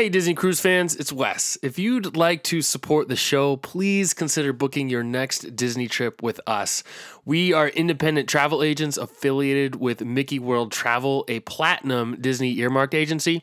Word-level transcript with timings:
Hey, 0.00 0.08
Disney 0.08 0.32
Cruise 0.32 0.60
fans, 0.60 0.96
it's 0.96 1.12
Wes. 1.12 1.58
If 1.62 1.78
you'd 1.78 2.16
like 2.16 2.42
to 2.44 2.62
support 2.62 3.08
the 3.08 3.16
show, 3.16 3.58
please 3.58 4.14
consider 4.14 4.50
booking 4.54 4.88
your 4.88 5.02
next 5.02 5.54
Disney 5.54 5.88
trip 5.88 6.22
with 6.22 6.40
us. 6.46 6.82
We 7.26 7.52
are 7.52 7.68
independent 7.68 8.26
travel 8.26 8.62
agents 8.62 8.96
affiliated 8.96 9.76
with 9.76 10.02
Mickey 10.02 10.38
World 10.38 10.72
Travel, 10.72 11.26
a 11.28 11.40
platinum 11.40 12.16
Disney 12.18 12.56
earmarked 12.60 12.94
agency. 12.94 13.42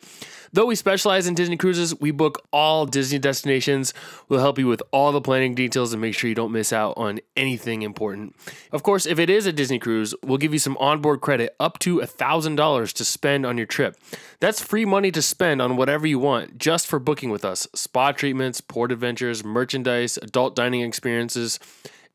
Though 0.58 0.66
we 0.66 0.74
specialize 0.74 1.28
in 1.28 1.36
Disney 1.36 1.56
cruises, 1.56 1.94
we 2.00 2.10
book 2.10 2.42
all 2.52 2.88
Disney 2.88 3.20
destinations. 3.20 3.94
We'll 4.28 4.40
help 4.40 4.58
you 4.58 4.66
with 4.66 4.82
all 4.92 5.12
the 5.12 5.22
planning 5.22 5.54
details 5.54 5.94
and 5.94 6.02
make 6.02 6.16
sure 6.16 6.30
you 6.30 6.34
don't 6.34 6.52
miss 6.52 6.74
out 6.74 6.96
on 6.98 7.20
anything 7.36 7.84
important. 7.84 8.36
Of 8.72 8.82
course, 8.82 9.06
if 9.06 9.20
it 9.20 9.30
is 9.30 9.46
a 9.46 9.54
Disney 9.54 9.78
cruise, 9.78 10.16
we'll 10.24 10.40
give 10.40 10.54
you 10.54 10.58
some 10.58 10.76
onboard 10.78 11.22
credit 11.22 11.56
up 11.60 11.78
to 11.82 12.00
$1,000 12.00 12.94
to 12.94 13.06
spend 13.06 13.46
on 13.46 13.56
your 13.58 13.68
trip. 13.68 13.98
That's 14.40 14.60
free 14.60 14.84
money 14.84 15.12
to 15.12 15.22
spend 15.22 15.62
on 15.62 15.78
whatever 15.78 16.08
you 16.08 16.18
want 16.18 16.58
just 16.58 16.88
for 16.88 16.98
booking 16.98 17.30
with 17.30 17.46
us 17.46 17.68
spa 17.76 18.12
treatments, 18.12 18.60
port 18.60 18.92
adventures, 18.92 19.44
merchandise, 19.44 20.18
adult 20.24 20.56
dining 20.56 20.82
experiences. 20.82 21.60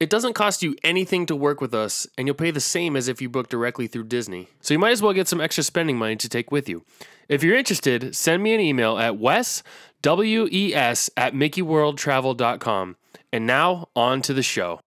It 0.00 0.10
doesn't 0.10 0.32
cost 0.32 0.64
you 0.64 0.74
anything 0.82 1.26
to 1.26 1.36
work 1.36 1.60
with 1.60 1.72
us, 1.72 2.08
and 2.18 2.26
you'll 2.26 2.34
pay 2.34 2.50
the 2.50 2.58
same 2.58 2.96
as 2.96 3.06
if 3.06 3.22
you 3.22 3.28
book 3.28 3.48
directly 3.48 3.86
through 3.86 4.06
Disney. 4.06 4.48
So 4.60 4.74
you 4.74 4.80
might 4.80 4.90
as 4.90 5.00
well 5.00 5.12
get 5.12 5.28
some 5.28 5.40
extra 5.40 5.62
spending 5.62 5.96
money 5.96 6.16
to 6.16 6.28
take 6.28 6.50
with 6.50 6.68
you. 6.68 6.84
If 7.28 7.42
you're 7.42 7.56
interested, 7.56 8.14
send 8.14 8.42
me 8.42 8.54
an 8.54 8.60
email 8.60 8.98
at 8.98 9.18
wes, 9.18 9.62
W-E-S, 10.02 11.10
at 11.16 11.34
mickeyworldtravel.com. 11.34 12.96
And 13.32 13.46
now, 13.46 13.88
on 13.96 14.22
to 14.22 14.34
the 14.34 14.42
show. 14.42 14.80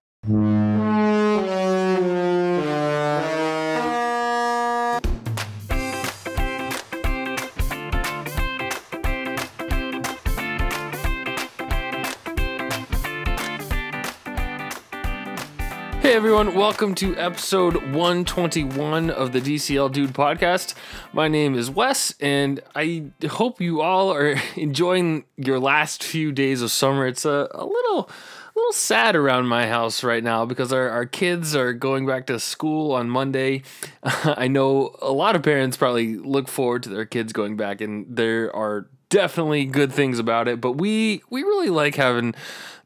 Everyone, 16.25 16.55
welcome 16.55 16.95
to 16.95 17.15
episode 17.17 17.75
121 17.93 19.11
of 19.11 19.31
the 19.31 19.39
DCL 19.39 19.91
Dude 19.91 20.11
podcast. 20.11 20.73
My 21.13 21.27
name 21.27 21.53
is 21.53 21.69
Wes, 21.69 22.15
and 22.19 22.61
I 22.75 23.03
hope 23.29 23.61
you 23.61 23.81
all 23.81 24.11
are 24.11 24.35
enjoying 24.55 25.25
your 25.37 25.59
last 25.59 26.03
few 26.03 26.31
days 26.31 26.63
of 26.63 26.71
summer. 26.71 27.05
It's 27.05 27.25
a, 27.25 27.47
a 27.51 27.63
little 27.63 28.09
a 28.09 28.55
little 28.55 28.73
sad 28.73 29.15
around 29.15 29.45
my 29.45 29.67
house 29.67 30.03
right 30.03 30.23
now 30.23 30.45
because 30.45 30.73
our, 30.73 30.89
our 30.89 31.05
kids 31.05 31.55
are 31.55 31.73
going 31.73 32.07
back 32.07 32.25
to 32.25 32.39
school 32.39 32.93
on 32.93 33.07
Monday. 33.07 33.61
I 34.03 34.47
know 34.47 34.95
a 35.03 35.11
lot 35.11 35.35
of 35.35 35.43
parents 35.43 35.77
probably 35.77 36.15
look 36.15 36.47
forward 36.47 36.81
to 36.83 36.89
their 36.89 37.05
kids 37.05 37.33
going 37.33 37.55
back, 37.55 37.81
and 37.81 38.03
there 38.09 38.53
are 38.55 38.87
definitely 39.09 39.65
good 39.65 39.93
things 39.93 40.17
about 40.17 40.47
it, 40.47 40.59
but 40.59 40.73
we 40.73 41.21
we 41.29 41.43
really 41.43 41.69
like 41.69 41.95
having 41.95 42.33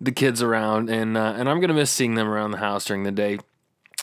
the 0.01 0.11
kids 0.11 0.41
around, 0.41 0.89
and 0.89 1.17
uh, 1.17 1.33
and 1.37 1.49
I'm 1.49 1.59
gonna 1.59 1.73
miss 1.73 1.91
seeing 1.91 2.15
them 2.15 2.27
around 2.27 2.51
the 2.51 2.57
house 2.57 2.85
during 2.85 3.03
the 3.03 3.11
day. 3.11 3.39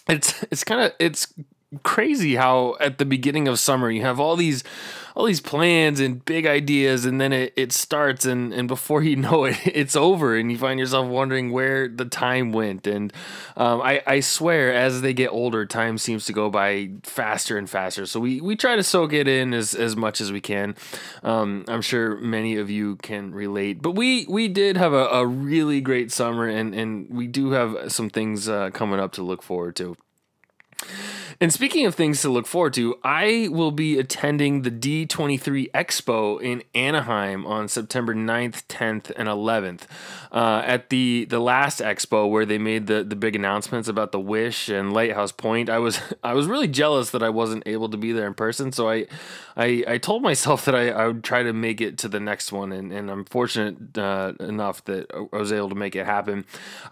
It's 0.08 0.42
it's 0.50 0.64
kind 0.64 0.80
of 0.80 0.92
it's 0.98 1.32
crazy 1.82 2.36
how 2.36 2.76
at 2.80 2.98
the 2.98 3.04
beginning 3.04 3.48
of 3.48 3.58
summer 3.58 3.90
you 3.90 4.02
have 4.02 4.20
all 4.20 4.36
these 4.36 4.62
all 5.16 5.24
these 5.24 5.40
plans 5.40 5.98
and 5.98 6.24
big 6.24 6.46
ideas 6.46 7.04
and 7.06 7.20
then 7.20 7.32
it, 7.32 7.52
it 7.56 7.72
starts 7.72 8.24
and, 8.24 8.52
and 8.52 8.68
before 8.68 9.02
you 9.02 9.16
know 9.16 9.44
it 9.44 9.56
it's 9.66 9.96
over 9.96 10.36
and 10.36 10.52
you 10.52 10.58
find 10.58 10.78
yourself 10.78 11.08
wondering 11.08 11.50
where 11.50 11.88
the 11.88 12.04
time 12.04 12.52
went. 12.52 12.86
And 12.86 13.12
um, 13.56 13.80
I, 13.80 14.02
I 14.06 14.20
swear 14.20 14.72
as 14.72 15.00
they 15.00 15.12
get 15.12 15.32
older 15.32 15.66
time 15.66 15.98
seems 15.98 16.26
to 16.26 16.32
go 16.32 16.50
by 16.50 16.90
faster 17.02 17.58
and 17.58 17.68
faster. 17.68 18.06
So 18.06 18.20
we, 18.20 18.40
we 18.40 18.54
try 18.54 18.76
to 18.76 18.82
soak 18.82 19.12
it 19.12 19.26
in 19.26 19.52
as, 19.54 19.74
as 19.74 19.96
much 19.96 20.20
as 20.20 20.30
we 20.30 20.40
can. 20.40 20.76
Um, 21.22 21.64
I'm 21.66 21.82
sure 21.82 22.16
many 22.18 22.56
of 22.56 22.70
you 22.70 22.96
can 22.96 23.32
relate 23.32 23.82
but 23.82 23.92
we 23.92 24.26
we 24.26 24.48
did 24.48 24.76
have 24.76 24.92
a, 24.92 25.06
a 25.06 25.26
really 25.26 25.80
great 25.80 26.12
summer 26.12 26.46
and, 26.46 26.74
and 26.74 27.08
we 27.10 27.26
do 27.26 27.50
have 27.50 27.90
some 27.90 28.10
things 28.10 28.48
uh, 28.48 28.70
coming 28.70 29.00
up 29.00 29.12
to 29.12 29.22
look 29.22 29.42
forward 29.42 29.74
to 29.76 29.96
and 31.40 31.52
speaking 31.52 31.86
of 31.86 31.94
things 31.94 32.22
to 32.22 32.28
look 32.28 32.46
forward 32.46 32.74
to, 32.74 32.98
I 33.02 33.48
will 33.50 33.70
be 33.70 33.98
attending 33.98 34.62
the 34.62 34.70
D23 34.70 35.70
Expo 35.72 36.40
in 36.40 36.62
Anaheim 36.74 37.46
on 37.46 37.68
September 37.68 38.14
9th, 38.14 38.64
10th, 38.68 39.12
and 39.16 39.28
11th. 39.28 39.82
Uh, 40.32 40.62
at 40.66 40.90
the 40.90 41.24
the 41.30 41.38
last 41.38 41.80
expo 41.80 42.28
where 42.28 42.44
they 42.44 42.58
made 42.58 42.88
the, 42.88 43.02
the 43.02 43.16
big 43.16 43.34
announcements 43.34 43.88
about 43.88 44.12
the 44.12 44.20
Wish 44.20 44.68
and 44.68 44.92
Lighthouse 44.92 45.32
Point, 45.32 45.70
I 45.70 45.78
was 45.78 46.00
I 46.22 46.34
was 46.34 46.46
really 46.46 46.68
jealous 46.68 47.10
that 47.10 47.22
I 47.22 47.30
wasn't 47.30 47.62
able 47.66 47.88
to 47.88 47.96
be 47.96 48.12
there 48.12 48.26
in 48.26 48.34
person. 48.34 48.72
So 48.72 48.88
I 48.88 49.06
I, 49.56 49.84
I 49.86 49.98
told 49.98 50.22
myself 50.22 50.64
that 50.66 50.74
I, 50.74 50.90
I 50.90 51.06
would 51.06 51.24
try 51.24 51.42
to 51.42 51.52
make 51.52 51.80
it 51.80 51.98
to 51.98 52.08
the 52.08 52.20
next 52.20 52.52
one, 52.52 52.72
and, 52.72 52.92
and 52.92 53.10
I'm 53.10 53.24
fortunate 53.24 53.96
uh, 53.96 54.34
enough 54.40 54.84
that 54.84 55.10
I 55.32 55.36
was 55.36 55.52
able 55.52 55.70
to 55.70 55.74
make 55.74 55.96
it 55.96 56.04
happen. 56.04 56.44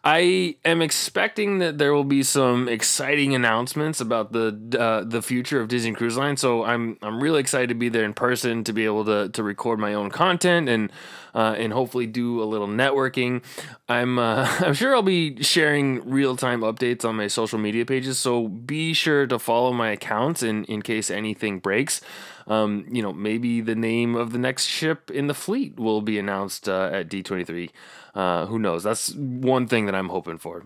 I 0.03 0.57
am 0.65 0.81
expecting 0.81 1.59
that 1.59 1.79
there 1.79 1.93
will 1.93 2.05
be 2.05 2.23
some 2.23 2.69
exciting 2.69 3.35
announcements 3.35 4.01
about 4.01 4.24
the 4.33 4.79
uh, 4.79 5.05
the 5.05 5.23
future 5.23 5.61
of 5.61 5.69
Disney 5.69 5.93
Cruise 5.93 6.17
Line. 6.17 6.37
So 6.37 6.65
I'm 6.65 6.99
I'm 7.03 7.23
really 7.23 7.41
excited 7.41 7.69
to 7.71 7.75
be 7.75 7.89
there 7.89 8.05
in 8.05 8.15
person 8.15 8.65
to 8.65 8.73
be 8.73 8.85
able 8.85 9.05
to 9.07 9.29
to 9.29 9.43
record 9.43 9.79
my 9.79 9.95
own 9.95 10.11
content 10.11 10.69
and 10.69 10.93
uh, 11.35 11.55
and 11.59 11.73
hopefully 11.73 12.07
do 12.07 12.43
a 12.43 12.45
little 12.45 12.69
networking. 12.69 13.43
I'm 13.89 14.19
uh, 14.19 14.47
I'm 14.61 14.75
sure 14.75 14.95
I'll 14.95 15.03
be 15.03 15.43
sharing 15.43 16.09
real 16.09 16.37
time 16.37 16.61
updates 16.61 17.05
on 17.05 17.17
my 17.17 17.27
social 17.27 17.59
media 17.59 17.85
pages. 17.85 18.19
So 18.19 18.49
be 18.49 18.93
sure 18.93 19.27
to 19.27 19.39
follow 19.39 19.73
my 19.73 19.91
accounts 19.91 20.43
in 20.43 20.65
in 20.65 20.83
case 20.83 21.11
anything 21.11 21.59
breaks 21.59 22.01
um, 22.47 22.87
you 22.91 23.03
know, 23.03 23.13
maybe 23.13 23.61
the 23.61 23.75
name 23.75 24.15
of 24.15 24.33
the 24.33 24.39
next 24.39 24.67
ship 24.67 25.11
in 25.11 25.27
the 25.27 25.35
fleet 25.35 25.79
will 25.79 26.03
be 26.03 26.19
announced 26.19 26.69
uh, 26.69 26.91
at 26.93 27.09
D23. 27.09 27.71
Uh, 28.15 28.47
who 28.47 28.59
knows? 28.59 28.83
That's 28.83 29.15
one 29.15 29.67
thing 29.67 29.87
that 29.87 29.95
I'm 29.95 30.09
hoping 30.09 30.39
for. 30.39 30.65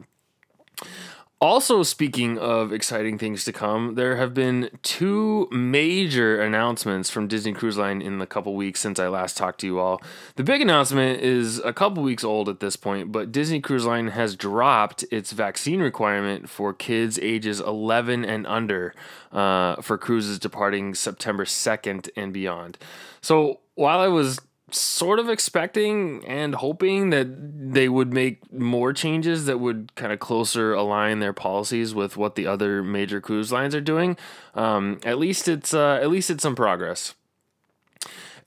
Also, 1.40 1.84
speaking 1.84 2.36
of 2.36 2.72
exciting 2.72 3.16
things 3.16 3.44
to 3.44 3.52
come, 3.52 3.94
there 3.94 4.16
have 4.16 4.34
been 4.34 4.68
two 4.82 5.46
major 5.52 6.40
announcements 6.42 7.10
from 7.10 7.28
Disney 7.28 7.52
Cruise 7.52 7.78
Line 7.78 8.02
in 8.02 8.18
the 8.18 8.26
couple 8.26 8.56
weeks 8.56 8.80
since 8.80 8.98
I 8.98 9.06
last 9.06 9.36
talked 9.36 9.60
to 9.60 9.66
you 9.66 9.78
all. 9.78 10.02
The 10.34 10.42
big 10.42 10.60
announcement 10.60 11.20
is 11.20 11.60
a 11.60 11.72
couple 11.72 12.02
weeks 12.02 12.24
old 12.24 12.48
at 12.48 12.58
this 12.58 12.74
point, 12.74 13.12
but 13.12 13.30
Disney 13.30 13.60
Cruise 13.60 13.86
Line 13.86 14.08
has 14.08 14.34
dropped 14.34 15.04
its 15.12 15.30
vaccine 15.30 15.78
requirement 15.78 16.48
for 16.48 16.74
kids 16.74 17.20
ages 17.22 17.60
11 17.60 18.24
and 18.24 18.44
under 18.48 18.92
uh, 19.30 19.76
for 19.80 19.96
cruises 19.96 20.40
departing 20.40 20.92
September 20.92 21.44
2nd 21.44 22.10
and 22.16 22.32
beyond. 22.32 22.78
So 23.20 23.60
while 23.76 24.00
I 24.00 24.08
was 24.08 24.40
sort 24.70 25.18
of 25.18 25.28
expecting 25.28 26.24
and 26.26 26.54
hoping 26.54 27.10
that 27.10 27.26
they 27.72 27.88
would 27.88 28.12
make 28.12 28.52
more 28.52 28.92
changes 28.92 29.46
that 29.46 29.58
would 29.58 29.94
kind 29.94 30.12
of 30.12 30.18
closer 30.18 30.72
align 30.72 31.20
their 31.20 31.32
policies 31.32 31.94
with 31.94 32.16
what 32.16 32.34
the 32.34 32.46
other 32.46 32.82
major 32.82 33.20
cruise 33.20 33.52
lines 33.52 33.74
are 33.74 33.80
doing. 33.80 34.16
Um, 34.54 35.00
at 35.04 35.18
least 35.18 35.48
it's 35.48 35.72
uh, 35.72 35.98
at 36.02 36.10
least 36.10 36.30
it's 36.30 36.42
some 36.42 36.56
progress. 36.56 37.14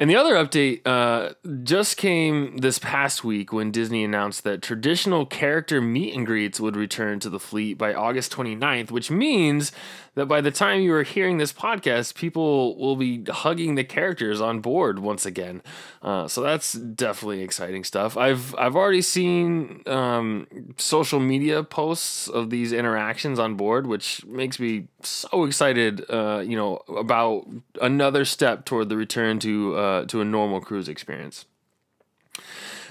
And 0.02 0.10
the 0.10 0.16
other 0.16 0.34
update 0.34 0.82
uh, 0.84 1.36
just 1.62 1.96
came 1.96 2.58
this 2.58 2.80
past 2.80 3.24
week 3.24 3.54
when 3.54 3.70
Disney 3.70 4.04
announced 4.04 4.44
that 4.46 4.64
traditional 4.64 5.28
character 5.28 5.80
meet 5.80 6.16
and 6.16 6.26
greets 6.26 6.60
would 6.60 6.76
return 6.76 7.20
to 7.20 7.30
the 7.30 7.40
fleet 7.40 7.78
by 7.78 7.94
August 7.94 8.32
29th, 8.32 8.90
which 8.90 9.12
means 9.12 9.72
that 10.16 10.26
by 10.26 10.42
the 10.42 10.52
time 10.52 10.82
you 10.82 10.94
are 10.94 11.04
hearing 11.04 11.38
this 11.38 11.54
podcast, 11.54 12.16
people 12.16 12.78
will 12.78 12.96
be 12.96 13.24
hugging 13.30 13.76
the 13.76 13.84
characters 13.84 14.42
on 14.42 14.60
board 14.60 15.00
once 15.00 15.26
again. 15.26 15.62
Uh, 16.02 16.28
so 16.28 16.42
that's 16.42 16.74
definitely 16.74 17.42
exciting 17.42 17.84
stuff. 17.84 18.18
I've 18.18 18.54
I've 18.56 18.76
already 18.76 19.02
seen 19.02 19.82
um, 19.88 20.48
social 20.78 21.20
media 21.20 21.64
posts 21.64 22.28
of 22.28 22.50
these 22.50 22.74
interactions 22.74 23.40
on 23.40 23.56
board, 23.56 23.88
which 23.88 24.26
makes 24.26 24.60
me 24.60 24.88
so 25.02 25.46
excited. 25.46 26.04
Uh, 26.10 26.44
you 26.46 26.58
know 26.58 26.82
about 26.88 27.48
another 27.82 28.26
step 28.26 28.66
toward 28.66 28.90
the 28.90 28.98
return 28.98 29.40
to 29.40 29.76
uh, 29.76 30.06
to 30.06 30.22
a 30.22 30.26
normal 30.26 30.60
cruise 30.60 30.90
experience. 30.90 31.46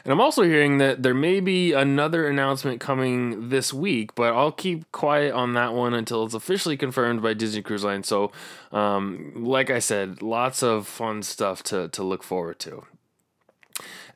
And 0.05 0.13
I'm 0.13 0.21
also 0.21 0.43
hearing 0.43 0.79
that 0.79 1.03
there 1.03 1.15
may 1.15 1.41
be 1.41 1.73
another 1.73 2.27
announcement 2.27 2.81
coming 2.81 3.49
this 3.51 3.73
week, 3.73 4.15
but 4.15 4.33
I'll 4.33 4.53
keep 4.53 4.91
quiet 4.93 5.33
on 5.35 5.55
that 5.55 5.75
one 5.75 5.95
until 5.95 6.25
it's 6.25 6.35
officially 6.35 6.77
confirmed 6.77 7.23
by 7.23 7.35
Disney 7.35 7.63
Cruise 7.63 7.85
Line. 7.85 8.03
So, 8.03 8.33
um, 8.73 9.33
like 9.37 9.71
I 9.71 9.79
said, 9.79 10.23
lots 10.23 10.63
of 10.63 10.87
fun 10.87 11.23
stuff 11.23 11.63
to, 11.65 11.89
to 11.89 12.03
look 12.03 12.23
forward 12.23 12.59
to. 12.61 12.85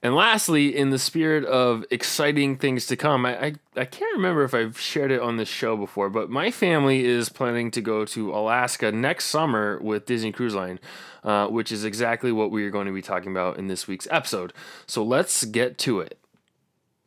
And 0.05 0.15
lastly, 0.15 0.77
in 0.77 0.91
the 0.91 0.99
spirit 0.99 1.47
of 1.47 1.83
exciting 1.91 2.59
things 2.59 2.85
to 2.89 2.97
come, 2.97 3.25
I, 3.25 3.47
I, 3.47 3.55
I, 3.75 3.85
can't 3.87 4.15
remember 4.15 4.45
if 4.45 4.53
I've 4.53 4.79
shared 4.79 5.11
it 5.11 5.23
on 5.23 5.39
this 5.39 5.49
show 5.49 5.79
before, 5.79 6.11
but 6.11 6.29
my 6.29 6.51
family 6.51 7.06
is 7.06 7.31
planning 7.31 7.71
to 7.71 7.81
go 7.81 8.05
to 8.05 8.31
Alaska 8.31 8.93
next 8.93 9.25
summer 9.25 9.79
with 9.81 10.05
Disney 10.05 10.31
Cruise 10.31 10.55
Line, 10.55 10.79
uh, 11.25 11.47
which 11.47 11.73
is 11.73 11.87
exactly 11.87 12.33
what 12.33 12.51
we 12.51 12.67
are 12.67 12.71
going 12.71 12.87
to 12.87 12.93
be 12.93 13.01
talking 13.01 13.33
about 13.33 13.56
in 13.56 13.69
this 13.69 13.89
week's 13.89 14.06
episode. 14.11 14.53
So 14.87 15.03
let's 15.03 15.47
get 15.47 15.79
to 15.79 16.01
it. 16.01 16.19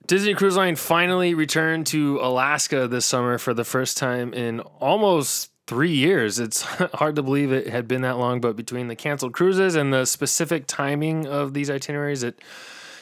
Disney 0.07 0.33
Cruise 0.33 0.57
Line 0.57 0.75
finally 0.75 1.35
returned 1.35 1.85
to 1.87 2.17
Alaska 2.19 2.87
this 2.87 3.05
summer 3.05 3.37
for 3.37 3.53
the 3.53 3.63
first 3.63 3.97
time 3.97 4.33
in 4.33 4.59
almost 4.79 5.51
three 5.67 5.93
years. 5.93 6.39
It's 6.39 6.61
hard 6.95 7.15
to 7.17 7.21
believe 7.21 7.51
it 7.51 7.67
had 7.67 7.87
been 7.87 8.01
that 8.01 8.17
long, 8.17 8.41
but 8.41 8.55
between 8.55 8.87
the 8.87 8.95
canceled 8.95 9.33
cruises 9.33 9.75
and 9.75 9.93
the 9.93 10.05
specific 10.05 10.65
timing 10.65 11.27
of 11.27 11.53
these 11.53 11.69
itineraries, 11.69 12.23
it 12.23 12.41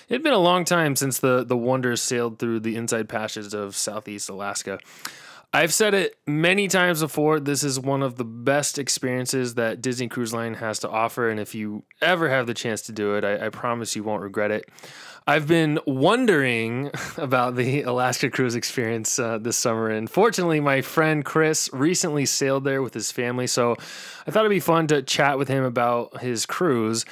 it 0.07 0.13
had 0.13 0.23
been 0.23 0.33
a 0.33 0.37
long 0.37 0.65
time 0.65 0.95
since 0.95 1.19
the 1.19 1.43
the 1.43 1.57
Wonders 1.57 2.01
sailed 2.01 2.39
through 2.39 2.61
the 2.61 2.75
inside 2.75 3.09
passages 3.09 3.53
of 3.53 3.75
Southeast 3.75 4.29
Alaska. 4.29 4.79
I've 5.55 5.73
said 5.73 5.93
it 5.93 6.17
many 6.27 6.67
times 6.67 6.99
before. 6.99 7.39
This 7.39 7.63
is 7.63 7.79
one 7.79 8.03
of 8.03 8.17
the 8.17 8.25
best 8.25 8.77
experiences 8.77 9.53
that 9.53 9.81
Disney 9.81 10.09
Cruise 10.09 10.33
Line 10.33 10.55
has 10.55 10.79
to 10.79 10.89
offer, 10.89 11.29
and 11.29 11.39
if 11.39 11.55
you 11.55 11.83
ever 12.01 12.29
have 12.29 12.45
the 12.45 12.53
chance 12.53 12.81
to 12.83 12.91
do 12.91 13.15
it, 13.15 13.23
I, 13.23 13.45
I 13.45 13.49
promise 13.49 13.95
you 13.95 14.03
won't 14.03 14.21
regret 14.21 14.51
it. 14.51 14.69
I've 15.25 15.47
been 15.47 15.79
wondering 15.87 16.91
about 17.17 17.55
the 17.55 17.83
Alaska 17.83 18.29
cruise 18.29 18.55
experience 18.55 19.17
uh, 19.17 19.37
this 19.37 19.55
summer, 19.57 19.89
and 19.89 20.09
fortunately, 20.09 20.59
my 20.59 20.81
friend 20.81 21.23
Chris 21.23 21.69
recently 21.71 22.25
sailed 22.25 22.65
there 22.65 22.81
with 22.81 22.93
his 22.93 23.13
family, 23.13 23.47
so 23.47 23.77
I 24.27 24.31
thought 24.31 24.41
it'd 24.41 24.49
be 24.49 24.59
fun 24.59 24.87
to 24.87 25.01
chat 25.03 25.37
with 25.37 25.47
him 25.47 25.63
about 25.63 26.19
his 26.21 26.45
cruise. 26.45 27.05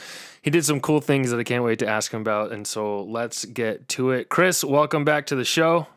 He 0.44 0.52
did 0.52 0.66
some 0.66 0.82
cool 0.82 1.00
things 1.00 1.32
that 1.32 1.40
I 1.40 1.44
can't 1.44 1.64
wait 1.64 1.80
to 1.80 1.88
ask 1.88 2.14
him 2.14 2.20
about, 2.20 2.52
and 2.52 2.68
so 2.68 3.04
let's 3.04 3.46
get 3.46 3.88
to 3.90 4.12
it. 4.12 4.28
Chris, 4.28 4.62
welcome 4.62 5.06
back 5.06 5.26
to 5.28 5.36
the 5.36 5.46
show. 5.46 5.88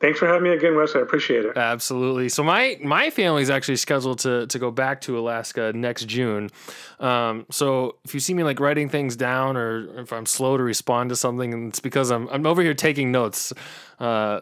Thanks 0.00 0.20
for 0.20 0.26
having 0.26 0.44
me 0.44 0.50
again, 0.50 0.74
Wes. 0.74 0.94
I 0.96 1.00
appreciate 1.00 1.44
it. 1.44 1.56
Absolutely. 1.56 2.28
So 2.28 2.42
my 2.42 2.78
my 2.82 3.10
family 3.10 3.42
is 3.42 3.50
actually 3.50 3.76
scheduled 3.76 4.20
to 4.20 4.46
to 4.46 4.58
go 4.58 4.70
back 4.70 5.02
to 5.02 5.18
Alaska 5.18 5.72
next 5.74 6.06
June. 6.06 6.50
Um, 6.98 7.46
so 7.50 7.96
if 8.04 8.14
you 8.14 8.20
see 8.20 8.32
me 8.32 8.42
like 8.42 8.58
writing 8.58 8.88
things 8.88 9.16
down 9.16 9.56
or 9.56 10.00
if 10.00 10.12
I'm 10.12 10.24
slow 10.24 10.56
to 10.56 10.62
respond 10.62 11.10
to 11.10 11.16
something, 11.16 11.68
it's 11.68 11.80
because 11.80 12.10
I'm 12.10 12.28
I'm 12.28 12.46
over 12.46 12.62
here 12.62 12.74
taking 12.74 13.10
notes, 13.10 13.52
uh, 13.98 14.40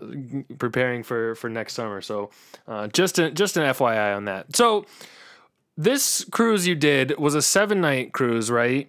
preparing 0.59 1.03
for 1.03 1.35
for 1.37 1.49
next 1.49 1.73
summer. 1.73 2.01
So 2.01 2.31
uh, 2.69 2.89
just 2.89 3.19
a, 3.19 3.31
just 3.31 3.57
an 3.57 3.63
FYI 3.65 4.15
on 4.15 4.27
that. 4.27 4.55
So 4.55 4.85
this 5.77 6.25
cruise 6.31 6.67
you 6.67 6.75
did 6.75 7.19
was 7.19 7.35
a 7.35 7.43
seven 7.43 7.81
night 7.81 8.13
cruise, 8.13 8.51
right? 8.51 8.89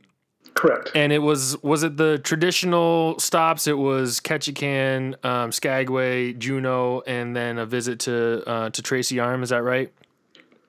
Correct. 0.57 0.89
And 0.95 1.13
it 1.13 1.19
was 1.19 1.61
was 1.61 1.83
it 1.83 1.97
the 1.97 2.17
traditional 2.17 3.19
stops? 3.19 3.67
It 3.67 3.77
was 3.77 4.19
Ketchikan, 4.19 5.23
um, 5.23 5.51
Skagway, 5.51 6.33
Juneau, 6.33 7.03
and 7.05 7.35
then 7.35 7.59
a 7.59 7.65
visit 7.67 7.99
to 8.01 8.43
uh, 8.47 8.69
to 8.71 8.81
Tracy 8.81 9.19
Arm. 9.19 9.43
Is 9.43 9.49
that 9.49 9.61
right? 9.61 9.93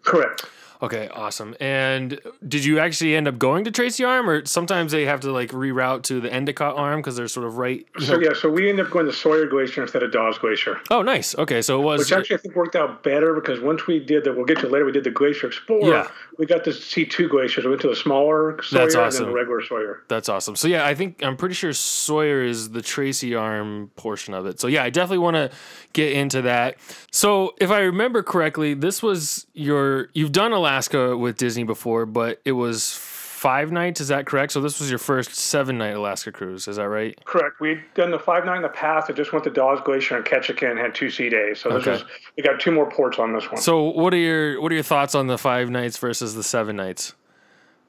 Correct. 0.02 0.44
Okay, 0.80 1.08
awesome. 1.08 1.56
And 1.60 2.20
did 2.46 2.64
you 2.64 2.78
actually 2.78 3.16
end 3.16 3.26
up 3.26 3.38
going 3.38 3.64
to 3.64 3.70
Tracy 3.70 4.04
Arm, 4.04 4.30
or 4.30 4.44
sometimes 4.46 4.92
they 4.92 5.06
have 5.06 5.20
to 5.20 5.32
like 5.32 5.50
reroute 5.50 6.04
to 6.04 6.20
the 6.20 6.32
Endicott 6.32 6.76
Arm 6.76 7.00
because 7.00 7.16
they're 7.16 7.28
sort 7.28 7.46
of 7.46 7.58
right? 7.58 7.84
So 7.98 8.20
yeah, 8.20 8.32
so 8.32 8.48
we 8.48 8.68
ended 8.68 8.86
up 8.86 8.92
going 8.92 9.06
to 9.06 9.12
Sawyer 9.12 9.46
Glacier 9.46 9.82
instead 9.82 10.02
of 10.02 10.12
Dawes 10.12 10.38
Glacier. 10.38 10.80
Oh, 10.90 11.02
nice. 11.02 11.36
Okay, 11.36 11.62
so 11.62 11.80
it 11.80 11.84
was 11.84 12.00
which 12.00 12.12
actually 12.12 12.36
I 12.36 12.38
think 12.40 12.54
worked 12.54 12.76
out 12.76 13.02
better 13.02 13.34
because 13.34 13.60
once 13.60 13.86
we 13.86 13.98
did 13.98 14.24
that, 14.24 14.36
we'll 14.36 14.44
get 14.46 14.58
to 14.60 14.68
later. 14.68 14.84
We 14.84 14.92
did 14.92 15.04
the 15.04 15.10
Glacier 15.10 15.48
Explorer. 15.48 15.90
Yeah. 15.90 16.08
We 16.38 16.46
got 16.46 16.62
to 16.64 16.72
see 16.72 17.04
two 17.04 17.28
glaciers. 17.28 17.64
We 17.64 17.70
went 17.70 17.82
to 17.82 17.88
the 17.88 17.96
smaller 17.96 18.62
Sawyer 18.62 18.82
That's 18.82 18.94
awesome. 18.94 19.24
and 19.24 19.26
then 19.26 19.32
the 19.32 19.38
regular 19.38 19.62
Sawyer. 19.62 20.04
That's 20.06 20.28
awesome. 20.28 20.54
So 20.54 20.68
yeah, 20.68 20.86
I 20.86 20.94
think 20.94 21.24
I'm 21.24 21.36
pretty 21.36 21.56
sure 21.56 21.72
Sawyer 21.72 22.42
is 22.42 22.70
the 22.70 22.82
Tracy 22.82 23.34
Arm 23.34 23.90
portion 23.96 24.34
of 24.34 24.46
it. 24.46 24.60
So 24.60 24.68
yeah, 24.68 24.84
I 24.84 24.90
definitely 24.90 25.18
want 25.18 25.34
to 25.34 25.50
get 25.92 26.12
into 26.12 26.42
that. 26.42 26.76
So 27.10 27.54
if 27.60 27.72
I 27.72 27.80
remember 27.80 28.22
correctly, 28.22 28.74
this 28.74 29.02
was 29.02 29.46
your 29.54 30.10
you've 30.12 30.30
done 30.32 30.52
Alaska 30.68 31.16
with 31.16 31.38
Disney 31.38 31.64
before, 31.64 32.04
but 32.04 32.42
it 32.44 32.52
was 32.52 32.92
five 32.92 33.72
nights. 33.72 34.02
Is 34.02 34.08
that 34.08 34.26
correct? 34.26 34.52
So 34.52 34.60
this 34.60 34.80
was 34.80 34.90
your 34.90 34.98
first 34.98 35.34
seven 35.34 35.78
night 35.78 35.94
Alaska 35.94 36.30
cruise. 36.30 36.68
Is 36.68 36.76
that 36.76 36.88
right? 36.88 37.18
Correct. 37.24 37.58
We'd 37.58 37.82
done 37.94 38.10
the 38.10 38.18
five 38.18 38.44
night 38.44 38.56
in 38.56 38.62
the 38.62 38.68
past. 38.68 39.08
I 39.08 39.14
just 39.14 39.32
went 39.32 39.44
to 39.44 39.50
Dawes 39.50 39.80
Glacier 39.82 40.16
and 40.16 40.26
Ketchikan 40.26 40.72
and 40.72 40.78
had 40.78 40.94
two 40.94 41.08
sea 41.08 41.30
days. 41.30 41.58
So 41.58 41.70
this 41.70 41.82
okay. 41.82 41.90
was 41.92 42.04
we 42.36 42.42
got 42.42 42.60
two 42.60 42.70
more 42.70 42.90
ports 42.90 43.18
on 43.18 43.32
this 43.32 43.50
one. 43.50 43.62
So 43.62 43.84
what 43.84 44.12
are 44.12 44.18
your 44.18 44.60
what 44.60 44.70
are 44.70 44.74
your 44.74 44.84
thoughts 44.84 45.14
on 45.14 45.26
the 45.26 45.38
five 45.38 45.70
nights 45.70 45.96
versus 45.96 46.34
the 46.34 46.42
seven 46.42 46.76
nights? 46.76 47.14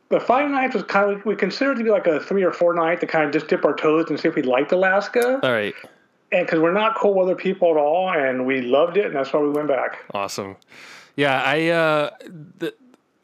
The 0.07 0.21
five 0.21 0.49
nights 0.49 0.73
was 0.73 0.83
kind 0.83 1.11
of 1.11 1.25
we 1.25 1.35
considered 1.35 1.77
to 1.77 1.83
be 1.83 1.89
like 1.89 2.07
a 2.07 2.21
three 2.21 2.43
or 2.43 2.53
four 2.53 2.73
night 2.73 3.01
to 3.01 3.07
kind 3.07 3.25
of 3.25 3.33
just 3.33 3.47
dip 3.47 3.65
our 3.65 3.75
toes 3.75 4.05
and 4.09 4.17
see 4.17 4.29
if 4.29 4.35
we 4.35 4.41
liked 4.41 4.71
Alaska. 4.71 5.41
All 5.43 5.51
right. 5.51 5.75
And 6.31 6.45
because 6.45 6.59
we're 6.59 6.73
not 6.73 6.95
cold 6.95 7.17
weather 7.17 7.35
people 7.35 7.71
at 7.71 7.77
all, 7.77 8.11
and 8.11 8.45
we 8.45 8.61
loved 8.61 8.97
it, 8.97 9.07
and 9.07 9.15
that's 9.15 9.33
why 9.33 9.39
we 9.41 9.49
went 9.49 9.67
back. 9.67 9.97
Awesome. 10.13 10.55
Yeah, 11.19 11.43
I 11.43 11.67
uh, 11.67 12.09
the, 12.23 12.73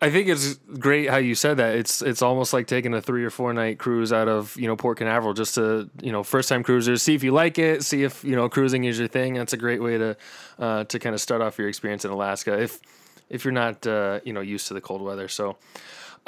I 0.02 0.12
think 0.12 0.28
it's 0.28 0.56
great 0.56 1.10
how 1.10 1.16
you 1.16 1.34
said 1.34 1.56
that. 1.58 1.76
It's 1.76 2.02
it's 2.02 2.22
almost 2.22 2.52
like 2.52 2.68
taking 2.68 2.94
a 2.94 3.02
three 3.02 3.24
or 3.24 3.30
four 3.30 3.54
night 3.54 3.80
cruise 3.80 4.12
out 4.12 4.28
of 4.28 4.54
you 4.58 4.68
know 4.68 4.76
Port 4.76 4.98
Canaveral 4.98 5.34
just 5.34 5.56
to 5.56 5.90
you 6.02 6.12
know 6.12 6.22
first 6.22 6.50
time 6.50 6.62
cruisers 6.62 7.02
see 7.02 7.16
if 7.16 7.24
you 7.24 7.32
like 7.32 7.58
it, 7.58 7.86
see 7.86 8.04
if 8.04 8.22
you 8.22 8.36
know 8.36 8.50
cruising 8.50 8.84
is 8.84 9.00
your 9.00 9.08
thing. 9.08 9.36
That's 9.36 9.54
a 9.54 9.58
great 9.58 9.82
way 9.82 9.98
to 9.98 10.18
uh, 10.60 10.84
to 10.84 11.00
kind 11.00 11.16
of 11.16 11.22
start 11.22 11.42
off 11.42 11.58
your 11.58 11.70
experience 11.70 12.04
in 12.04 12.12
Alaska 12.12 12.62
if 12.62 12.82
if 13.30 13.46
you're 13.46 13.54
not 13.54 13.88
uh, 13.88 14.20
you 14.26 14.34
know 14.34 14.42
used 14.42 14.68
to 14.68 14.74
the 14.74 14.82
cold 14.82 15.02
weather. 15.02 15.30
So 15.30 15.56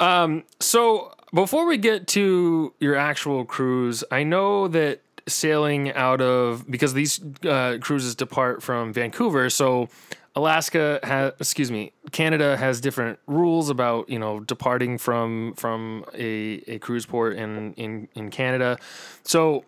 um, 0.00 0.44
so 0.60 1.14
before 1.34 1.66
we 1.66 1.76
get 1.76 2.06
to 2.08 2.72
your 2.80 2.96
actual 2.96 3.44
cruise, 3.44 4.02
I 4.10 4.22
know 4.22 4.68
that 4.68 5.02
sailing 5.26 5.92
out 5.92 6.22
of 6.22 6.64
because 6.70 6.94
these 6.94 7.20
uh, 7.44 7.76
cruises 7.78 8.14
depart 8.14 8.62
from 8.62 8.94
Vancouver, 8.94 9.50
so 9.50 9.90
Alaska 10.38 11.00
has, 11.02 11.32
excuse 11.40 11.68
me, 11.68 11.92
Canada 12.12 12.56
has 12.56 12.80
different 12.80 13.18
rules 13.26 13.70
about 13.70 14.08
you 14.08 14.20
know 14.20 14.38
departing 14.38 14.96
from 14.96 15.52
from 15.54 16.04
a, 16.14 16.62
a 16.68 16.78
cruise 16.78 17.04
port 17.04 17.36
in, 17.36 17.74
in 17.74 18.08
in 18.14 18.30
Canada. 18.30 18.78
So, 19.24 19.64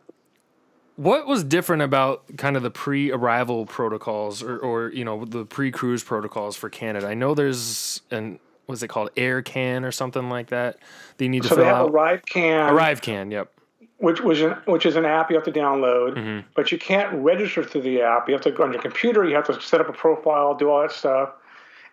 what 0.94 1.26
was 1.26 1.43
different 1.43 1.82
about 1.82 2.37
kind 2.37 2.56
of 2.56 2.62
the 2.62 2.70
pre-arrival 2.70 3.67
protocols 3.67 4.44
or 4.44 4.58
or 4.58 4.90
you 4.90 5.05
know 5.05 5.25
the 5.25 5.44
pre-cruise 5.44 6.05
protocols 6.05 6.56
for 6.56 6.70
Canada? 6.70 7.08
I 7.08 7.14
know 7.14 7.34
there's 7.34 8.02
an 8.12 8.38
what's 8.66 8.84
it 8.84 8.88
called, 8.88 9.11
Air 9.16 9.43
Can 9.43 9.84
or 9.84 9.90
something 9.90 10.31
like 10.31 10.50
that. 10.50 10.78
They 11.16 11.26
need 11.26 11.43
to 11.43 11.49
so 11.49 11.56
fill 11.56 11.64
they 11.64 11.70
have 11.70 11.87
out. 11.87 11.93
ArriveCAN. 11.93 12.70
Arrive 12.70 13.00
Can. 13.00 13.32
Yep 13.32 13.59
which 14.00 14.23
was 14.23 14.41
an, 14.41 14.56
which 14.64 14.87
is 14.87 14.97
an 14.97 15.05
app 15.05 15.31
you 15.31 15.37
have 15.37 15.44
to 15.44 15.52
download, 15.52 16.17
mm-hmm. 16.17 16.47
but 16.55 16.73
you 16.73 16.79
can't 16.79 17.12
register 17.23 17.62
through 17.62 17.82
the 17.82 18.00
app. 18.00 18.29
You 18.29 18.35
have 18.35 18.43
to 18.43 18.50
go 18.50 18.64
on 18.64 18.73
your 18.73 18.81
computer. 18.81 19.26
You 19.26 19.35
have 19.35 19.47
to 19.47 19.61
set 19.61 19.81
up 19.81 19.91
a 19.91 19.93
profile, 19.93 20.55
do 20.55 20.70
all 20.70 20.81
that 20.81 20.93
stuff, 20.93 21.31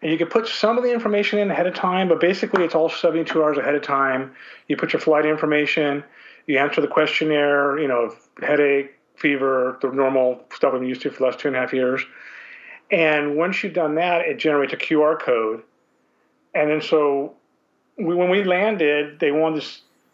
and 0.01 0.09
you 0.09 0.17
can 0.17 0.27
put 0.27 0.47
some 0.47 0.77
of 0.77 0.83
the 0.85 0.93
information 0.93 1.37
in 1.37 1.51
ahead 1.51 1.67
of 1.67 1.75
time. 1.75 2.07
But 2.07 2.21
basically, 2.21 2.63
it's 2.63 2.75
all 2.75 2.89
72 2.89 3.43
hours 3.43 3.57
ahead 3.57 3.75
of 3.75 3.81
time. 3.81 4.33
You 4.69 4.77
put 4.77 4.93
your 4.93 5.01
flight 5.01 5.25
information, 5.25 6.01
you 6.47 6.57
answer 6.57 6.79
the 6.79 6.87
questionnaire. 6.87 7.77
You 7.77 7.89
know, 7.89 8.15
headache, 8.41 8.95
fever, 9.15 9.77
the 9.81 9.91
normal 9.91 10.45
stuff 10.53 10.73
I'm 10.73 10.85
used 10.85 11.01
to 11.01 11.11
for 11.11 11.17
the 11.17 11.25
last 11.25 11.39
two 11.39 11.49
and 11.49 11.57
a 11.57 11.59
half 11.59 11.73
years. 11.73 12.01
And 12.89 13.35
once 13.35 13.61
you've 13.63 13.73
done 13.73 13.95
that, 13.95 14.21
it 14.21 14.39
generates 14.39 14.71
a 14.71 14.77
QR 14.77 15.19
code, 15.19 15.61
and 16.55 16.71
then 16.71 16.81
so 16.81 17.33
we, 17.97 18.15
when 18.15 18.29
we 18.29 18.45
landed, 18.45 19.19
they 19.19 19.33
wanted 19.33 19.61
to 19.63 19.67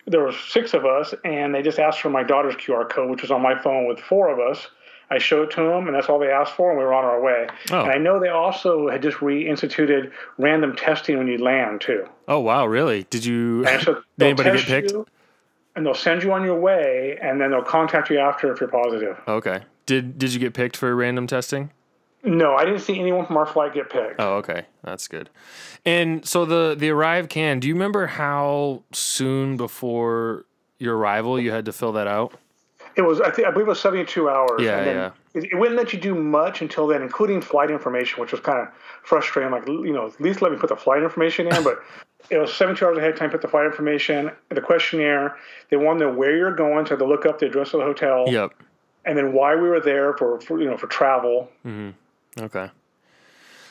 there 0.06 0.22
were 0.22 0.32
six 0.32 0.74
of 0.74 0.86
us, 0.86 1.14
and 1.24 1.54
they 1.54 1.62
just 1.62 1.80
asked 1.80 2.02
for 2.02 2.10
my 2.10 2.24
daughter's 2.24 2.56
QR 2.56 2.90
code, 2.90 3.10
which 3.10 3.22
was 3.22 3.32
on 3.32 3.42
my 3.42 3.60
phone 3.62 3.88
with 3.88 4.00
four 4.00 4.30
of 4.30 4.40
us. 4.40 4.68
I 5.10 5.18
showed 5.20 5.50
it 5.50 5.52
to 5.56 5.62
them, 5.62 5.88
and 5.88 5.96
that's 5.96 6.10
all 6.10 6.18
they 6.18 6.32
asked 6.32 6.54
for, 6.54 6.72
and 6.72 6.80
we 6.80 6.84
were 6.84 6.94
on 6.94 7.04
our 7.04 7.22
way. 7.22 7.48
Oh. 7.72 7.82
And 7.82 7.92
I 7.92 7.98
know 7.98 8.20
they 8.20 8.30
also 8.30 8.90
had 8.90 9.02
just 9.02 9.18
reinstituted 9.18 10.12
random 10.38 10.76
testing 10.76 11.18
when 11.18 11.28
you 11.28 11.38
land 11.38 11.82
too. 11.82 12.08
Oh 12.28 12.40
wow, 12.40 12.66
really? 12.66 13.04
Did 13.10 13.26
you? 13.26 13.66
So 13.82 14.02
did 14.18 14.26
anybody 14.26 14.52
get 14.52 14.66
picked? 14.66 14.92
You, 14.92 15.06
and 15.76 15.86
they'll 15.86 15.94
send 15.94 16.24
you 16.24 16.32
on 16.32 16.44
your 16.44 16.60
way, 16.60 17.18
and 17.22 17.40
then 17.40 17.52
they'll 17.52 17.64
contact 17.64 18.10
you 18.10 18.20
after 18.20 18.52
if 18.52 18.60
you're 18.60 18.70
positive. 18.70 19.20
Okay. 19.28 19.62
Did 19.86 20.18
Did 20.18 20.34
you 20.34 20.40
get 20.40 20.54
picked 20.54 20.78
for 20.78 20.96
random 20.96 21.28
testing? 21.28 21.72
No, 22.24 22.56
I 22.56 22.64
didn't 22.64 22.80
see 22.80 23.00
anyone 23.00 23.26
from 23.26 23.36
our 23.36 23.46
flight 23.46 23.74
get 23.74 23.90
picked. 23.90 24.16
Oh, 24.20 24.36
okay, 24.36 24.66
that's 24.82 25.10
good. 25.10 25.30
And 25.86 26.26
so 26.26 26.46
the 26.46 26.74
the 26.78 26.90
ArriveCAN. 26.90 27.60
Do 27.60 27.68
you 27.68 27.74
remember 27.74 28.08
how 28.08 28.84
soon 28.94 29.58
before 29.58 30.46
your 30.80 30.98
arrival 30.98 31.40
you 31.40 31.52
had 31.52 31.66
to 31.66 31.74
fill 31.74 31.92
that 31.94 32.08
out? 32.08 32.34
It 32.96 33.02
was, 33.02 33.20
I 33.20 33.32
think, 33.32 33.48
I 33.48 33.52
believe 33.52 33.68
it 33.68 33.72
was 33.72 33.82
seventy 33.82 34.06
two 34.06 34.30
hours. 34.30 34.62
Yeah, 34.62 34.86
yeah. 34.86 35.12
It, 35.34 35.52
it, 35.52 35.56
wouldn't 35.56 35.78
let 35.78 35.92
you 35.92 36.00
do 36.00 36.16
much 36.16 36.62
until 36.62 36.88
then, 36.88 37.02
including 37.02 37.42
flight 37.42 37.72
information, 37.72 38.22
which 38.22 38.32
was 38.32 38.40
kind 38.40 38.60
of 38.60 38.70
frustrating. 39.04 39.52
Like, 39.52 39.68
you 39.68 39.92
know, 39.92 40.08
at 40.08 40.22
least 40.22 40.42
let 40.42 40.52
me 40.52 40.58
put 40.58 40.70
the 40.70 40.78
flight 40.78 41.04
information 41.04 41.48
in, 41.48 41.64
but. 41.64 41.80
It 42.30 42.38
was 42.38 42.54
72 42.54 42.86
hours 42.86 42.98
ahead 42.98 43.12
of 43.12 43.20
time, 43.20 43.32
put 43.32 43.42
the 43.42 43.50
flight 43.50 43.66
information, 43.66 44.32
the 44.48 44.62
questionnaire. 44.62 45.36
They 45.70 45.76
wanted 45.76 46.00
to 46.00 46.06
know 46.06 46.14
where 46.14 46.34
you're 46.34 46.56
going, 46.56 46.86
so 46.86 46.92
had 46.92 47.00
to 47.00 47.06
look 47.06 47.26
up 47.26 47.40
the 47.40 47.48
address 47.48 47.74
of 47.74 47.82
the 47.82 47.86
hotel. 47.86 48.24
Yep. 48.30 48.54
And 49.04 49.18
then 49.18 49.34
why 49.34 49.56
we 49.56 49.68
were 49.68 49.82
there 49.82 50.14
for, 50.14 50.40
for 50.40 50.58
you 50.58 50.70
know, 50.70 50.78
for 50.78 50.88
travel. 50.88 51.50
Mm-hmm. 51.66 51.90
Okay. 52.40 52.70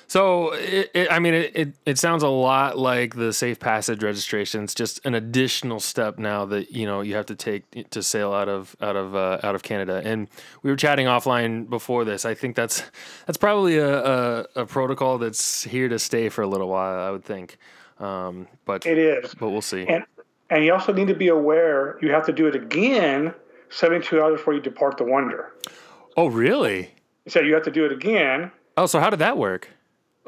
So, 0.06 0.52
it, 0.52 0.90
it, 0.92 1.08
I 1.10 1.20
mean, 1.20 1.32
it, 1.32 1.52
it, 1.54 1.74
it 1.86 1.98
sounds 1.98 2.22
a 2.22 2.28
lot 2.28 2.76
like 2.76 3.14
the 3.14 3.32
safe 3.32 3.58
passage 3.58 4.02
registration. 4.02 4.62
It's 4.62 4.74
just 4.74 5.00
an 5.06 5.14
additional 5.14 5.80
step 5.80 6.18
now 6.18 6.44
that 6.46 6.70
you 6.70 6.84
know 6.84 7.00
you 7.00 7.14
have 7.14 7.24
to 7.26 7.34
take 7.34 7.88
to 7.90 8.02
sail 8.02 8.34
out 8.34 8.46
of 8.46 8.76
out 8.82 8.94
of 8.94 9.14
uh, 9.14 9.38
out 9.42 9.54
of 9.54 9.62
Canada. 9.62 10.02
And 10.04 10.28
we 10.62 10.70
were 10.70 10.76
chatting 10.76 11.06
offline 11.06 11.70
before 11.70 12.04
this. 12.04 12.26
I 12.26 12.34
think 12.34 12.56
that's 12.56 12.82
that's 13.26 13.38
probably 13.38 13.78
a, 13.78 14.04
a, 14.04 14.46
a 14.56 14.66
protocol 14.66 15.16
that's 15.16 15.64
here 15.64 15.88
to 15.88 15.98
stay 15.98 16.28
for 16.28 16.42
a 16.42 16.46
little 16.46 16.68
while. 16.68 16.98
I 16.98 17.10
would 17.10 17.24
think. 17.24 17.56
Um, 17.98 18.48
but 18.66 18.84
it 18.84 18.98
is. 18.98 19.34
But 19.34 19.48
we'll 19.48 19.62
see. 19.62 19.86
And 19.86 20.04
and 20.50 20.62
you 20.62 20.74
also 20.74 20.92
need 20.92 21.08
to 21.08 21.14
be 21.14 21.28
aware 21.28 21.98
you 22.02 22.10
have 22.10 22.26
to 22.26 22.32
do 22.32 22.46
it 22.46 22.54
again 22.54 23.32
72 23.70 24.20
hours 24.20 24.38
before 24.38 24.52
you 24.52 24.60
depart 24.60 24.98
the 24.98 25.04
Wonder. 25.04 25.54
Oh, 26.18 26.26
really? 26.26 26.90
So 27.28 27.40
you 27.40 27.54
have 27.54 27.62
to 27.64 27.70
do 27.70 27.84
it 27.84 27.92
again. 27.92 28.50
Oh, 28.76 28.86
so 28.86 29.00
how 29.00 29.10
did 29.10 29.18
that 29.20 29.36
work? 29.38 29.68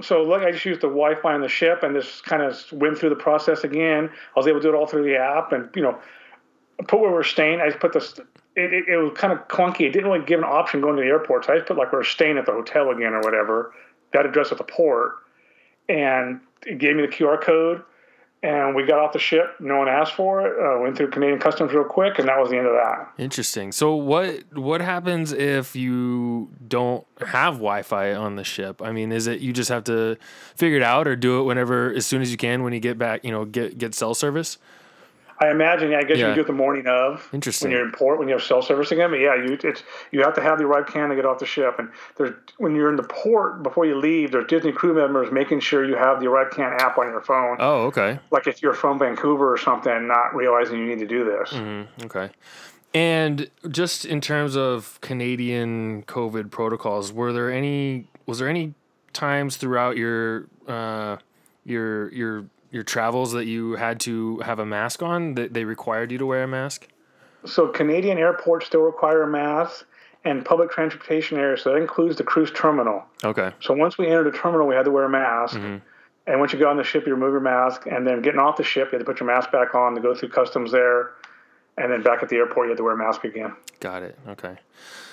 so 0.02 0.22
look, 0.22 0.42
I 0.42 0.50
just 0.50 0.64
used 0.64 0.80
the 0.80 0.88
Wi-Fi 0.88 1.34
on 1.34 1.40
the 1.40 1.48
ship 1.48 1.82
and 1.82 1.94
just 1.94 2.24
kind 2.24 2.42
of 2.42 2.60
went 2.72 2.98
through 2.98 3.10
the 3.10 3.16
process 3.16 3.64
again. 3.64 4.10
I 4.10 4.38
was 4.38 4.46
able 4.46 4.60
to 4.60 4.62
do 4.62 4.74
it 4.74 4.76
all 4.76 4.86
through 4.86 5.04
the 5.04 5.16
app 5.16 5.52
and 5.52 5.68
you 5.74 5.82
know 5.82 5.98
put 6.88 7.00
where 7.00 7.12
we're 7.12 7.22
staying. 7.22 7.60
I 7.60 7.68
just 7.68 7.80
put 7.80 7.92
this. 7.92 8.18
It, 8.56 8.72
it, 8.72 8.88
it 8.88 8.96
was 8.96 9.12
kind 9.16 9.32
of 9.32 9.46
clunky. 9.48 9.82
It 9.82 9.92
didn't 9.92 10.10
really 10.10 10.24
give 10.24 10.38
an 10.38 10.44
option 10.44 10.80
going 10.80 10.96
to 10.96 11.02
the 11.02 11.08
airport, 11.08 11.44
so 11.44 11.52
I 11.52 11.56
just 11.56 11.68
put 11.68 11.76
like 11.76 11.92
we 11.92 11.98
are 11.98 12.04
staying 12.04 12.38
at 12.38 12.46
the 12.46 12.52
hotel 12.52 12.90
again 12.90 13.14
or 13.14 13.20
whatever. 13.20 13.72
That 14.12 14.26
address 14.26 14.52
at 14.52 14.58
the 14.58 14.64
port, 14.64 15.14
and 15.88 16.40
it 16.66 16.78
gave 16.78 16.96
me 16.96 17.02
the 17.02 17.08
QR 17.08 17.40
code 17.40 17.82
and 18.44 18.76
we 18.76 18.84
got 18.84 18.98
off 18.98 19.14
the 19.14 19.18
ship. 19.18 19.56
No 19.58 19.78
one 19.78 19.88
asked 19.88 20.12
for 20.12 20.46
it. 20.46 20.52
Uh, 20.62 20.78
went 20.78 20.98
through 20.98 21.10
Canadian 21.10 21.38
Customs 21.38 21.72
real 21.72 21.84
quick, 21.84 22.18
and 22.18 22.28
that 22.28 22.38
was 22.38 22.50
the 22.50 22.58
end 22.58 22.66
of 22.66 22.74
that. 22.74 23.10
Interesting. 23.16 23.72
So 23.72 23.94
what 23.94 24.44
what 24.52 24.82
happens 24.82 25.32
if 25.32 25.74
you 25.74 26.50
don't 26.68 27.06
have 27.26 27.54
Wi-Fi 27.54 28.12
on 28.14 28.36
the 28.36 28.44
ship? 28.44 28.82
I 28.82 28.92
mean, 28.92 29.12
is 29.12 29.26
it 29.26 29.40
you 29.40 29.54
just 29.54 29.70
have 29.70 29.84
to 29.84 30.18
figure 30.56 30.76
it 30.76 30.82
out, 30.82 31.08
or 31.08 31.16
do 31.16 31.40
it 31.40 31.44
whenever 31.44 31.90
as 31.90 32.04
soon 32.04 32.20
as 32.20 32.30
you 32.30 32.36
can 32.36 32.62
when 32.62 32.74
you 32.74 32.80
get 32.80 32.98
back? 32.98 33.24
You 33.24 33.30
know, 33.30 33.46
get 33.46 33.78
get 33.78 33.94
cell 33.94 34.14
service. 34.14 34.58
I 35.38 35.50
imagine. 35.50 35.90
Yeah, 35.90 35.98
I 35.98 36.04
guess 36.04 36.18
yeah. 36.18 36.28
you 36.28 36.34
do 36.34 36.40
it 36.42 36.46
the 36.46 36.52
morning 36.52 36.86
of. 36.86 37.28
Interesting. 37.32 37.68
When 37.68 37.76
you're 37.76 37.86
in 37.86 37.92
port, 37.92 38.18
when 38.18 38.28
you 38.28 38.34
have 38.34 38.42
cell 38.42 38.62
service 38.62 38.92
again. 38.92 39.10
But 39.10 39.20
yeah, 39.20 39.34
you 39.34 39.58
it's 39.62 39.82
you 40.12 40.22
have 40.22 40.34
to 40.34 40.42
have 40.42 40.58
the 40.58 40.64
ArriveCAN 40.64 41.08
to 41.08 41.16
get 41.16 41.26
off 41.26 41.38
the 41.38 41.46
ship. 41.46 41.78
And 41.78 41.88
there's 42.16 42.34
when 42.58 42.74
you're 42.74 42.90
in 42.90 42.96
the 42.96 43.02
port 43.02 43.62
before 43.62 43.86
you 43.86 43.96
leave, 43.98 44.32
there's 44.32 44.46
Disney 44.46 44.72
crew 44.72 44.94
members 44.94 45.32
making 45.32 45.60
sure 45.60 45.84
you 45.84 45.96
have 45.96 46.20
the 46.20 46.26
ArriveCAN 46.26 46.80
app 46.80 46.98
on 46.98 47.06
your 47.06 47.20
phone. 47.20 47.56
Oh, 47.58 47.86
okay. 47.86 48.18
Like 48.30 48.46
if 48.46 48.62
you're 48.62 48.74
from 48.74 48.98
Vancouver 48.98 49.52
or 49.52 49.58
something, 49.58 50.06
not 50.06 50.34
realizing 50.34 50.78
you 50.78 50.86
need 50.86 51.00
to 51.00 51.06
do 51.06 51.24
this. 51.24 51.50
Mm-hmm. 51.50 52.06
Okay. 52.06 52.30
And 52.94 53.50
just 53.68 54.04
in 54.04 54.20
terms 54.20 54.56
of 54.56 55.00
Canadian 55.00 56.04
COVID 56.04 56.52
protocols, 56.52 57.12
were 57.12 57.32
there 57.32 57.50
any? 57.50 58.08
Was 58.26 58.38
there 58.38 58.48
any 58.48 58.74
times 59.12 59.56
throughout 59.56 59.96
your 59.96 60.46
uh, 60.68 61.16
your 61.64 62.12
your 62.12 62.46
your 62.74 62.82
travels 62.82 63.32
that 63.32 63.46
you 63.46 63.76
had 63.76 64.00
to 64.00 64.40
have 64.40 64.58
a 64.58 64.66
mask 64.66 65.02
on? 65.02 65.34
That 65.34 65.54
they 65.54 65.64
required 65.64 66.12
you 66.12 66.18
to 66.18 66.26
wear 66.26 66.42
a 66.42 66.48
mask? 66.48 66.88
So 67.46 67.68
Canadian 67.68 68.18
airports 68.18 68.66
still 68.66 68.82
require 68.82 69.22
a 69.22 69.26
mask, 69.26 69.86
and 70.24 70.44
public 70.44 70.70
transportation 70.70 71.38
areas. 71.38 71.62
So 71.62 71.72
that 71.72 71.76
includes 71.76 72.16
the 72.16 72.24
cruise 72.24 72.50
terminal. 72.50 73.04
Okay. 73.22 73.52
So 73.60 73.74
once 73.74 73.98
we 73.98 74.06
entered 74.06 74.32
the 74.32 74.36
terminal, 74.36 74.66
we 74.66 74.74
had 74.74 74.86
to 74.86 74.90
wear 74.90 75.04
a 75.04 75.08
mask. 75.08 75.56
Mm-hmm. 75.56 75.76
And 76.26 76.40
once 76.40 76.52
you 76.52 76.58
got 76.58 76.70
on 76.70 76.78
the 76.78 76.84
ship, 76.84 77.06
you 77.06 77.12
remove 77.12 77.32
your 77.32 77.40
mask, 77.40 77.86
and 77.86 78.06
then 78.06 78.22
getting 78.22 78.40
off 78.40 78.56
the 78.56 78.64
ship, 78.64 78.88
you 78.90 78.98
had 78.98 79.00
to 79.00 79.04
put 79.04 79.20
your 79.20 79.26
mask 79.26 79.52
back 79.52 79.74
on 79.74 79.94
to 79.94 80.00
go 80.00 80.14
through 80.14 80.30
customs 80.30 80.72
there, 80.72 81.10
and 81.76 81.92
then 81.92 82.02
back 82.02 82.22
at 82.22 82.30
the 82.30 82.36
airport, 82.36 82.66
you 82.66 82.70
had 82.70 82.78
to 82.78 82.82
wear 82.82 82.94
a 82.94 82.96
mask 82.96 83.24
again. 83.24 83.54
Got 83.80 84.02
it. 84.02 84.18
Okay. 84.28 84.56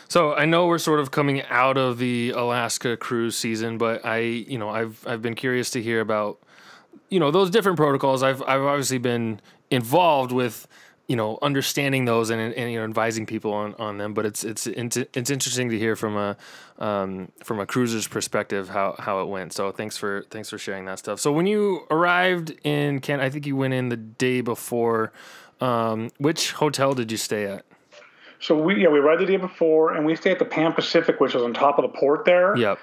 So 0.08 0.34
I 0.34 0.46
know 0.46 0.68
we're 0.68 0.78
sort 0.78 1.02
of 1.02 1.12
coming 1.12 1.42
out 1.44 1.78
of 1.78 1.98
the 1.98 2.32
Alaska 2.32 2.96
cruise 2.96 3.36
season, 3.36 3.78
but 3.78 4.06
I, 4.06 4.20
you 4.20 4.58
know, 4.58 4.70
I've 4.70 5.06
I've 5.06 5.22
been 5.22 5.36
curious 5.36 5.70
to 5.72 5.82
hear 5.82 6.00
about 6.00 6.40
you 7.12 7.20
know 7.20 7.30
those 7.30 7.52
different 7.52 7.78
protocols. 7.78 8.24
I've 8.24 8.42
I've 8.44 8.64
obviously 8.64 8.98
been 8.98 9.40
involved 9.70 10.32
with 10.32 10.68
you 11.08 11.16
know 11.16 11.38
understanding 11.42 12.06
those 12.06 12.30
and, 12.30 12.54
and 12.54 12.72
you 12.72 12.80
know 12.80 12.86
advising 12.86 13.26
people 13.26 13.54
on, 13.54 13.76
on 13.76 13.98
them. 13.98 14.14
But 14.16 14.26
it's 14.26 14.44
it's 14.44 14.66
it's 14.66 15.30
interesting 15.30 15.70
to 15.70 15.78
hear 15.78 15.96
from 15.96 16.18
a 16.18 16.38
um, 16.80 17.32
from 17.44 17.60
a 17.60 17.68
cruiser's 17.68 18.08
perspective 18.08 18.70
how, 18.70 18.96
how 18.98 19.22
it 19.22 19.28
went. 19.28 19.54
So 19.54 19.72
thanks 19.72 19.98
for 19.98 20.26
thanks 20.32 20.50
for 20.50 20.58
sharing 20.58 20.86
that 20.86 20.98
stuff. 20.98 21.20
So 21.20 21.32
when 21.32 21.46
you 21.46 21.86
arrived 21.92 22.56
in 22.64 23.02
Canada, 23.02 23.28
I 23.28 23.30
think 23.30 23.46
you 23.46 23.56
went 23.56 23.76
in 23.76 23.90
the 23.90 23.98
day 23.98 24.42
before. 24.42 25.12
Um, 25.60 26.10
which 26.18 26.54
hotel 26.54 26.96
did 26.96 27.12
you 27.12 27.18
stay 27.18 27.46
at? 27.46 27.66
So 28.40 28.60
we 28.60 28.82
yeah 28.82 28.88
we 28.88 29.00
arrived 29.00 29.22
the 29.22 29.28
day 29.28 29.38
before, 29.38 29.94
and 29.94 30.06
we 30.06 30.16
stayed 30.16 30.32
at 30.32 30.40
the 30.40 30.46
Pan 30.46 30.72
Pacific, 30.74 31.20
which 31.20 31.36
was 31.36 31.44
on 31.44 31.54
top 31.54 31.78
of 31.78 31.84
the 31.84 32.00
port 32.00 32.26
there. 32.26 32.56
Yep 32.56 32.80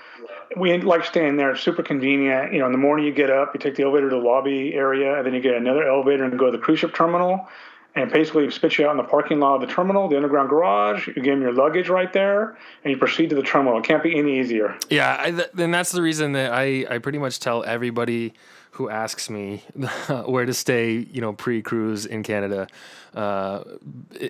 we 0.57 0.77
like 0.79 1.05
staying 1.05 1.37
there. 1.37 1.51
It's 1.51 1.61
super 1.61 1.83
convenient. 1.83 2.53
You 2.53 2.61
know, 2.61 2.67
in 2.67 2.73
the 2.73 2.79
morning 2.79 3.07
you 3.07 3.13
get 3.13 3.31
up, 3.31 3.55
you 3.55 3.61
take 3.61 3.77
the 3.77 3.83
elevator 3.83 4.11
to 4.11 4.17
the 4.17 4.23
lobby 4.23 4.75
area, 4.75 5.17
and 5.17 5.27
then 5.27 5.35
you 5.35 5.41
get 5.41 5.55
another 5.55 5.87
elevator 5.87 6.25
and 6.25 6.39
go 6.39 6.47
to 6.47 6.53
the 6.53 6.63
cruise 6.63 6.79
ship 6.79 6.95
terminal. 6.95 7.49
And 7.95 8.13
basically 8.13 8.49
spits 8.51 8.79
you 8.79 8.87
out 8.87 8.93
in 8.93 8.97
the 8.97 9.03
parking 9.03 9.41
lot 9.41 9.57
of 9.57 9.67
the 9.67 9.75
terminal, 9.75 10.09
the 10.09 10.15
underground 10.15 10.51
garage. 10.51 11.09
You 11.09 11.15
give 11.15 11.25
them 11.25 11.43
your 11.43 11.53
luggage 11.53 11.89
right 11.89 12.13
there, 12.13 12.57
and 12.85 12.93
you 12.93 12.97
proceed 12.97 13.31
to 13.31 13.35
the 13.37 13.43
terminal. 13.43 13.79
It 13.79 13.85
can't 13.85 14.03
be 14.03 14.17
any 14.17 14.39
easier. 14.39 14.79
Yeah, 14.89 15.17
I, 15.19 15.31
th- 15.33 15.49
and 15.57 15.75
that's 15.75 15.91
the 15.91 16.03
reason 16.03 16.33
that 16.33 16.53
I, 16.53 16.87
I 16.89 16.99
pretty 16.99 17.19
much 17.19 17.41
tell 17.41 17.65
everybody 17.65 18.35
who 18.79 18.89
asks 18.89 19.29
me 19.29 19.59
where 20.25 20.47
to 20.47 20.55
stay, 20.55 20.93
you 21.13 21.21
know, 21.21 21.33
pre-cruise 21.33 22.07
in 22.07 22.23
Canada, 22.23 22.69
uh, 23.15 23.65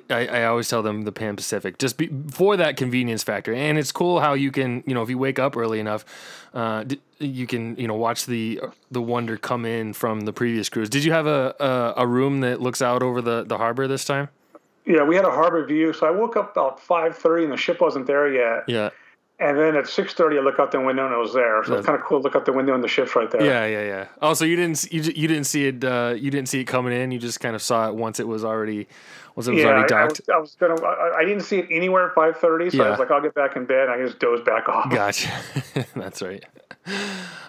I, 0.08 0.26
I 0.26 0.44
always 0.44 0.70
tell 0.70 0.82
them 0.82 1.02
the 1.02 1.12
Pan 1.12 1.36
Pacific, 1.36 1.78
just 1.78 1.98
be, 1.98 2.08
for 2.30 2.56
that 2.56 2.78
convenience 2.78 3.22
factor. 3.22 3.52
And 3.52 3.78
it's 3.78 3.92
cool 3.92 4.20
how 4.20 4.32
you 4.32 4.50
can, 4.50 4.82
you 4.86 4.94
know, 4.94 5.02
if 5.02 5.10
you 5.10 5.18
wake 5.18 5.38
up 5.38 5.54
early 5.54 5.80
enough, 5.80 6.06
uh, 6.54 6.86
you 7.18 7.46
can, 7.46 7.76
you 7.76 7.86
know, 7.86 7.94
watch 7.94 8.24
the 8.24 8.60
the 8.90 9.02
wonder 9.02 9.36
come 9.36 9.66
in 9.66 9.92
from 9.92 10.22
the 10.22 10.32
previous 10.32 10.70
cruise. 10.70 10.88
Did 10.88 11.04
you 11.04 11.12
have 11.12 11.26
a, 11.26 11.54
a, 11.60 12.02
a 12.02 12.06
room 12.06 12.40
that 12.40 12.62
looks 12.62 12.80
out 12.80 13.02
over 13.02 13.20
the, 13.20 13.44
the 13.44 13.58
harbor 13.58 13.86
this 13.86 14.06
time? 14.06 14.30
Yeah, 14.86 15.02
we 15.02 15.14
had 15.14 15.26
a 15.26 15.30
harbor 15.30 15.66
view. 15.66 15.92
So 15.92 16.06
I 16.06 16.10
woke 16.10 16.38
up 16.38 16.52
about 16.52 16.80
five 16.80 17.14
thirty, 17.14 17.44
and 17.44 17.52
the 17.52 17.58
ship 17.58 17.82
wasn't 17.82 18.06
there 18.06 18.32
yet. 18.32 18.64
Yeah. 18.66 18.88
And 19.40 19.56
then 19.56 19.76
at 19.76 19.86
six 19.86 20.14
thirty, 20.14 20.36
I 20.36 20.40
look 20.40 20.58
out 20.58 20.72
the 20.72 20.80
window 20.80 21.04
and 21.04 21.14
it 21.14 21.18
was 21.18 21.32
there. 21.32 21.62
So 21.62 21.76
it's 21.76 21.86
kind 21.86 21.96
of 21.96 22.04
cool. 22.04 22.18
to 22.18 22.24
Look 22.24 22.34
out 22.34 22.44
the 22.44 22.52
window 22.52 22.74
and 22.74 22.82
the 22.82 22.88
ship's 22.88 23.14
right 23.14 23.30
there. 23.30 23.44
Yeah, 23.44 23.66
yeah, 23.66 23.86
yeah. 23.86 24.06
Oh, 24.20 24.34
so 24.34 24.44
you 24.44 24.56
didn't 24.56 24.92
you, 24.92 25.00
you 25.00 25.28
didn't 25.28 25.44
see 25.44 25.66
it 25.66 25.84
uh, 25.84 26.14
you 26.18 26.32
didn't 26.32 26.48
see 26.48 26.60
it 26.60 26.64
coming 26.64 26.92
in. 26.92 27.12
You 27.12 27.20
just 27.20 27.38
kind 27.38 27.54
of 27.54 27.62
saw 27.62 27.88
it 27.88 27.94
once 27.94 28.18
it 28.18 28.26
was 28.26 28.44
already 28.44 28.88
once 29.36 29.46
it 29.46 29.52
was 29.52 29.62
yeah, 29.62 29.68
already 29.68 29.86
docked. 29.86 30.22
I, 30.28 30.34
I, 30.34 30.38
was, 30.40 30.56
I 30.60 30.66
was, 30.66 30.76
gonna. 30.76 30.84
I, 30.84 31.18
I, 31.18 31.24
didn't 31.24 31.44
see 31.44 31.58
it 31.58 31.68
anywhere 31.70 32.08
at 32.08 32.16
five 32.16 32.36
thirty. 32.36 32.68
So 32.68 32.78
yeah. 32.78 32.84
I 32.84 32.90
was 32.90 32.98
like, 32.98 33.12
I'll 33.12 33.22
get 33.22 33.34
back 33.34 33.54
in 33.54 33.64
bed. 33.64 33.88
and 33.88 33.92
I 33.92 34.04
just 34.04 34.18
dozed 34.18 34.44
back 34.44 34.68
off. 34.68 34.90
Gotcha. 34.90 35.30
That's 35.94 36.20
right. 36.20 36.44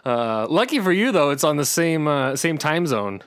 Uh, 0.06 0.46
lucky 0.48 0.80
for 0.80 0.92
you 0.92 1.12
though, 1.12 1.32
it's 1.32 1.44
on 1.44 1.58
the 1.58 1.66
same 1.66 2.08
uh, 2.08 2.36
same 2.36 2.60
time 2.60 2.86
zone. 2.86 3.24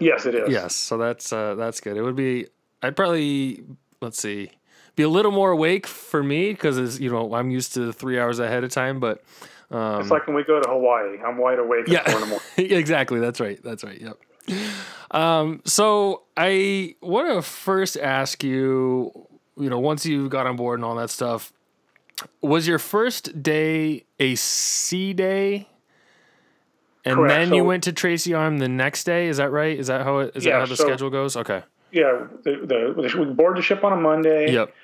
Yes, 0.00 0.24
it 0.24 0.34
is. 0.34 0.48
Yes, 0.48 0.74
so 0.74 0.96
that's 0.96 1.32
uh, 1.32 1.54
that's 1.54 1.80
good. 1.80 1.96
It 1.96 2.02
would 2.02 2.16
be. 2.16 2.46
I'd 2.82 2.96
probably 2.96 3.62
let's 4.00 4.18
see 4.18 4.50
be 4.96 5.02
a 5.02 5.08
little 5.08 5.32
more 5.32 5.50
awake 5.50 5.86
for 5.86 6.22
me 6.22 6.52
because 6.52 7.00
you 7.00 7.10
know 7.10 7.34
I'm 7.34 7.50
used 7.50 7.74
to 7.74 7.92
three 7.92 8.18
hours 8.18 8.38
ahead 8.38 8.64
of 8.64 8.70
time. 8.70 9.00
But 9.00 9.22
um, 9.70 10.00
it's 10.00 10.10
like 10.10 10.26
when 10.26 10.36
we 10.36 10.44
go 10.44 10.60
to 10.60 10.68
Hawaii, 10.68 11.18
I'm 11.24 11.38
wide 11.38 11.58
awake. 11.58 11.86
Yeah, 11.88 12.02
exactly. 12.56 13.20
That's 13.20 13.40
right. 13.40 13.60
That's 13.62 13.84
right. 13.84 14.00
Yep. 14.00 14.18
Um, 15.10 15.62
so 15.64 16.22
I 16.36 16.96
want 17.00 17.28
to 17.28 17.42
first 17.42 17.96
ask 17.96 18.42
you, 18.44 19.26
you 19.56 19.70
know, 19.70 19.78
once 19.78 20.04
you 20.04 20.28
got 20.28 20.46
on 20.46 20.56
board 20.56 20.78
and 20.78 20.84
all 20.84 20.96
that 20.96 21.10
stuff, 21.10 21.52
was 22.40 22.66
your 22.66 22.78
first 22.78 23.42
day 23.42 24.04
a 24.18 24.34
sea 24.34 25.12
day? 25.12 25.68
And 27.06 27.16
Correct. 27.16 27.34
then 27.34 27.48
so, 27.48 27.54
you 27.56 27.64
went 27.64 27.84
to 27.84 27.92
Tracy 27.92 28.32
Arm 28.32 28.58
the 28.58 28.68
next 28.68 29.04
day. 29.04 29.28
Is 29.28 29.36
that 29.36 29.50
right? 29.50 29.78
Is 29.78 29.88
that 29.88 30.02
how 30.02 30.18
it, 30.18 30.32
is 30.34 30.44
yeah, 30.44 30.52
that 30.52 30.60
how 30.60 30.66
the 30.66 30.76
so, 30.76 30.84
schedule 30.84 31.10
goes? 31.10 31.36
Okay. 31.36 31.62
Yeah, 31.92 32.26
the, 32.42 32.94
the, 32.96 33.18
we 33.18 33.26
board 33.26 33.56
the 33.56 33.62
ship 33.62 33.84
on 33.84 33.92
a 33.92 33.96
Monday. 33.96 34.52
Yep. 34.52 34.74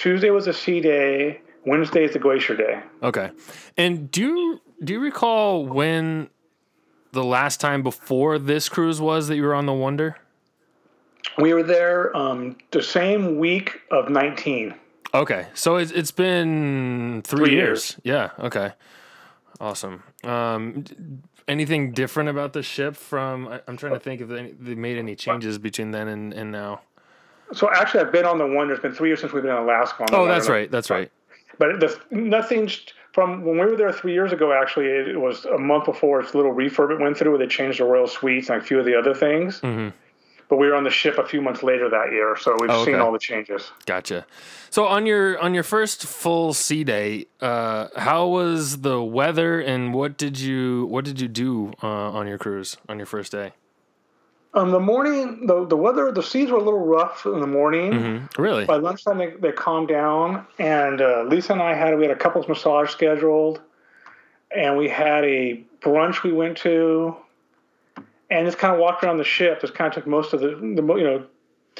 Tuesday 0.00 0.30
was 0.30 0.46
a 0.46 0.52
sea 0.54 0.80
day. 0.80 1.42
Wednesday 1.66 2.04
is 2.04 2.14
the 2.14 2.18
glacier 2.18 2.56
day. 2.56 2.80
Okay. 3.02 3.30
And 3.76 4.10
do 4.10 4.22
you 4.22 4.60
do 4.82 4.94
you 4.94 5.00
recall 5.00 5.66
when 5.66 6.30
the 7.12 7.22
last 7.22 7.60
time 7.60 7.82
before 7.82 8.38
this 8.38 8.70
cruise 8.70 8.98
was 8.98 9.28
that 9.28 9.36
you 9.36 9.42
were 9.42 9.54
on 9.54 9.66
the 9.66 9.74
Wonder? 9.74 10.16
We 11.36 11.52
were 11.52 11.62
there 11.62 12.16
um, 12.16 12.56
the 12.70 12.82
same 12.82 13.38
week 13.38 13.82
of 13.90 14.08
19. 14.08 14.74
Okay. 15.12 15.48
So 15.52 15.76
it's, 15.76 15.92
it's 15.92 16.12
been 16.12 17.20
three, 17.22 17.44
three 17.44 17.54
years. 17.54 17.90
years. 17.90 18.00
Yeah. 18.02 18.30
Okay. 18.46 18.72
Awesome. 19.60 20.02
Um, 20.24 20.84
anything 21.46 21.92
different 21.92 22.30
about 22.30 22.54
the 22.54 22.62
ship 22.62 22.96
from, 22.96 23.48
I, 23.48 23.60
am 23.68 23.76
trying 23.76 23.92
to 23.92 24.00
think 24.00 24.22
if 24.22 24.28
they, 24.28 24.52
they 24.58 24.74
made 24.74 24.96
any 24.96 25.14
changes 25.14 25.58
between 25.58 25.90
then 25.90 26.08
and, 26.08 26.32
and 26.32 26.50
now. 26.50 26.80
So 27.52 27.70
actually, 27.72 28.00
I've 28.00 28.12
been 28.12 28.24
on 28.24 28.38
the 28.38 28.46
one. 28.46 28.68
There's 28.68 28.80
been 28.80 28.94
three 28.94 29.08
years 29.08 29.20
since 29.20 29.32
we've 29.32 29.42
been 29.42 29.52
in 29.52 29.58
Alaska. 29.58 30.06
oh, 30.12 30.26
that's 30.26 30.48
right. 30.48 30.70
That's 30.70 30.90
right. 30.90 31.10
But 31.58 31.80
the, 31.80 32.00
nothing's 32.10 32.80
from 33.12 33.44
when 33.44 33.58
we 33.58 33.66
were 33.66 33.76
there 33.76 33.92
three 33.92 34.12
years 34.12 34.32
ago. 34.32 34.52
Actually, 34.52 34.86
it 34.86 35.20
was 35.20 35.44
a 35.44 35.58
month 35.58 35.84
before 35.84 36.20
its 36.20 36.34
little 36.34 36.54
refurb 36.54 36.90
it 36.90 37.00
went 37.00 37.16
through, 37.18 37.32
where 37.32 37.38
they 37.38 37.46
changed 37.46 37.80
the 37.80 37.84
royal 37.84 38.06
suites 38.06 38.48
and 38.48 38.62
a 38.62 38.64
few 38.64 38.78
of 38.78 38.84
the 38.84 38.96
other 38.96 39.14
things. 39.14 39.60
Mm-hmm. 39.60 39.96
But 40.48 40.56
we 40.56 40.66
were 40.66 40.74
on 40.74 40.82
the 40.82 40.90
ship 40.90 41.16
a 41.18 41.24
few 41.24 41.40
months 41.40 41.62
later 41.62 41.88
that 41.88 42.10
year, 42.10 42.36
so 42.36 42.56
we've 42.58 42.70
oh, 42.70 42.80
okay. 42.80 42.92
seen 42.92 43.00
all 43.00 43.12
the 43.12 43.20
changes. 43.20 43.70
Gotcha. 43.86 44.26
So 44.68 44.86
on 44.86 45.06
your 45.06 45.38
on 45.38 45.54
your 45.54 45.62
first 45.62 46.06
full 46.06 46.54
sea 46.54 46.82
day, 46.82 47.26
uh, 47.40 47.88
how 47.96 48.26
was 48.26 48.80
the 48.80 49.00
weather, 49.00 49.60
and 49.60 49.94
what 49.94 50.16
did 50.16 50.40
you 50.40 50.86
what 50.86 51.04
did 51.04 51.20
you 51.20 51.28
do 51.28 51.72
uh, 51.82 51.86
on 51.86 52.26
your 52.26 52.38
cruise 52.38 52.78
on 52.88 52.96
your 52.96 53.06
first 53.06 53.30
day? 53.30 53.52
Um, 54.52 54.72
the 54.72 54.80
morning, 54.80 55.46
the, 55.46 55.64
the 55.64 55.76
weather, 55.76 56.10
the 56.10 56.22
seas 56.22 56.50
were 56.50 56.58
a 56.58 56.62
little 56.62 56.84
rough 56.84 57.24
in 57.24 57.40
the 57.40 57.46
morning. 57.46 57.92
Mm-hmm. 57.92 58.42
Really? 58.42 58.64
By 58.64 58.76
lunchtime, 58.76 59.18
they, 59.18 59.30
they 59.30 59.52
calmed 59.52 59.88
down. 59.88 60.44
And 60.58 61.00
uh, 61.00 61.22
Lisa 61.28 61.52
and 61.52 61.62
I 61.62 61.74
had 61.74 61.96
we 61.96 62.02
had 62.02 62.10
a 62.10 62.18
couples 62.18 62.48
massage 62.48 62.90
scheduled, 62.90 63.60
and 64.54 64.76
we 64.76 64.88
had 64.88 65.24
a 65.24 65.62
brunch 65.80 66.24
we 66.24 66.32
went 66.32 66.56
to, 66.58 67.16
and 68.28 68.44
just 68.44 68.58
kind 68.58 68.74
of 68.74 68.80
walked 68.80 69.04
around 69.04 69.18
the 69.18 69.24
ship. 69.24 69.60
Just 69.60 69.74
kind 69.74 69.88
of 69.88 69.94
took 69.94 70.08
most 70.08 70.32
of 70.32 70.40
the, 70.40 70.48
the 70.48 70.82
you 70.96 71.04
know, 71.04 71.24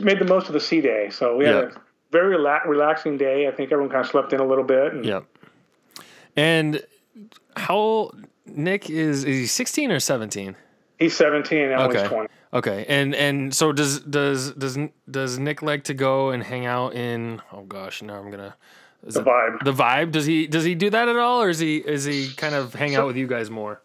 made 0.01 0.21
the 0.21 0.25
most 0.25 0.47
of 0.47 0.53
the 0.53 0.61
sea 0.61 0.81
day. 0.81 1.11
So 1.11 1.37
we 1.37 1.47
had 1.47 1.55
yep. 1.55 1.77
a 1.77 1.81
very 2.13 2.37
rela- 2.37 2.65
relaxing 2.67 3.19
day. 3.19 3.49
I 3.49 3.51
think 3.51 3.73
everyone 3.73 3.91
kind 3.91 4.05
of 4.05 4.11
slept 4.11 4.33
in 4.33 4.39
a 4.39 4.47
little 4.47 4.65
bit. 4.65 4.93
And, 4.93 5.05
yep. 5.05 5.25
And 6.37 6.85
how 7.57 8.13
Nick 8.47 8.89
is 8.89 9.25
is 9.25 9.39
he 9.39 9.47
16 9.47 9.91
or 9.91 9.99
17? 9.99 10.55
He's 11.01 11.17
17 11.17 11.59
and 11.59 11.73
Emily's 11.73 11.97
Okay. 11.97 12.09
20. 12.09 12.29
Okay, 12.53 12.85
and 12.89 13.15
and 13.15 13.55
so 13.55 13.73
does 13.73 14.01
does 14.01 14.53
does 14.53 14.77
does 15.11 15.39
Nick 15.39 15.63
like 15.63 15.85
to 15.85 15.95
go 15.95 16.31
and 16.31 16.43
hang 16.43 16.67
out 16.67 16.95
in? 16.95 17.41
Oh 17.53 17.63
gosh, 17.63 18.03
now 18.03 18.17
I'm 18.17 18.31
gonna. 18.31 18.55
The 19.03 19.21
it- 19.21 19.27
vibe. 19.27 19.65
The 19.65 19.73
vibe. 19.73 20.11
Does 20.13 20.27
he 20.27 20.47
does 20.47 20.65
he 20.65 20.75
do 20.75 20.91
that 20.91 21.09
at 21.09 21.17
all, 21.17 21.43
or 21.43 21.49
is 21.49 21.59
he 21.59 21.79
is 21.79 22.05
he 22.05 22.29
kind 22.37 22.55
of 22.55 22.75
hang 22.75 22.97
out 22.97 23.07
with 23.07 23.17
you 23.17 23.27
guys 23.27 23.51
more? 23.51 23.81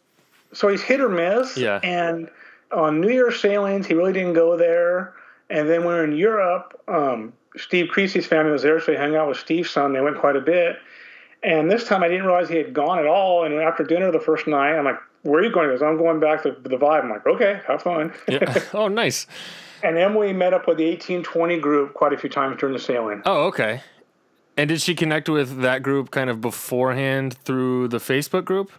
So 0.52 0.68
he's 0.68 0.82
hit 0.82 1.00
or 1.00 1.10
miss. 1.10 1.56
Yeah. 1.58 1.80
And 1.84 2.30
on 2.72 3.00
New 3.02 3.10
Year's 3.10 3.40
sailings, 3.40 3.88
he 3.88 3.94
really 3.94 4.14
didn't 4.14 4.34
go 4.34 4.58
there. 4.58 5.14
And 5.50 5.70
then 5.70 5.86
when 5.86 5.94
we 5.94 5.94
were 5.94 6.04
in 6.04 6.18
Europe, 6.18 6.82
um, 6.88 7.34
Steve 7.56 7.90
Creasy's 7.90 8.26
family 8.26 8.52
was 8.52 8.64
there, 8.64 8.80
so 8.82 8.92
he 8.92 8.98
hung 8.98 9.16
out 9.16 9.28
with 9.30 9.38
Steve's 9.38 9.70
son. 9.70 9.94
They 9.94 10.02
went 10.02 10.18
quite 10.18 10.36
a 10.36 10.42
bit. 10.42 10.78
And 11.44 11.70
this 11.70 11.86
time 11.86 12.04
I 12.04 12.08
didn't 12.08 12.26
realize 12.26 12.50
he 12.50 12.58
had 12.58 12.74
gone 12.74 12.98
at 13.00 13.06
all. 13.06 13.46
And 13.46 13.54
after 13.62 13.84
dinner 13.84 14.12
the 14.12 14.20
first 14.20 14.48
night, 14.48 14.76
I'm 14.76 14.86
like, 14.86 14.98
where 15.26 15.42
are 15.42 15.44
you 15.44 15.52
going? 15.52 15.70
He 15.70 15.74
goes, 15.74 15.82
I'm 15.82 15.98
going 15.98 16.20
back 16.20 16.44
to 16.44 16.52
the 16.52 16.78
vibe. 16.78 17.04
I'm 17.04 17.10
like, 17.10 17.26
okay, 17.26 17.62
have 17.68 17.82
fun. 17.82 18.14
Yeah. 18.28 18.64
oh, 18.74 18.88
nice. 18.88 19.28
and 19.84 19.98
Emily 19.98 20.34
met 20.34 20.54
up 20.54 20.68
with 20.68 20.78
the 20.78 20.88
1820 20.88 21.60
group 21.60 21.94
quite 21.94 22.14
a 22.14 22.18
few 22.18 22.30
times 22.30 22.58
during 22.60 22.74
the 22.74 22.82
sailing. 22.82 23.22
Oh, 23.26 23.46
okay. 23.48 23.82
And 24.58 24.70
did 24.70 24.82
she 24.82 24.96
connect 24.96 25.28
with 25.28 25.62
that 25.62 25.84
group 25.84 26.12
kind 26.12 26.30
of 26.30 26.40
beforehand 26.40 27.38
through 27.40 27.90
the 27.90 27.98
Facebook 27.98 28.46
group? 28.46 28.72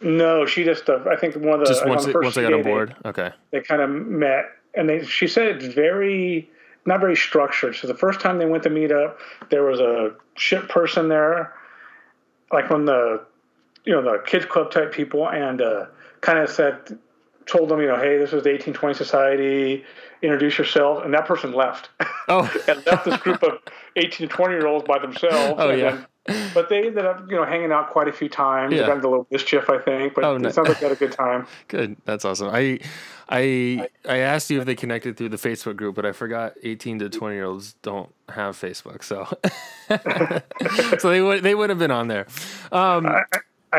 No, 0.00 0.46
she 0.46 0.64
just, 0.64 0.88
uh, 0.88 1.00
I 1.08 1.16
think 1.16 1.36
one 1.36 1.54
of 1.54 1.60
the, 1.60 1.66
Just 1.66 1.86
once 1.86 2.06
the 2.06 2.12
they, 2.12 2.18
once 2.18 2.34
they 2.34 2.42
got 2.42 2.54
on 2.54 2.62
board. 2.62 2.96
Okay. 3.04 3.30
they 3.50 3.60
kind 3.60 3.82
of 3.82 3.90
met 3.90 4.46
and 4.74 4.88
they 4.88 5.04
she 5.04 5.28
said 5.28 5.48
it's 5.48 5.74
very 5.74 6.48
not 6.86 7.00
very 7.00 7.16
structured 7.16 7.76
so 7.76 7.86
the 7.86 7.94
first 7.94 8.20
time 8.20 8.38
they 8.38 8.46
went 8.46 8.62
to 8.62 8.70
meet 8.70 8.90
up 8.90 9.18
there 9.50 9.62
was 9.62 9.80
a 9.80 10.14
ship 10.34 10.68
person 10.68 11.08
there 11.08 11.54
like 12.52 12.66
from 12.66 12.86
the 12.86 13.22
you 13.84 13.92
know 13.92 14.02
the 14.02 14.18
kids 14.26 14.44
club 14.46 14.70
type 14.70 14.92
people 14.92 15.28
and 15.28 15.60
uh, 15.62 15.86
kind 16.20 16.38
of 16.38 16.48
said 16.48 16.98
told 17.46 17.68
them 17.68 17.80
you 17.80 17.86
know 17.88 17.96
hey 17.96 18.18
this 18.18 18.28
is 18.32 18.42
the 18.44 18.50
1820 18.50 18.94
society 18.94 19.84
introduce 20.22 20.56
yourself 20.58 21.04
and 21.04 21.12
that 21.12 21.26
person 21.26 21.52
left 21.52 21.90
Oh, 22.28 22.48
and 22.68 22.86
left 22.86 23.04
this 23.04 23.16
group 23.18 23.42
of 23.42 23.58
18 23.96 24.28
to 24.28 24.34
20 24.34 24.54
year 24.54 24.66
olds 24.66 24.86
by 24.86 24.98
themselves 25.00 25.54
Oh, 25.60 25.70
yeah. 25.70 25.90
then- 25.92 26.06
but 26.54 26.68
they 26.68 26.86
ended 26.86 27.04
up 27.04 27.28
you 27.28 27.34
know 27.34 27.44
hanging 27.44 27.72
out 27.72 27.90
quite 27.90 28.06
a 28.06 28.12
few 28.12 28.28
times 28.28 28.72
Yeah. 28.74 28.86
got 28.86 28.94
into 28.96 29.08
a 29.08 29.10
little 29.10 29.26
mischief 29.32 29.68
i 29.68 29.76
think 29.78 30.14
but 30.14 30.22
Oh, 30.22 30.36
it 30.36 30.38
no- 30.38 30.50
sounds 30.50 30.68
like 30.68 30.78
they 30.78 30.86
had 30.86 30.92
a 30.92 30.98
good 30.98 31.10
time 31.10 31.48
good. 31.68 31.96
That's 32.04 32.24
awesome. 32.24 32.48
I 32.52 32.78
I 33.28 33.88
I 34.08 34.18
asked 34.18 34.48
you 34.48 34.60
if 34.60 34.66
they 34.66 34.76
connected 34.76 35.16
through 35.16 35.30
the 35.30 35.36
Facebook 35.36 35.74
group, 35.76 35.94
but 35.96 36.04
I 36.06 36.12
forgot 36.12 36.52
18 36.62 36.98
to 37.00 37.08
20 37.08 37.34
year 37.34 37.44
olds 37.46 37.72
don't 37.82 38.12
have 38.28 38.56
Facebook, 38.56 39.02
so 39.02 39.26
so 40.98 41.08
they 41.10 41.20
would 41.22 41.42
they 41.42 41.54
would 41.54 41.70
have 41.70 41.78
been 41.78 41.90
on 41.90 42.08
there. 42.08 42.26
Um, 42.70 43.06
I 43.06 43.22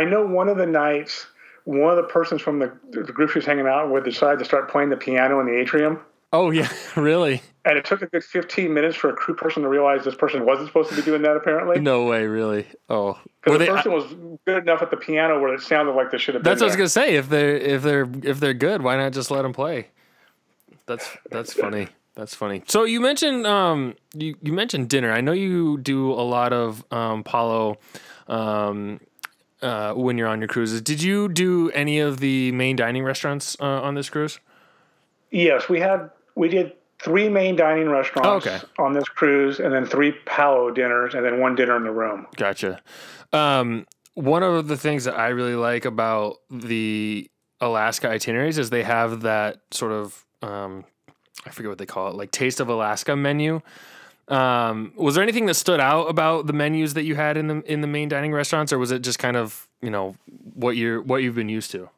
know 0.02 0.26
one 0.26 0.50
of 0.50 0.58
the 0.58 0.66
nights, 0.66 1.28
one 1.66 1.92
of 1.92 1.98
the 1.98 2.04
persons 2.12 2.42
from 2.42 2.60
the, 2.60 2.72
the 2.92 3.04
group 3.14 3.30
she 3.30 3.38
was 3.40 3.46
hanging 3.46 3.68
out 3.68 3.92
with 3.92 4.04
decided 4.04 4.40
to 4.40 4.46
start 4.46 4.70
playing 4.70 4.90
the 4.90 4.98
piano 4.98 5.40
in 5.40 5.46
the 5.46 5.58
atrium. 5.58 6.00
oh 6.34 6.50
yeah, 6.52 6.70
really? 6.96 7.42
And 7.66 7.78
it 7.78 7.86
took 7.86 8.02
a 8.02 8.08
good 8.08 8.26
15 8.26 8.74
minutes 8.74 8.98
for 8.98 9.10
a 9.10 9.14
crew 9.14 9.34
person 9.36 9.64
to 9.64 9.70
realize 9.70 10.04
this 10.04 10.16
person 10.16 10.46
wasn't 10.46 10.68
supposed 10.68 10.90
to 10.90 10.96
be 10.98 11.02
doing 11.02 11.22
that, 11.22 11.38
apparently. 11.38 11.80
No 11.80 12.04
way, 12.06 12.26
really. 12.26 12.68
Oh, 12.90 13.18
Because 13.42 13.58
the 13.60 13.66
they- 13.66 13.72
person 13.72 13.94
was 13.94 14.04
good 14.46 14.64
enough 14.64 14.82
at 14.82 14.92
the 14.92 14.98
piano 14.98 15.40
where 15.40 15.54
it 15.54 15.62
sounded 15.62 15.94
like 15.94 16.12
they 16.12 16.18
should 16.18 16.34
have 16.36 16.44
been 16.44 16.50
That's 16.52 16.60
what 16.60 16.66
I 16.68 16.72
was 16.72 16.76
gonna 16.76 16.90
say. 16.90 17.16
If 17.16 17.30
they're 17.30 17.56
if 17.56 17.82
they're 17.84 18.10
if 18.24 18.40
they're 18.42 18.54
good, 18.54 18.82
why 18.82 18.98
not 18.98 19.14
just 19.14 19.32
let 19.32 19.44
them 19.44 19.54
play? 19.54 19.88
That's 20.88 21.10
that's 21.32 21.54
funny. 21.64 21.88
That's 22.16 22.36
funny. 22.36 22.64
So 22.68 22.84
you 22.84 23.00
mentioned 23.00 23.48
um 23.48 23.96
you, 24.14 24.36
you 24.42 24.52
mentioned 24.54 24.90
dinner. 24.90 25.12
I 25.12 25.22
know 25.22 25.32
you 25.32 25.78
do 25.78 26.12
a 26.12 26.22
lot 26.22 26.52
of 26.54 26.84
um 26.92 27.24
Palo 27.24 27.78
um 28.28 29.00
uh 29.64 29.94
when 29.94 30.18
you're 30.18 30.28
on 30.28 30.40
your 30.40 30.48
cruises. 30.48 30.82
Did 30.82 31.02
you 31.02 31.30
do 31.30 31.72
any 31.72 32.00
of 32.00 32.20
the 32.20 32.52
main 32.52 32.76
dining 32.76 33.04
restaurants 33.04 33.56
uh, 33.60 33.66
on 33.82 33.96
this 33.96 34.10
cruise? 34.10 34.40
Yes, 35.32 35.68
we 35.70 35.80
had 35.80 36.12
we 36.36 36.48
did 36.50 36.74
three 37.00 37.28
main 37.30 37.56
dining 37.56 37.90
restaurants 37.90 38.28
Oh, 38.48 38.52
okay. 38.52 38.60
on 38.80 38.94
this 38.94 39.10
cruise, 39.10 39.60
and 39.60 39.74
then 39.74 39.86
three 39.86 40.12
Palo 40.26 40.72
dinners, 40.72 41.16
and 41.16 41.26
then 41.26 41.40
one 41.40 41.56
dinner 41.56 41.76
in 41.76 41.84
the 41.84 41.92
room. 41.92 42.28
Gotcha. 42.36 42.82
Um, 43.34 43.86
one 44.14 44.44
of 44.44 44.68
the 44.68 44.78
things 44.78 45.06
that 45.06 45.18
I 45.18 45.30
really 45.30 45.56
like 45.56 45.86
about 45.86 46.38
the 46.52 47.30
Alaska 47.60 48.10
itineraries 48.10 48.58
is 48.58 48.70
they 48.70 48.84
have 48.84 49.22
that 49.22 49.62
sort 49.72 49.92
of 49.92 50.26
um, 50.42 50.86
I 51.46 51.50
forget 51.50 51.70
what 51.70 51.78
they 51.78 51.86
call 51.86 52.10
it, 52.10 52.16
like 52.16 52.32
Taste 52.32 52.60
of 52.60 52.70
Alaska 52.70 53.16
menu. 53.16 53.62
Um, 54.30 54.94
was 54.96 55.16
there 55.16 55.24
anything 55.24 55.48
that 55.48 55.56
stood 55.56 55.80
out 55.80 56.06
about 56.10 56.48
the 56.48 56.54
menus 56.54 56.94
that 56.94 57.04
you 57.04 57.16
had 57.16 57.36
in 57.38 57.48
the 57.48 57.62
in 57.72 57.82
the 57.82 57.88
main 57.88 58.08
dining 58.10 58.32
restaurants, 58.34 58.72
or 58.72 58.80
was 58.80 58.92
it 58.92 59.02
just 59.02 59.20
kind 59.20 59.36
of 59.36 59.68
you 59.82 59.90
know 59.90 60.16
what 60.54 60.78
you're 60.78 61.02
what 61.02 61.18
you've 61.24 61.36
been 61.36 61.50
used 61.50 61.72
to? 61.72 61.90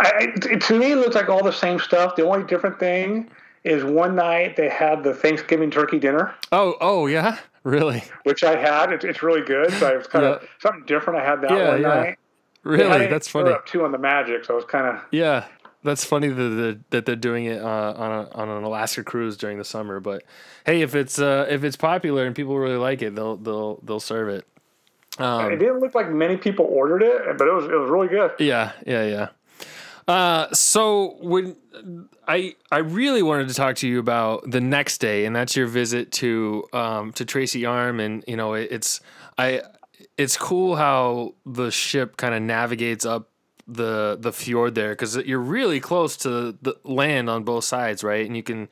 I, 0.00 0.08
I- 0.10 0.32
it, 0.50 0.60
to 0.62 0.78
me, 0.78 0.92
it 0.92 0.96
looks 0.96 1.14
like 1.16 1.28
all 1.28 1.42
the 1.42 1.52
same 1.52 1.78
stuff. 1.78 2.14
The 2.16 2.26
only 2.26 2.46
different 2.46 2.78
thing 2.78 3.30
is 3.64 3.84
one 3.84 4.14
night 4.14 4.56
they 4.56 4.68
had 4.68 5.02
the 5.02 5.14
Thanksgiving 5.14 5.70
turkey 5.70 5.98
dinner. 5.98 6.34
Oh, 6.52 6.76
oh 6.80 7.06
yeah, 7.06 7.38
really, 7.64 8.04
which 8.24 8.44
I 8.44 8.56
had. 8.56 8.92
It's, 8.92 9.04
it's 9.04 9.22
really 9.22 9.42
good. 9.42 9.72
So 9.72 9.88
it's 9.96 10.06
kind 10.08 10.24
of 10.26 10.46
something 10.60 10.84
different. 10.86 11.20
I 11.20 11.24
had 11.24 11.40
that 11.40 11.50
Yeah, 11.50 11.68
one 11.70 11.80
yeah. 11.82 11.88
night. 11.88 12.18
Really. 12.64 13.06
That's 13.06 13.28
funny. 13.28 13.50
Up 13.50 13.64
two 13.66 13.84
on 13.84 13.92
the 13.92 13.98
Magic, 13.98 14.44
so 14.44 14.52
I 14.52 14.56
was 14.56 14.64
kind 14.66 14.86
of 14.86 15.02
Yeah, 15.10 15.46
that's 15.88 16.04
funny 16.04 16.28
that 16.28 16.42
that, 16.42 16.90
that 16.90 17.06
they're 17.06 17.16
doing 17.16 17.46
it 17.46 17.60
uh, 17.60 17.94
on 17.96 18.12
a, 18.12 18.30
on 18.30 18.48
an 18.48 18.64
Alaska 18.64 19.02
cruise 19.02 19.36
during 19.36 19.58
the 19.58 19.64
summer. 19.64 20.00
But 20.00 20.22
hey, 20.64 20.82
if 20.82 20.94
it's 20.94 21.18
uh, 21.18 21.46
if 21.48 21.64
it's 21.64 21.76
popular 21.76 22.26
and 22.26 22.36
people 22.36 22.58
really 22.58 22.76
like 22.76 23.02
it, 23.02 23.14
they'll 23.14 23.36
they'll 23.36 23.80
they'll 23.82 24.00
serve 24.00 24.28
it. 24.28 24.46
it 25.18 25.22
Um, 25.22 25.50
didn't 25.58 25.80
look 25.80 25.94
like 25.94 26.10
many 26.10 26.36
people 26.36 26.66
ordered 26.66 27.02
it, 27.02 27.38
but 27.38 27.48
it 27.48 27.52
was 27.52 27.64
it 27.64 27.74
was 27.74 27.90
really 27.90 28.08
good. 28.08 28.32
yeah, 28.38 28.72
yeah, 28.86 29.04
yeah. 29.04 29.28
Uh, 30.06 30.52
so 30.54 31.16
when 31.20 31.56
I 32.26 32.54
I 32.70 32.78
really 32.78 33.22
wanted 33.22 33.48
to 33.48 33.54
talk 33.54 33.76
to 33.76 33.88
you 33.88 33.98
about 33.98 34.50
the 34.50 34.60
next 34.60 34.98
day, 34.98 35.26
and 35.26 35.36
that's 35.36 35.54
your 35.54 35.66
visit 35.66 36.12
to 36.12 36.64
um, 36.72 37.12
to 37.12 37.24
Tracy 37.24 37.66
Arm, 37.66 38.00
and 38.00 38.24
you 38.26 38.36
know 38.36 38.54
it, 38.54 38.68
it's 38.70 39.00
I 39.36 39.62
it's 40.16 40.36
cool 40.36 40.76
how 40.76 41.34
the 41.44 41.70
ship 41.70 42.16
kind 42.16 42.34
of 42.34 42.42
navigates 42.42 43.04
up 43.04 43.30
the 43.68 44.16
the 44.18 44.32
fjord 44.32 44.74
there 44.74 44.90
because 44.90 45.16
you're 45.16 45.38
really 45.38 45.78
close 45.78 46.16
to 46.16 46.56
the 46.62 46.74
land 46.84 47.28
on 47.28 47.44
both 47.44 47.64
sides, 47.64 48.02
right? 48.02 48.26
And 48.26 48.34
you 48.34 48.42
can 48.42 48.68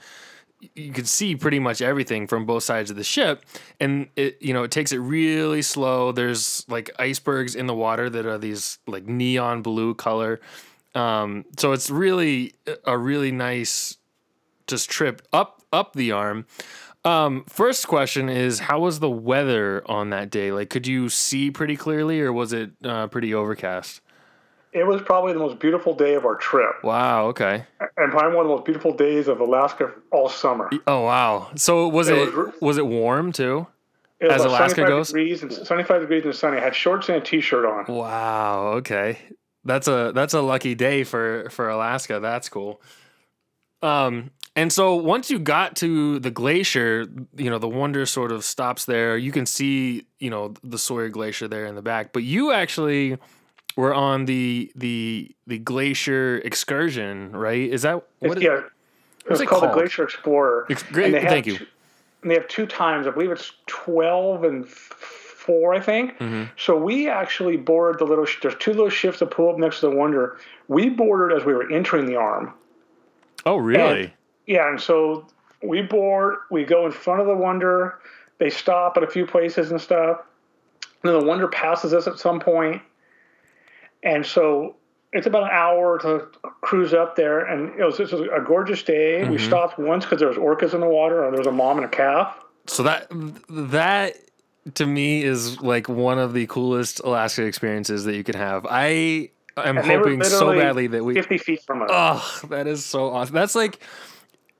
you 0.75 0.91
can 0.91 1.05
see 1.05 1.37
pretty 1.37 1.59
much 1.59 1.83
everything 1.83 2.27
from 2.27 2.47
both 2.47 2.63
sides 2.63 2.91
of 2.91 2.97
the 2.97 3.05
ship. 3.05 3.45
And 3.79 4.09
it 4.17 4.41
you 4.41 4.55
know 4.55 4.63
it 4.63 4.71
takes 4.71 4.93
it 4.93 4.99
really 4.99 5.63
slow. 5.63 6.13
There's 6.13 6.65
like 6.69 6.91
icebergs 6.99 7.55
in 7.55 7.67
the 7.67 7.75
water 7.75 8.09
that 8.09 8.25
are 8.25 8.39
these 8.39 8.79
like 8.87 9.07
neon 9.07 9.63
blue 9.63 9.95
color. 9.95 10.41
Um 10.95 11.45
so 11.59 11.73
it's 11.73 11.91
really 11.91 12.55
a 12.85 12.97
really 12.97 13.33
nice 13.33 13.99
just 14.67 14.89
trip 14.89 15.21
up 15.31 15.63
up 15.73 15.93
the 15.93 16.11
arm. 16.11 16.47
Um 17.05 17.45
first 17.49 17.87
question 17.87 18.31
is 18.31 18.61
how 18.61 18.81
was 18.81 19.01
the 19.01 19.11
weather 19.11 19.83
on 19.85 20.09
that 20.09 20.31
day? 20.31 20.53
Like 20.53 20.71
could 20.71 20.87
you 20.87 21.11
see 21.11 21.51
pretty 21.51 21.77
clearly 21.77 22.23
or 22.23 22.33
was 22.33 22.55
it 22.55 22.71
uh, 22.83 23.09
pretty 23.09 23.35
overcast 23.35 24.01
It 24.77 24.87
was 24.87 25.01
probably 25.03 25.33
the 25.33 25.39
most 25.39 25.59
beautiful 25.59 25.95
day 25.95 26.15
of 26.15 26.25
our 26.25 26.37
trip, 26.37 26.75
wow 26.85 27.27
okay 27.29 27.65
and 27.97 28.11
probably 28.13 28.37
one 28.37 28.45
of 28.47 28.51
the 28.51 28.55
most 28.57 28.65
beautiful 28.65 28.93
days 28.93 29.27
of 29.29 29.41
Alaska 29.41 29.93
all 30.13 30.29
summer. 30.29 30.71
oh 30.87 31.03
wow 31.05 31.49
so 31.57 31.89
was 31.89 32.09
It 32.09 32.19
it 32.19 32.35
was- 32.35 32.55
was 32.61 32.79
it 32.79 32.87
warm 32.87 33.33
too 33.33 33.67
It 34.21 34.27
was 34.29 34.37
As 34.37 34.45
Alaska 34.45 34.85
goes? 34.87 35.09
degrees 35.09 35.43
and 35.43 35.53
75 35.53 36.01
degrees 36.03 36.25
and 36.25 36.35
sunny. 36.35 36.57
I 36.59 36.61
had 36.61 36.75
shorts 36.75 37.09
and 37.09 37.19
a 37.19 37.21
t-shirt 37.21 37.65
on. 37.67 37.85
Wow. 37.95 38.69
Okay. 38.79 39.19
That's 39.65 39.89
a 39.89 40.13
that's 40.15 40.33
a 40.35 40.41
lucky 40.41 40.75
day 40.75 41.05
for 41.05 41.51
for 41.51 41.69
Alaska. 41.69 42.19
That's 42.21 42.49
cool. 42.49 42.81
Um 43.83 44.31
and 44.55 44.73
so 44.73 44.95
once 44.95 45.31
you 45.31 45.39
got 45.39 45.77
to 45.77 46.19
the 46.19 46.31
glacier, 46.31 47.05
you 47.37 47.51
know, 47.51 47.59
the 47.59 47.69
wonder 47.69 48.07
sort 48.07 48.33
of 48.33 48.43
stops 48.43 48.87
there. 48.87 49.19
You 49.19 49.33
can 49.33 49.45
see, 49.45 50.07
you 50.19 50.31
know, 50.31 50.55
the 50.65 50.79
Sawyer 50.79 51.11
Glacier 51.11 51.47
there 51.47 51.67
in 51.67 51.75
the 51.75 51.83
back, 51.83 52.15
but 52.15 52.23
you 52.23 52.53
actually 52.53 53.19
were 53.77 53.95
on 53.95 54.25
the 54.25 54.73
the 54.75 55.35
the 55.47 55.59
glacier 55.59 56.39
excursion, 56.39 57.31
right? 57.33 57.71
Is 57.71 57.83
that 57.83 58.03
what 58.21 58.39
is, 58.39 58.43
yeah, 58.45 58.61
it's 59.27 59.41
it 59.41 59.47
called, 59.47 59.63
called? 59.63 59.73
the 59.75 59.81
Glacier 59.81 60.03
Explorer. 60.05 60.67
Ex- 60.71 60.83
great, 60.85 61.15
And 61.15 61.29
thank 61.29 61.47
you. 61.47 61.57
and 62.23 62.31
they 62.31 62.35
have 62.35 62.49
two 62.49 62.67
times. 62.67 63.07
I 63.07 63.11
believe 63.11 63.31
it's 63.31 63.53
12 63.67 64.45
and 64.45 64.67
four, 64.69 65.75
I 65.75 65.81
think. 65.81 66.19
Mm-hmm. 66.19 66.45
So 66.57 66.77
we 66.77 67.09
actually 67.09 67.57
boarded 67.57 68.01
the 68.01 68.05
little. 68.05 68.25
sh- 68.25 68.39
There's 68.43 68.57
two 68.57 68.73
little 68.73 68.89
shifts 68.91 69.21
that 69.21 69.31
pull 69.31 69.51
up 69.51 69.59
next 69.59 69.81
to 69.81 69.91
the 69.91 69.97
Wonder. 69.97 70.39
We 70.69 70.89
boarded 70.89 71.37
as 71.39 71.45
we 71.45 71.55
were 71.55 71.71
entering 71.71 72.07
the 72.07 72.17
arm. 72.17 72.53
Oh, 73.45 73.57
really? 73.59 74.13
Yeah, 74.47 74.69
and 74.69 74.81
so 74.81 75.27
we 75.63 75.83
board. 75.83 76.37
We 76.51 76.65
go 76.65 76.87
in 76.87 76.93
front 76.93 77.21
of 77.21 77.27
the 77.27 77.37
Wonder. 77.37 77.99
They 78.39 78.51
stop 78.51 78.97
at 78.97 79.03
a 79.03 79.07
few 79.07 79.25
places 79.27 79.71
and 79.71 79.81
stuff. 79.81 80.21
And 81.03 81.13
then 81.13 81.21
the 81.21 81.27
Wonder 81.27 81.47
passes 81.49 81.95
us 81.95 82.07
at 82.07 82.19
some 82.19 82.41
point. 82.41 82.83
And 84.07 84.25
so 84.25 84.77
it's 85.13 85.27
about 85.27 85.43
an 85.45 85.51
hour 85.53 85.99
to 85.99 86.29
cruise 86.63 86.95
up 86.95 87.17
there, 87.17 87.41
and 87.41 87.79
it 87.79 87.85
was 87.85 87.99
this 87.99 88.13
was 88.13 88.23
a 88.23 88.41
gorgeous 88.47 88.83
day. 88.83 89.25
We 89.29 89.37
Mm-hmm. 89.37 89.47
stopped 89.47 89.79
once 89.79 90.05
because 90.05 90.21
there 90.21 90.29
was 90.29 90.37
orcas 90.39 90.73
in 90.75 90.81
the 90.81 90.87
water, 90.89 91.25
and 91.25 91.33
there 91.33 91.41
was 91.41 91.47
a 91.49 91.53
mom 91.53 91.77
and 91.79 91.85
a 91.87 91.89
calf. 91.89 92.39
So 92.67 92.83
that 92.85 93.09
that 93.51 94.17
to 94.75 94.87
me 94.87 95.23
is 95.23 95.61
like 95.61 95.89
one 95.89 96.19
of 96.19 96.33
the 96.35 96.47
coolest 96.47 97.01
Alaska 97.01 97.45
experiences 97.45 98.05
that 98.05 98.15
you 98.17 98.25
can 98.25 98.37
have. 98.37 98.67
I 98.69 99.31
And 99.57 99.79
hoping 99.79 100.23
so 100.23 100.53
badly 100.55 100.87
that 100.89 101.05
we. 101.05 101.15
50 101.15 101.39
feet 101.39 101.63
from 101.67 101.83
us. 101.83 101.89
Oh, 101.93 102.41
that 102.49 102.67
is 102.67 102.85
so 102.85 103.11
awesome. 103.11 103.35
That's 103.35 103.55
like, 103.55 103.79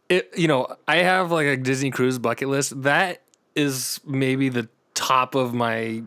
it. 0.09 0.31
You 0.37 0.49
know, 0.49 0.75
I 0.89 0.97
have 0.99 1.31
like 1.31 1.47
a 1.47 1.57
Disney 1.57 1.91
cruise 1.91 2.19
bucket 2.19 2.49
list. 2.49 2.83
That 2.83 3.23
is 3.55 4.01
maybe 4.07 4.49
the 4.49 4.69
top 4.95 5.35
of 5.35 5.53
my 5.55 6.03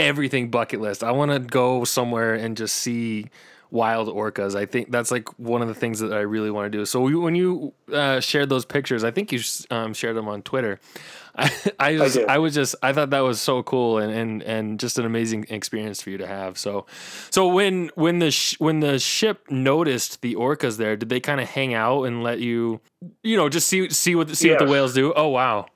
everything 0.00 0.50
bucket 0.50 0.80
list. 0.80 1.04
I 1.04 1.12
want 1.12 1.30
to 1.30 1.38
go 1.38 1.84
somewhere 1.84 2.34
and 2.34 2.56
just 2.56 2.76
see 2.76 3.30
wild 3.70 4.08
orcas. 4.08 4.56
I 4.56 4.66
think 4.66 4.90
that's 4.90 5.10
like 5.10 5.28
one 5.38 5.62
of 5.62 5.68
the 5.68 5.74
things 5.74 6.00
that 6.00 6.12
I 6.12 6.20
really 6.20 6.50
want 6.50 6.70
to 6.70 6.76
do. 6.76 6.84
So 6.84 7.00
when 7.20 7.34
you 7.34 7.72
uh, 7.92 8.20
shared 8.20 8.48
those 8.48 8.64
pictures, 8.64 9.04
I 9.04 9.10
think 9.10 9.32
you 9.32 9.40
um, 9.70 9.94
shared 9.94 10.16
them 10.16 10.28
on 10.28 10.42
Twitter. 10.42 10.80
I, 11.36 11.50
I 11.78 11.96
just, 11.96 12.16
did. 12.16 12.28
I, 12.28 12.38
was 12.38 12.54
just, 12.54 12.74
I 12.82 12.92
thought 12.92 13.10
that 13.10 13.20
was 13.20 13.40
so 13.40 13.62
cool 13.62 13.98
and, 13.98 14.12
and, 14.12 14.42
and 14.42 14.80
just 14.80 14.98
an 14.98 15.06
amazing 15.06 15.46
experience 15.48 16.02
for 16.02 16.10
you 16.10 16.18
to 16.18 16.26
have. 16.26 16.58
So, 16.58 16.86
so 17.30 17.46
when, 17.48 17.90
when 17.94 18.18
the, 18.18 18.32
sh- 18.32 18.58
when 18.58 18.80
the 18.80 18.98
ship 18.98 19.48
noticed 19.48 20.22
the 20.22 20.34
orcas 20.34 20.76
there, 20.76 20.96
did 20.96 21.08
they 21.08 21.20
kind 21.20 21.40
of 21.40 21.48
hang 21.48 21.72
out 21.72 22.04
and 22.04 22.24
let 22.24 22.40
you, 22.40 22.80
you 23.22 23.36
know, 23.36 23.48
just 23.48 23.68
see, 23.68 23.88
see 23.90 24.16
what, 24.16 24.36
see 24.36 24.50
what 24.50 24.58
the 24.58 24.66
whales 24.66 24.92
do? 24.92 25.12
Oh, 25.14 25.28
wow. 25.28 25.66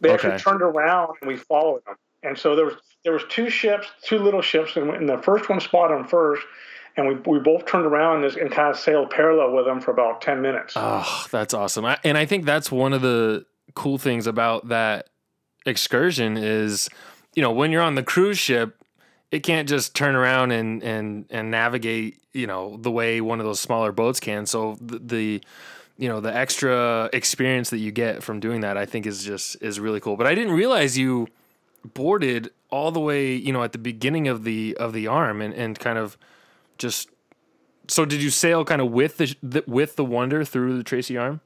They 0.00 0.10
actually 0.10 0.38
turned 0.38 0.62
around 0.62 1.16
and 1.20 1.28
we 1.28 1.36
followed 1.36 1.84
them. 1.84 1.96
And 2.22 2.36
so 2.36 2.56
there 2.56 2.64
was 2.64 2.74
there 3.08 3.14
was 3.14 3.24
two 3.30 3.48
ships, 3.48 3.86
two 4.02 4.18
little 4.18 4.42
ships, 4.42 4.76
and, 4.76 5.08
the 5.08 5.16
first 5.16 5.48
one 5.48 5.60
spotted 5.60 5.96
them 5.96 6.06
first, 6.06 6.42
and 6.94 7.08
we, 7.08 7.14
we 7.26 7.38
both 7.38 7.64
turned 7.64 7.86
around 7.86 8.22
and, 8.22 8.36
and 8.36 8.52
kind 8.52 8.68
of 8.68 8.78
sailed 8.78 9.08
parallel 9.08 9.54
with 9.54 9.64
them 9.64 9.80
for 9.80 9.92
about 9.92 10.20
ten 10.20 10.42
minutes. 10.42 10.74
Oh, 10.76 11.26
that's 11.30 11.54
awesome. 11.54 11.86
I, 11.86 11.96
and 12.04 12.18
I 12.18 12.26
think 12.26 12.44
that's 12.44 12.70
one 12.70 12.92
of 12.92 13.00
the 13.00 13.46
cool 13.74 13.96
things 13.96 14.26
about 14.26 14.68
that 14.68 15.08
excursion 15.64 16.36
is, 16.36 16.90
you 17.34 17.40
know, 17.40 17.50
when 17.50 17.72
you're 17.72 17.80
on 17.80 17.94
the 17.94 18.02
cruise 18.02 18.38
ship, 18.38 18.84
it 19.30 19.40
can't 19.42 19.66
just 19.66 19.94
turn 19.94 20.14
around 20.14 20.50
and 20.50 20.82
and 20.82 21.24
and 21.30 21.50
navigate, 21.50 22.20
you 22.34 22.46
know, 22.46 22.76
the 22.76 22.90
way 22.90 23.22
one 23.22 23.40
of 23.40 23.46
those 23.46 23.58
smaller 23.58 23.90
boats 23.90 24.20
can. 24.20 24.44
So 24.44 24.76
the, 24.82 24.98
the 24.98 25.42
you 25.96 26.10
know, 26.10 26.20
the 26.20 26.36
extra 26.36 27.08
experience 27.14 27.70
that 27.70 27.78
you 27.78 27.90
get 27.90 28.22
from 28.22 28.38
doing 28.38 28.60
that, 28.60 28.76
I 28.76 28.84
think 28.84 29.06
is 29.06 29.24
just 29.24 29.62
is 29.62 29.80
really 29.80 29.98
cool. 29.98 30.18
But 30.18 30.26
I 30.26 30.34
didn't 30.34 30.52
realize 30.52 30.98
you 30.98 31.26
boarded 31.94 32.50
all 32.70 32.90
the 32.90 33.00
way, 33.00 33.34
you 33.34 33.52
know, 33.52 33.62
at 33.62 33.72
the 33.72 33.78
beginning 33.78 34.28
of 34.28 34.44
the 34.44 34.76
of 34.78 34.92
the 34.92 35.06
arm 35.06 35.40
and 35.40 35.54
and 35.54 35.78
kind 35.78 35.98
of 35.98 36.16
just 36.76 37.08
so 37.88 38.04
did 38.04 38.22
you 38.22 38.30
sail 38.30 38.64
kind 38.64 38.80
of 38.80 38.90
with 38.90 39.16
the, 39.16 39.34
the 39.42 39.64
with 39.66 39.96
the 39.96 40.04
wonder 40.04 40.44
through 40.44 40.76
the 40.76 40.84
Tracy 40.84 41.16
arm? 41.16 41.40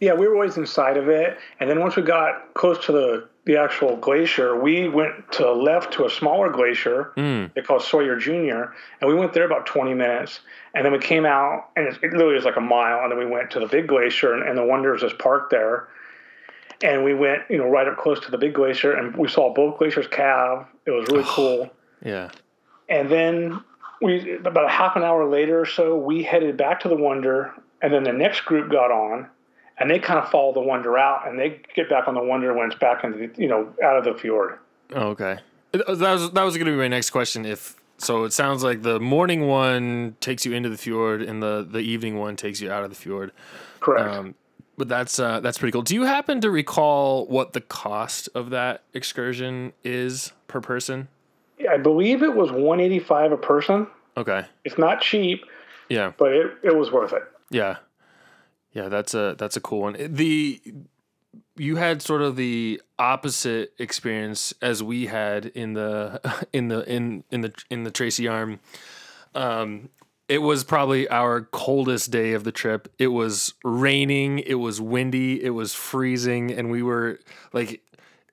Yeah, 0.00 0.14
we 0.14 0.28
were 0.28 0.34
always 0.34 0.56
inside 0.56 0.96
of 0.96 1.08
it, 1.08 1.38
and 1.58 1.68
then 1.68 1.80
once 1.80 1.96
we 1.96 2.02
got 2.02 2.54
close 2.54 2.84
to 2.86 2.92
the 2.92 3.28
the 3.46 3.56
actual 3.56 3.96
glacier, 3.96 4.60
we 4.60 4.88
went 4.88 5.32
to 5.32 5.42
the 5.42 5.50
left 5.50 5.92
to 5.94 6.04
a 6.04 6.10
smaller 6.10 6.50
glacier 6.50 7.12
Mm. 7.16 7.52
they 7.54 7.62
call 7.62 7.80
Sawyer 7.80 8.14
Junior, 8.16 8.74
and 9.00 9.08
we 9.08 9.14
went 9.14 9.32
there 9.32 9.44
about 9.44 9.64
20 9.64 9.94
minutes, 9.94 10.40
and 10.74 10.84
then 10.84 10.92
we 10.92 10.98
came 10.98 11.24
out, 11.24 11.70
and 11.74 11.88
it, 11.88 11.98
it 12.02 12.12
literally 12.12 12.34
was 12.34 12.44
like 12.44 12.56
a 12.56 12.60
mile, 12.60 13.00
and 13.02 13.10
then 13.10 13.18
we 13.18 13.24
went 13.24 13.50
to 13.52 13.58
the 13.58 13.66
big 13.66 13.86
glacier, 13.88 14.34
and, 14.34 14.46
and 14.46 14.58
the 14.58 14.62
Wonder 14.62 14.92
was 14.92 15.00
just 15.00 15.18
parked 15.18 15.50
there, 15.50 15.88
and 16.82 17.04
we 17.04 17.14
went, 17.14 17.42
you 17.48 17.58
know, 17.58 17.68
right 17.68 17.86
up 17.88 17.96
close 17.98 18.20
to 18.20 18.30
the 18.30 18.38
big 18.38 18.54
glacier, 18.54 18.92
and 18.92 19.14
we 19.16 19.28
saw 19.28 19.52
both 19.52 19.78
glaciers 19.78 20.06
calve. 20.06 20.66
It 20.86 20.90
was 20.92 21.08
really 21.08 21.24
cool, 21.26 21.70
Yeah. 22.04 22.30
and 22.88 23.10
then 23.10 23.60
we 24.00 24.36
about 24.36 24.64
a 24.64 24.68
half 24.68 24.94
an 24.96 25.02
hour 25.02 25.28
later 25.28 25.60
or 25.60 25.66
so, 25.66 25.96
we 25.96 26.22
headed 26.22 26.56
back 26.56 26.80
to 26.80 26.88
the 26.88 26.96
Wonder, 26.96 27.52
and 27.82 27.92
then 27.92 28.04
the 28.04 28.12
next 28.12 28.42
group 28.42 28.70
got 28.70 28.90
on. 28.90 29.28
And 29.80 29.88
they 29.88 30.00
kind 30.00 30.18
of 30.18 30.28
follow 30.28 30.52
the 30.52 30.60
Wonder 30.60 30.98
out, 30.98 31.28
and 31.28 31.38
they 31.38 31.60
get 31.76 31.88
back 31.88 32.08
on 32.08 32.14
the 32.14 32.20
Wonder 32.22 32.52
when 32.52 32.66
it's 32.68 32.78
back 32.80 33.04
into 33.04 33.16
the, 33.18 33.30
you 33.40 33.46
know, 33.48 33.72
out 33.80 33.96
of 33.96 34.02
the 34.04 34.12
fjord. 34.20 34.58
Oh, 34.92 35.10
okay. 35.10 35.38
That 35.70 35.86
was 35.86 36.00
that 36.32 36.42
was 36.42 36.56
going 36.56 36.66
to 36.66 36.72
be 36.72 36.76
my 36.78 36.88
next 36.88 37.10
question. 37.10 37.46
If 37.46 37.76
so, 37.96 38.24
it 38.24 38.32
sounds 38.32 38.64
like 38.64 38.82
the 38.82 38.98
morning 38.98 39.46
one 39.46 40.16
takes 40.20 40.44
you 40.44 40.52
into 40.52 40.68
the 40.68 40.76
fjord, 40.76 41.22
and 41.22 41.40
the 41.40 41.64
the 41.70 41.78
evening 41.78 42.18
one 42.18 42.34
takes 42.34 42.60
you 42.60 42.72
out 42.72 42.82
of 42.82 42.90
the 42.90 42.96
fjord. 42.96 43.30
Correct. 43.78 44.08
Um, 44.16 44.34
but 44.78 44.88
that's 44.88 45.18
uh, 45.18 45.40
that's 45.40 45.58
pretty 45.58 45.72
cool. 45.72 45.82
Do 45.82 45.94
you 45.94 46.04
happen 46.04 46.40
to 46.40 46.50
recall 46.50 47.26
what 47.26 47.52
the 47.52 47.60
cost 47.60 48.28
of 48.34 48.50
that 48.50 48.82
excursion 48.94 49.72
is 49.84 50.32
per 50.46 50.60
person? 50.60 51.08
I 51.68 51.76
believe 51.76 52.22
it 52.22 52.34
was 52.34 52.50
185 52.52 53.32
a 53.32 53.36
person. 53.36 53.88
Okay. 54.16 54.44
It's 54.64 54.78
not 54.78 55.00
cheap, 55.00 55.44
Yeah. 55.88 56.12
but 56.16 56.32
it, 56.32 56.52
it 56.62 56.76
was 56.76 56.90
worth 56.92 57.12
it. 57.12 57.22
Yeah, 57.50 57.76
yeah, 58.72 58.88
that's 58.88 59.12
a 59.14 59.34
that's 59.38 59.56
a 59.56 59.60
cool 59.60 59.80
one. 59.80 59.96
The 59.98 60.60
you 61.56 61.76
had 61.76 62.00
sort 62.02 62.22
of 62.22 62.36
the 62.36 62.80
opposite 62.98 63.72
experience 63.78 64.54
as 64.62 64.82
we 64.82 65.06
had 65.06 65.46
in 65.46 65.72
the 65.74 66.20
in 66.52 66.68
the 66.68 66.88
in 66.90 67.24
in 67.30 67.40
the 67.40 67.52
in 67.70 67.82
the 67.84 67.90
Tracy 67.90 68.28
Arm. 68.28 68.60
Um, 69.34 69.88
it 70.28 70.38
was 70.38 70.62
probably 70.62 71.08
our 71.08 71.42
coldest 71.42 72.10
day 72.10 72.34
of 72.34 72.44
the 72.44 72.52
trip. 72.52 72.92
It 72.98 73.08
was 73.08 73.54
raining. 73.64 74.40
It 74.40 74.54
was 74.54 74.80
windy. 74.80 75.42
It 75.42 75.50
was 75.50 75.74
freezing, 75.74 76.52
and 76.52 76.70
we 76.70 76.82
were 76.82 77.20
like. 77.52 77.82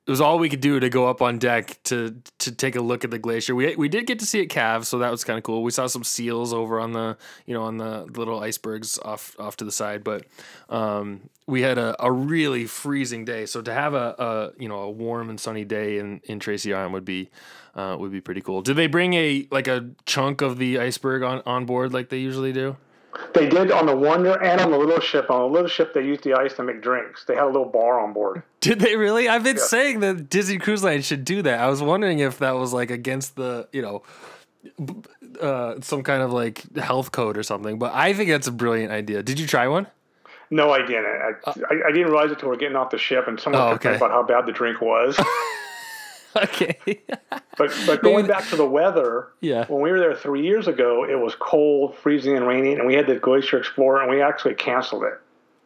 It 0.08 0.12
was 0.12 0.22
all 0.22 0.38
we 0.38 0.50
could 0.50 0.62
do 0.62 0.80
to 0.80 0.88
go 0.88 1.10
up 1.10 1.24
on 1.24 1.40
deck 1.40 1.82
to 1.86 2.16
to 2.38 2.52
take 2.52 2.76
a 2.76 2.80
look 2.80 3.04
at 3.04 3.10
the 3.10 3.18
glacier. 3.18 3.56
We 3.56 3.76
we 3.76 3.90
did 3.90 4.06
get 4.06 4.20
to 4.20 4.26
see 4.28 4.40
it 4.40 4.52
calve, 4.52 4.86
so 4.86 5.00
that 5.00 5.10
was 5.10 5.24
kind 5.24 5.36
of 5.36 5.44
cool. 5.44 5.64
We 5.64 5.72
saw 5.72 5.88
some 5.88 6.04
seals 6.04 6.54
over 6.54 6.80
on 6.80 6.92
the 6.92 7.18
you 7.48 7.56
know 7.56 7.64
on 7.64 7.78
the 7.78 8.06
little 8.16 8.40
icebergs 8.40 9.00
off 9.00 9.36
off 9.40 9.58
to 9.58 9.66
the 9.66 9.72
side, 9.72 10.04
but 10.04 10.28
um, 10.70 11.28
we 11.48 11.64
had 11.64 11.80
a, 11.80 11.96
a 12.04 12.12
really 12.12 12.66
freezing 12.68 13.26
day. 13.26 13.48
So 13.48 13.64
to 13.64 13.74
have 13.74 13.96
a, 13.96 14.16
a 14.20 14.62
you 14.62 14.70
know 14.70 14.82
a 14.82 14.92
warm 14.92 15.32
and 15.32 15.40
sunny 15.40 15.66
day 15.66 15.98
in, 15.98 16.22
in 16.26 16.40
Tracy 16.40 16.72
Island 16.72 16.94
would 16.94 17.06
be 17.06 17.32
uh, 17.76 17.96
would 18.00 18.12
be 18.12 18.22
pretty 18.22 18.42
cool. 18.42 18.62
Did 18.62 18.76
they 18.78 18.88
bring 18.88 19.14
a 19.14 19.48
like 19.52 19.68
a 19.68 19.90
chunk 20.06 20.42
of 20.42 20.58
the 20.58 20.80
iceberg 20.80 21.24
on, 21.24 21.42
on 21.46 21.66
board 21.66 21.94
like 21.94 22.10
they 22.10 22.18
usually 22.20 22.54
do? 22.54 22.78
They 23.34 23.48
did 23.48 23.72
on 23.72 23.86
the 23.86 23.96
Wonder 23.96 24.34
and 24.44 24.60
on 24.60 24.72
the 24.72 24.78
little 24.78 25.00
ship. 25.00 25.30
On 25.30 25.40
the 25.40 25.48
little 25.48 25.70
ship, 25.70 25.94
they 25.94 26.04
used 26.04 26.24
the 26.24 26.34
ice 26.34 26.54
to 26.56 26.64
make 26.64 26.82
drinks. 26.82 27.24
They 27.24 27.36
had 27.36 27.44
a 27.44 27.48
little 27.48 27.64
bar 27.70 28.00
on 28.02 28.12
board. 28.12 28.44
Did 28.60 28.80
they 28.80 28.98
really? 28.98 29.30
I've 29.30 29.44
been 29.44 29.58
saying 29.58 30.02
that 30.02 30.30
Disney 30.30 30.58
Cruise 30.58 30.84
Line 30.84 31.02
should 31.02 31.24
do 31.24 31.42
that. 31.44 31.60
I 31.62 31.70
was 31.70 31.82
wondering 31.82 32.20
if 32.20 32.40
that 32.40 32.56
was 32.56 32.74
like 32.74 32.92
against 32.92 33.38
the 33.38 33.70
you 33.72 33.82
know 33.82 34.04
uh, 35.42 35.76
some 35.82 36.04
kind 36.04 36.22
of 36.24 36.34
like 36.34 36.76
health 36.76 37.12
code 37.12 37.38
or 37.38 37.44
something. 37.44 37.80
But 37.80 37.94
I 37.94 38.14
think 38.14 38.30
that's 38.30 38.48
a 38.48 38.52
brilliant 38.52 38.92
idea. 38.92 39.24
Did 39.24 39.40
you 39.40 39.48
try 39.48 39.68
one? 39.68 39.88
No, 40.52 40.72
I 40.72 40.86
didn't. 40.86 41.06
I, 41.06 41.32
I, 41.48 41.52
I 41.88 41.92
didn't 41.92 42.08
realize 42.08 42.28
it 42.32 42.34
until 42.34 42.50
we 42.50 42.56
are 42.56 42.60
getting 42.60 42.76
off 42.76 42.90
the 42.92 42.98
ship, 42.98 43.28
and 43.28 43.40
someone 43.40 43.62
Oh, 43.62 43.70
complained 43.72 43.96
okay. 43.96 44.06
about 44.06 44.12
how 44.12 44.24
bad 44.24 44.46
the 44.46 44.52
drink 44.52 44.82
was. 44.82 45.18
okay. 46.36 46.78
but 47.58 47.72
but 47.86 48.02
going 48.02 48.26
back 48.28 48.48
to 48.50 48.56
the 48.56 48.66
weather, 48.66 49.30
Yeah. 49.42 49.66
when 49.68 49.82
we 49.82 49.92
were 49.92 50.00
there 50.00 50.16
three 50.16 50.44
years 50.44 50.68
ago, 50.68 51.04
it 51.04 51.20
was 51.20 51.36
cold, 51.40 51.96
freezing, 51.96 52.36
and 52.36 52.48
raining, 52.48 52.78
and 52.80 52.88
we 52.88 52.94
had 52.96 53.08
the 53.08 53.16
Glacier 53.16 53.58
Explorer, 53.58 54.02
and 54.02 54.10
we 54.10 54.22
actually 54.22 54.56
canceled 54.56 55.04
it. 55.04 55.14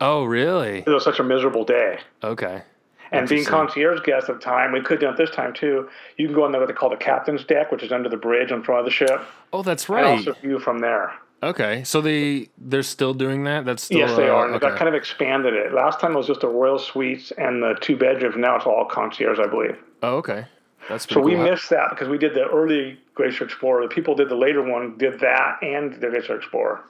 oh, 0.01 0.23
really? 0.25 0.79
It 0.79 0.88
was 0.88 1.03
such 1.03 1.19
a 1.19 1.23
miserable 1.23 1.65
day. 1.65 1.99
Okay. 2.23 2.63
And 3.12 3.27
being 3.27 3.43
concierge 3.43 4.01
guests 4.03 4.29
at 4.29 4.36
the 4.36 4.41
time, 4.41 4.71
we 4.71 4.82
could 4.82 4.99
do 4.99 5.10
it 5.10 5.17
this 5.17 5.32
time 5.32 5.51
too. 5.53 5.89
You 6.17 6.27
can 6.27 6.36
go 6.36 6.43
on 6.43 6.51
what 6.53 6.67
they 6.67 6.73
call 6.73 6.91
the 6.91 6.95
captain's 6.95 7.43
deck, 7.43 7.71
which 7.71 7.82
is 7.82 7.91
under 7.91 8.08
the 8.08 8.17
bridge 8.17 8.51
in 8.51 8.62
front 8.62 8.79
of 8.82 8.86
the 8.86 8.91
ship, 8.91 9.19
Oh, 9.51 9.63
that's 9.63 9.88
and 9.89 9.95
right. 9.95 10.05
also 10.05 10.34
view 10.34 10.60
from 10.60 10.77
there. 10.79 11.12
Okay, 11.41 11.84
so 11.86 12.01
they 12.01 12.49
they're 12.58 12.84
still 12.84 13.13
doing 13.15 13.45
that. 13.45 13.65
That's 13.65 13.82
still 13.84 13.97
yes, 13.97 14.15
they 14.15 14.27
uh, 14.29 14.34
are. 14.34 14.45
And 14.45 14.55
Okay. 14.62 14.75
kind 14.77 14.89
of 14.89 14.93
expanded 14.93 15.53
it. 15.55 15.73
Last 15.73 15.99
time 15.99 16.12
it 16.13 16.17
was 16.17 16.27
just 16.27 16.41
the 16.41 16.49
royal 16.49 16.77
suites 16.77 17.32
and 17.38 17.63
the 17.63 17.75
two 17.82 17.95
bedrooms. 17.97 18.36
Now 18.38 18.58
it's 18.58 18.65
all 18.65 18.86
concierge, 18.86 19.39
I 19.39 19.47
believe. 19.47 19.77
oh, 20.03 20.17
okay. 20.17 20.45
That's 20.89 21.08
So 21.08 21.21
we 21.21 21.36
cool. 21.36 21.43
Missed 21.43 21.69
that 21.69 21.91
because 21.91 22.10
we 22.10 22.17
did 22.17 22.34
the 22.34 22.45
early 22.47 22.99
Glacier 23.15 23.45
Explorer. 23.45 23.84
The 23.84 23.93
people 23.93 24.15
did 24.15 24.28
the 24.28 24.36
later 24.36 24.62
one, 24.63 24.97
did 24.97 25.19
that 25.19 25.60
and 25.62 25.93
the 25.93 26.10
Glacier 26.10 26.36
Explorer. 26.36 26.82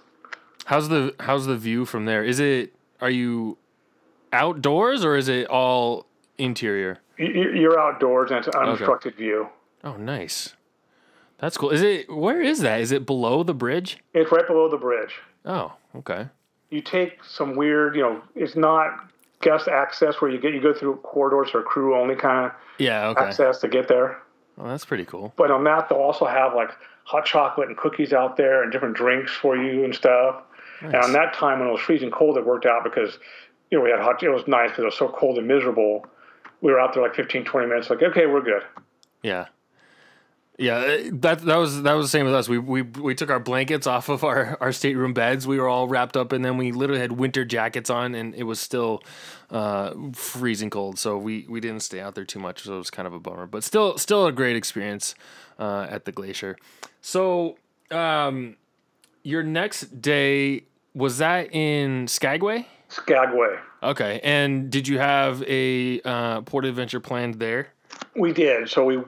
How's 0.65 0.88
the 0.89 1.13
how's 1.19 1.45
the 1.45 1.57
view 1.57 1.85
from 1.85 2.05
there? 2.05 2.23
Is 2.23 2.39
it 2.39 2.73
are 3.01 3.09
you 3.09 3.57
outdoors 4.31 5.03
or 5.03 5.15
is 5.15 5.27
it 5.27 5.47
all 5.47 6.05
interior? 6.38 6.99
You- 7.17 7.27
you- 7.27 7.51
You're 7.51 7.79
outdoors 7.79 8.31
and 8.31 8.38
it's 8.39 8.47
an 8.47 8.62
unobstructed 8.62 9.15
view. 9.15 9.49
Oh, 9.83 9.97
nice. 9.97 10.55
That's 11.39 11.57
cool. 11.57 11.69
Is 11.69 11.81
it 11.81 12.09
where 12.09 12.41
is 12.41 12.59
that? 12.62 12.81
Is 12.81 12.91
it 12.91 13.05
below 13.05 13.43
the 13.43 13.53
bridge? 13.53 13.97
It's 14.13 14.31
right 14.31 14.45
below 14.47 14.69
the 14.69 14.77
bridge. 14.77 15.15
Oh, 15.45 15.73
okay. 15.95 16.27
You 16.69 16.81
take 16.81 17.23
some 17.23 17.55
weird, 17.55 17.95
you 17.95 18.03
know, 18.03 18.21
it's 18.35 18.55
not 18.55 19.09
guest 19.41 19.67
access 19.67 20.21
where 20.21 20.30
you 20.30 20.39
get 20.39 20.54
you 20.54 20.62
go 20.62 20.73
through 20.73 20.97
corridors 20.97 21.52
or 21.54 21.62
crew 21.63 21.95
only 21.97 22.15
kind 22.15 22.45
of 22.47 22.52
Yeah, 22.78 23.08
okay. 23.10 23.25
access 23.25 23.60
to 23.60 23.67
get 23.67 23.88
there. 23.88 24.21
Oh, 24.58 24.67
that's 24.67 24.86
pretty 24.86 25.06
cool. 25.06 25.34
But 25.38 25.52
on 25.52 25.63
that, 25.63 25.88
they'll 25.89 25.99
also 25.99 26.25
have 26.25 26.54
like 26.54 26.71
hot 27.06 27.25
chocolate 27.25 27.69
and 27.69 27.78
cookies 27.78 28.12
out 28.13 28.36
there 28.38 28.62
and 28.62 28.71
different 28.71 28.95
drinks 28.95 29.32
for 29.32 29.56
you 29.56 29.84
and 29.86 29.95
stuff. 29.95 30.41
And 30.82 30.95
on 30.95 31.12
that 31.13 31.34
time 31.34 31.60
when 31.60 31.67
it 31.67 31.71
was 31.71 31.82
freezing 31.82 32.12
cold, 32.12 32.38
it 32.38 32.45
worked 32.45 32.65
out 32.65 32.84
because 32.84 33.17
you 33.69 33.78
know 33.78 33.84
we 33.84 33.89
had 33.89 33.99
hot. 33.99 34.21
It 34.23 34.30
was 34.30 34.47
nice 34.47 34.69
because 34.69 34.82
it 34.84 34.86
was 34.86 34.97
so 34.97 35.10
cold 35.10 35.38
and 35.38 35.47
miserable. 35.47 36.06
We 36.62 36.71
were 36.71 36.80
out 36.80 36.93
there 36.93 37.04
like 37.04 37.15
15, 37.15 37.43
20 37.45 37.67
minutes. 37.67 37.89
Like 37.89 38.02
okay, 38.02 38.25
we're 38.28 38.41
good. 38.41 38.63
Yeah. 39.21 39.47
Yeah, 40.59 40.75
uh, 40.75 40.97
that 41.13 41.39
that 41.43 41.55
was 41.55 41.83
that 41.83 41.93
was 41.93 42.07
the 42.07 42.09
same 42.09 42.25
with 42.25 42.35
us. 42.35 42.49
We 42.49 42.57
we 42.59 42.81
we 42.81 43.15
took 43.15 43.29
our 43.29 43.39
blankets 43.39 43.87
off 43.87 44.09
of 44.09 44.25
our 44.25 44.57
our 44.59 44.73
stateroom 44.73 45.13
beds. 45.13 45.47
We 45.47 45.57
were 45.57 45.69
all 45.69 45.87
wrapped 45.87 46.17
up 46.17 46.33
and 46.33 46.43
then 46.43 46.57
We 46.57 46.73
literally 46.73 46.99
had 46.99 47.13
winter 47.13 47.45
jackets 47.45 47.89
on, 47.89 48.13
and 48.13 48.35
it 48.35 48.43
was 48.43 48.59
still 48.59 49.01
uh, 49.49 49.93
freezing 50.13 50.69
cold. 50.69 50.99
So 50.99 51.17
we 51.17 51.45
we 51.47 51.61
didn't 51.61 51.79
stay 51.79 52.01
out 52.01 52.13
there 52.13 52.25
too 52.25 52.39
much. 52.39 52.63
So 52.63 52.75
it 52.75 52.77
was 52.77 52.91
kind 52.91 53.07
of 53.07 53.13
a 53.13 53.19
bummer, 53.19 53.45
but 53.45 53.63
still 53.63 53.97
still 53.97 54.27
a 54.27 54.33
great 54.33 54.57
experience 54.57 55.15
uh, 55.57 55.87
at 55.89 56.03
the 56.03 56.11
glacier. 56.11 56.57
So 56.99 57.57
um, 57.89 58.57
your 59.23 59.43
next 59.43 60.01
day 60.01 60.63
was 60.93 61.19
that 61.19 61.53
in 61.53 62.07
Skagway? 62.09 62.67
Skagway. 62.89 63.57
Okay, 63.81 64.19
and 64.23 64.69
did 64.69 64.89
you 64.89 64.99
have 64.99 65.41
a 65.43 66.01
uh, 66.01 66.41
port 66.41 66.65
adventure 66.65 66.99
planned 66.99 67.35
there? 67.35 67.69
We 68.15 68.33
did. 68.33 68.69
So 68.69 68.83
we, 68.83 68.99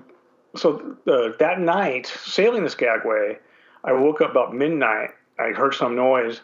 so 0.56 0.96
uh, 1.08 1.30
that 1.40 1.60
night 1.60 2.08
sailing 2.08 2.64
the 2.64 2.70
Skagway, 2.70 3.38
I 3.84 3.94
woke 3.94 4.22
up 4.22 4.32
about 4.32 4.54
midnight. 4.54 5.12
I 5.40 5.50
heard 5.50 5.74
some 5.74 5.96
noise, 5.96 6.42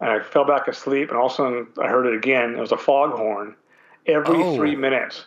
and 0.00 0.10
I 0.10 0.20
fell 0.20 0.44
back 0.44 0.68
asleep. 0.68 1.08
And 1.10 1.18
all 1.18 1.26
of 1.26 1.32
a 1.32 1.34
sudden, 1.34 1.66
I 1.82 1.88
heard 1.88 2.06
it 2.06 2.14
again. 2.14 2.54
It 2.54 2.60
was 2.60 2.72
a 2.72 2.76
foghorn. 2.78 3.54
Every 4.06 4.42
Oh. 4.42 4.56
three 4.56 4.74
minutes, 4.76 5.26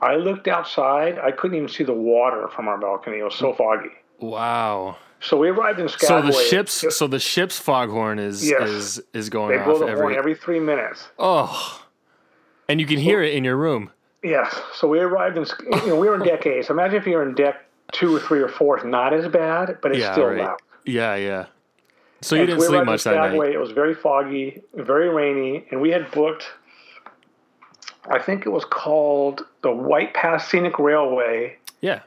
I 0.00 0.16
looked 0.16 0.46
outside. 0.48 1.18
I 1.18 1.30
couldn't 1.30 1.56
even 1.56 1.68
see 1.68 1.84
the 1.84 1.92
water 1.94 2.48
from 2.48 2.68
our 2.68 2.76
balcony. 2.78 3.18
It 3.18 3.24
was 3.24 3.34
so 3.34 3.52
foggy. 3.52 3.92
Wow. 4.18 4.96
So 5.20 5.36
we 5.36 5.48
arrived 5.48 5.78
in 5.80 5.88
Skagway. 5.88 6.32
So 6.32 6.38
the 6.38 6.44
ship's 6.44 6.96
so 6.96 7.06
the 7.06 7.18
ship's 7.18 7.58
foghorn 7.58 8.18
is 8.18 8.48
Yes. 8.48 8.68
is 8.68 9.02
is 9.14 9.28
going 9.30 9.56
They 9.56 9.62
blow 9.64 9.74
off 9.74 9.80
the 9.80 9.86
horn 9.86 9.98
every 10.12 10.16
every 10.16 10.34
three 10.34 10.60
minutes. 10.60 11.08
oh, 11.18 11.82
and 12.68 12.80
you 12.80 12.86
can 12.86 12.98
hear 12.98 13.22
it 13.22 13.34
in 13.34 13.44
your 13.44 13.56
room. 13.56 13.90
Yes. 14.22 14.54
So 14.74 14.86
we 14.88 14.98
arrived 15.00 15.36
in, 15.38 15.46
you 15.82 15.86
know, 15.88 15.96
we 15.96 16.08
were 16.08 16.14
in 16.16 16.22
deck 16.26 16.44
A. 16.46 16.62
So 16.62 16.72
imagine 16.74 16.96
if 16.96 17.06
you're 17.06 17.22
in 17.26 17.34
deck 17.34 17.64
two 17.92 18.14
or 18.14 18.20
three 18.20 18.40
or 18.40 18.48
four, 18.48 18.76
it's 18.76 18.86
not 18.86 19.12
as 19.12 19.26
bad, 19.28 19.78
but 19.82 19.92
it's 19.92 20.00
Yeah, 20.00 20.12
still 20.12 20.26
right. 20.26 20.38
loud. 20.38 20.58
Yeah, 20.84 21.14
yeah. 21.16 21.46
So 22.22 22.36
you 22.36 22.44
didn't 22.46 22.60
we 22.60 22.66
sleep 22.66 22.84
much 22.84 23.04
that 23.04 23.14
night. 23.16 23.28
Skagway. 23.30 23.52
It 23.54 23.58
was 23.58 23.70
very 23.72 23.94
foggy, 23.94 24.62
very 24.74 25.08
rainy, 25.08 25.66
and 25.70 25.80
we 25.80 25.90
had 25.90 26.10
booked. 26.10 26.44
I 28.10 28.18
think 28.18 28.44
it 28.46 28.50
was 28.50 28.64
called 28.64 29.46
the 29.62 29.70
White 29.72 30.12
Pass 30.14 30.48
Scenic 30.50 30.78
Railway 30.78 31.56
Yeah. 31.80 32.00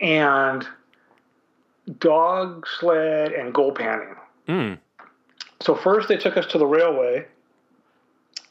and 0.00 0.66
dog 1.98 2.66
sled 2.78 3.32
and 3.32 3.52
gold 3.54 3.76
panning. 3.76 4.14
Mm. 4.48 4.78
So 5.60 5.74
first 5.74 6.08
they 6.08 6.16
took 6.16 6.36
us 6.36 6.46
to 6.46 6.58
the 6.58 6.66
railway, 6.66 7.26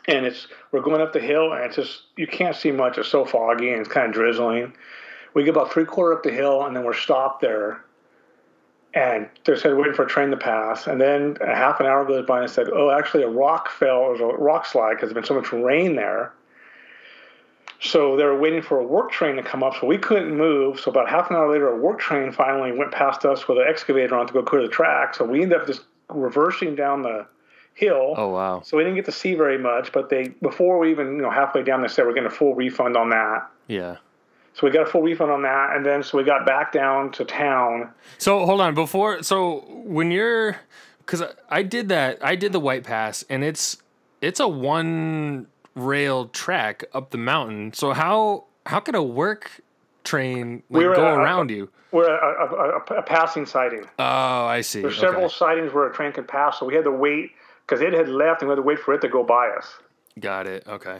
and 0.08 0.26
it's 0.26 0.48
we're 0.72 0.82
going 0.82 1.02
up 1.02 1.14
the 1.14 1.20
hill, 1.20 1.54
and 1.54 1.64
it's 1.64 1.76
just 1.76 2.04
you 2.16 2.28
can't 2.28 2.56
see 2.56 2.72
much. 2.72 2.98
It's 2.98 3.10
so 3.10 3.26
foggy 3.26 3.70
and 3.72 3.82
it's 3.82 3.90
kind 3.90 4.08
of 4.08 4.14
drizzling. 4.14 4.74
We 5.34 5.44
get 5.44 5.52
about 5.52 5.72
three 5.72 5.86
quarter 5.86 6.18
up 6.18 6.24
the 6.24 6.32
hill, 6.32 6.66
and 6.66 6.76
then 6.76 6.84
we're 6.84 6.94
stopped 6.94 7.42
there. 7.42 7.84
And 8.94 9.30
they 9.44 9.56
said 9.56 9.76
waiting 9.76 9.94
for 9.94 10.04
a 10.04 10.08
train 10.08 10.32
to 10.32 10.38
pass, 10.38 10.88
and 10.88 11.00
then 11.00 11.38
a 11.42 11.54
half 11.54 11.80
an 11.80 11.86
hour 11.86 12.06
goes 12.06 12.26
by, 12.26 12.42
and 12.42 12.50
said, 12.50 12.68
"Oh, 12.74 12.90
actually, 12.90 13.24
a 13.24 13.30
rock 13.30 13.70
fell. 13.70 14.08
There's 14.08 14.22
a 14.22 14.26
rock 14.26 14.66
slide 14.66 14.96
because 14.96 15.10
there's 15.10 15.14
been 15.14 15.26
so 15.26 15.36
much 15.36 15.52
rain 15.52 15.96
there." 15.96 16.34
So 17.80 18.16
they 18.16 18.24
were 18.24 18.40
waiting 18.40 18.64
for 18.64 18.80
a 18.80 18.84
work 18.84 19.12
train 19.12 19.36
to 19.36 19.44
come 19.44 19.62
up, 19.62 19.76
so 19.80 19.86
we 19.86 20.00
couldn't 20.00 20.36
move. 20.36 20.80
So 20.80 20.90
about 20.90 21.08
half 21.10 21.30
an 21.30 21.36
hour 21.36 21.52
later, 21.52 21.68
a 21.68 21.78
work 21.78 22.00
train 22.00 22.32
finally 22.32 22.72
went 22.72 22.92
past 22.92 23.24
us 23.24 23.48
with 23.48 23.60
an 23.60 23.66
excavator 23.68 24.16
on 24.16 24.26
to 24.26 24.34
go 24.34 24.42
clear 24.42 24.64
the 24.64 24.68
track. 24.68 25.14
So 25.14 25.26
we 25.26 25.44
ended 25.44 25.60
up 25.60 25.68
just 25.68 25.82
reversing 26.10 26.76
down 26.76 27.04
the 27.04 27.28
hill. 27.78 28.16
Oh 28.18 28.30
wow. 28.30 28.62
So 28.66 28.76
we 28.76 28.84
didn't 28.84 28.96
get 28.96 29.06
to 29.06 29.12
see 29.12 29.36
very 29.36 29.58
much, 29.58 29.92
but 29.92 30.10
they 30.10 30.30
before 30.42 30.80
we 30.80 30.90
even 30.92 31.16
you 31.16 31.22
know 31.22 31.30
halfway 31.30 31.62
down, 31.64 31.82
they 31.82 31.88
said 31.88 32.06
we're 32.06 32.14
getting 32.14 32.28
a 32.28 32.32
full 32.34 32.56
refund 32.56 32.98
on 32.98 33.10
that. 33.12 33.48
Yeah. 33.68 33.98
So 34.56 34.66
we 34.66 34.72
got 34.74 34.88
a 34.88 34.90
full 34.90 35.04
refund 35.04 35.30
on 35.32 35.44
that, 35.44 35.76
and 35.76 35.86
then 35.86 36.02
so 36.02 36.18
we 36.18 36.24
got 36.24 36.44
back 36.46 36.72
down 36.72 37.12
to 37.14 37.24
town. 37.26 37.92
So 38.18 38.44
hold 38.46 38.60
on 38.60 38.74
before. 38.74 39.22
So 39.22 39.60
when 39.70 40.10
you're, 40.10 40.58
because 41.00 41.22
I 41.50 41.62
did 41.62 41.90
that, 41.90 42.18
I 42.26 42.36
did 42.36 42.54
the 42.54 42.60
White 42.60 42.84
Pass, 42.84 43.24
and 43.30 43.44
it's 43.44 43.78
it's 44.22 44.40
a 44.40 44.48
one 44.48 45.46
rail 45.76 46.30
track 46.30 46.84
up 46.94 47.12
the 47.12 47.20
mountain. 47.20 47.72
So 47.74 47.94
how 47.94 48.46
how 48.66 48.80
could 48.80 48.96
a 48.96 49.04
work 49.04 49.62
train 50.04 50.64
like, 50.72 50.80
We 50.82 50.88
were 50.88 50.96
go 50.96 51.06
at- 51.08 51.18
around 51.20 51.52
you? 51.52 51.70
We're 51.92 52.10
a, 52.10 52.18
a, 52.18 52.96
a, 52.96 53.00
a 53.00 53.02
passing 53.02 53.46
sighting. 53.46 53.86
Oh, 53.98 54.46
I 54.46 54.60
see. 54.60 54.82
There's 54.82 54.98
Okay. 54.98 55.08
several 55.08 55.30
sightings 55.30 55.72
where 55.72 55.88
a 55.88 55.94
train 55.94 56.12
could 56.12 56.28
pass, 56.28 56.60
so 56.60 56.66
we 56.66 56.76
had 56.76 56.84
to 56.84 56.92
wait 56.92 57.32
because 57.68 57.82
it 57.82 57.94
had 57.94 58.08
left, 58.10 58.42
and 58.42 58.50
we 58.50 58.54
had 58.54 58.56
to 58.58 58.62
wait 58.62 58.80
for 58.80 58.94
it 58.94 59.02
to 59.02 59.10
go 59.10 59.24
by 59.24 59.50
us. 59.50 59.68
Got 60.20 60.48
it. 60.48 60.64
Okay. 60.68 61.00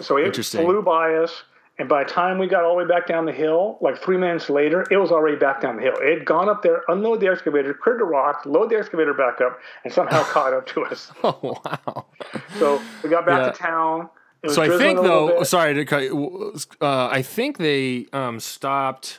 So 0.00 0.16
it 0.16 0.34
flew 0.36 0.82
by 0.82 1.14
us, 1.14 1.42
and 1.78 1.88
by 1.88 2.04
the 2.04 2.10
time 2.10 2.38
we 2.38 2.46
got 2.46 2.64
all 2.64 2.76
the 2.76 2.84
way 2.84 2.88
back 2.88 3.06
down 3.06 3.24
the 3.26 3.32
hill, 3.32 3.78
like 3.80 3.98
three 4.02 4.16
minutes 4.16 4.48
later, 4.50 4.86
it 4.90 4.96
was 4.96 5.10
already 5.10 5.36
back 5.36 5.60
down 5.60 5.76
the 5.76 5.82
hill. 5.82 5.94
It 6.00 6.18
had 6.18 6.24
gone 6.26 6.48
up 6.48 6.62
there, 6.62 6.82
unloaded 6.88 7.20
the 7.20 7.28
excavator, 7.30 7.72
cleared 7.74 8.00
the 8.00 8.04
rock, 8.04 8.42
load 8.46 8.70
the 8.70 8.76
excavator 8.76 9.14
back 9.14 9.40
up, 9.40 9.58
and 9.84 9.92
somehow 9.92 10.22
caught 10.32 10.52
up 10.52 10.66
to 10.68 10.84
us. 10.84 11.12
Oh 11.24 11.38
wow. 11.64 12.06
So 12.58 12.80
we 13.02 13.08
got 13.10 13.24
back 13.26 13.40
Yeah. 13.44 13.52
to 13.52 13.58
town. 13.58 14.10
So 14.48 14.62
I 14.62 14.68
think 14.78 15.00
though, 15.00 15.38
bit. 15.38 15.46
sorry 15.46 15.74
to 15.74 15.84
cut. 15.84 16.02
you, 16.04 16.54
Uh, 16.80 17.08
I 17.10 17.22
think 17.22 17.58
they 17.58 18.06
um, 18.12 18.38
stopped 18.38 19.18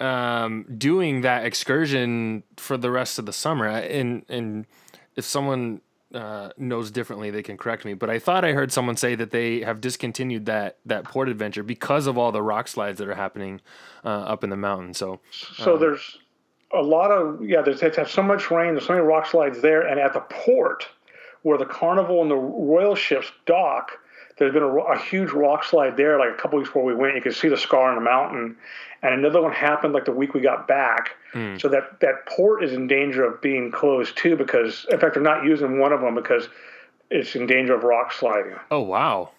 um, 0.00 0.64
doing 0.76 1.20
that 1.22 1.44
excursion 1.46 2.42
for 2.56 2.76
the 2.76 2.90
rest 2.90 3.18
of 3.18 3.26
the 3.26 3.32
summer. 3.32 3.66
And 3.66 4.24
and 4.28 4.66
if 5.16 5.24
someone 5.24 5.80
uh, 6.12 6.50
knows 6.56 6.90
differently, 6.90 7.30
they 7.30 7.42
can 7.42 7.56
correct 7.56 7.84
me. 7.84 7.94
But 7.94 8.10
I 8.10 8.18
thought 8.18 8.44
I 8.44 8.52
heard 8.52 8.72
someone 8.72 8.96
say 8.96 9.14
that 9.14 9.30
they 9.30 9.60
have 9.60 9.80
discontinued 9.80 10.46
that 10.46 10.78
that 10.86 11.04
port 11.04 11.28
adventure 11.28 11.62
because 11.62 12.06
of 12.06 12.18
all 12.18 12.32
the 12.32 12.42
rock 12.42 12.68
slides 12.68 12.98
that 12.98 13.08
are 13.08 13.14
happening 13.14 13.60
uh, 14.04 14.08
up 14.08 14.44
in 14.44 14.50
the 14.50 14.56
mountain. 14.56 14.94
So 14.94 15.20
So 15.32 15.76
there's 15.76 16.18
a 16.72 16.82
lot 16.82 17.10
of 17.10 17.42
yeah. 17.44 17.62
There's 17.62 17.82
it's 17.82 17.96
had 17.96 18.08
so 18.08 18.22
much 18.22 18.50
rain. 18.50 18.74
There's 18.74 18.86
so 18.86 18.94
many 18.94 19.04
rock 19.04 19.26
slides 19.26 19.60
there, 19.60 19.86
and 19.86 19.98
at 20.00 20.12
the 20.12 20.20
port 20.20 20.88
where 21.42 21.58
the 21.58 21.66
Carnival 21.66 22.22
and 22.22 22.30
the 22.30 22.36
Royal 22.36 22.94
ships 22.94 23.30
dock, 23.44 23.92
there's 24.36 24.52
been 24.52 24.62
a, 24.62 24.68
a 24.68 24.98
huge 24.98 25.30
rock 25.30 25.64
slide 25.64 25.96
there. 25.96 26.18
Like 26.18 26.30
a 26.30 26.34
couple 26.34 26.58
weeks 26.58 26.68
before 26.68 26.84
we 26.84 26.94
went, 26.94 27.14
you 27.14 27.22
could 27.22 27.34
see 27.34 27.48
the 27.48 27.56
scar 27.56 27.88
on 27.90 27.94
the 27.94 28.00
mountain, 28.00 28.56
and 29.02 29.14
another 29.14 29.40
one 29.40 29.52
happened 29.52 29.92
like 29.94 30.04
the 30.04 30.12
week 30.12 30.34
we 30.34 30.40
got 30.40 30.66
back. 30.66 31.16
So 31.58 31.68
that 31.68 31.98
that 32.00 32.26
port 32.26 32.62
is 32.62 32.72
in 32.72 32.86
danger 32.86 33.24
of 33.24 33.40
being 33.42 33.72
closed 33.72 34.16
too, 34.16 34.36
because 34.36 34.86
in 34.88 35.00
fact 35.00 35.14
they're 35.14 35.22
not 35.22 35.44
using 35.44 35.80
one 35.80 35.92
of 35.92 36.00
them 36.00 36.14
because 36.14 36.48
it's 37.10 37.34
in 37.34 37.46
danger 37.46 37.74
of 37.74 37.82
rock 37.82 38.12
sliding. 38.12 38.54
oh 38.70 38.80
wow, 38.80 39.30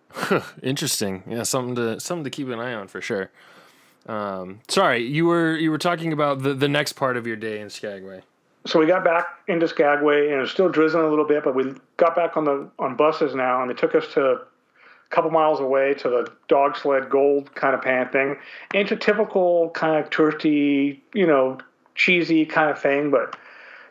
interesting. 0.62 1.24
Yeah, 1.28 1.42
something 1.42 1.74
to 1.74 1.98
something 1.98 2.22
to 2.24 2.30
keep 2.30 2.48
an 2.48 2.60
eye 2.60 2.74
on 2.74 2.86
for 2.86 3.00
sure. 3.00 3.30
Um, 4.06 4.60
sorry, 4.68 5.02
you 5.02 5.26
were 5.26 5.56
you 5.56 5.70
were 5.72 5.78
talking 5.78 6.12
about 6.12 6.42
the 6.42 6.54
the 6.54 6.68
next 6.68 6.92
part 6.92 7.16
of 7.16 7.26
your 7.26 7.36
day 7.36 7.60
in 7.60 7.68
Skagway. 7.70 8.22
So 8.66 8.78
we 8.78 8.86
got 8.86 9.04
back 9.04 9.26
into 9.46 9.66
Skagway 9.68 10.28
and 10.28 10.36
it 10.36 10.40
was 10.40 10.50
still 10.50 10.68
drizzling 10.68 11.04
a 11.04 11.08
little 11.08 11.26
bit, 11.26 11.44
but 11.44 11.54
we 11.54 11.74
got 11.96 12.16
back 12.16 12.36
on 12.36 12.44
the 12.44 12.68
on 12.78 12.96
buses 12.96 13.34
now, 13.34 13.60
and 13.60 13.70
they 13.70 13.74
took 13.74 13.94
us 13.94 14.06
to 14.14 14.22
a 14.22 14.38
couple 15.10 15.30
miles 15.30 15.60
away 15.60 15.94
to 15.94 16.08
the 16.08 16.32
dog 16.48 16.76
sled 16.76 17.10
gold 17.10 17.54
kind 17.54 17.74
of 17.74 17.82
pan 17.82 18.08
thing, 18.08 18.36
it's 18.72 18.90
a 18.90 18.96
typical 18.96 19.70
kind 19.70 20.02
of 20.02 20.10
touristy, 20.10 21.00
you 21.12 21.26
know, 21.26 21.58
cheesy 21.94 22.46
kind 22.46 22.70
of 22.70 22.80
thing, 22.80 23.10
but. 23.10 23.36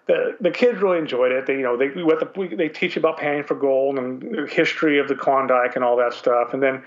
The, 0.05 0.35
the 0.41 0.51
kids 0.51 0.81
really 0.81 0.97
enjoyed 0.97 1.31
it. 1.31 1.45
They 1.45 1.53
you 1.53 1.61
know 1.61 1.77
they 1.77 1.87
we 1.87 2.03
the, 2.03 2.29
we, 2.35 2.53
they 2.53 2.67
teach 2.67 2.97
about 2.97 3.17
panning 3.17 3.45
for 3.45 3.55
gold 3.55 3.97
and 3.97 4.21
the 4.21 4.47
history 4.51 4.99
of 4.99 5.07
the 5.07 5.15
Klondike 5.15 5.77
and 5.77 5.85
all 5.85 5.95
that 5.95 6.11
stuff, 6.11 6.53
and 6.53 6.61
then 6.61 6.83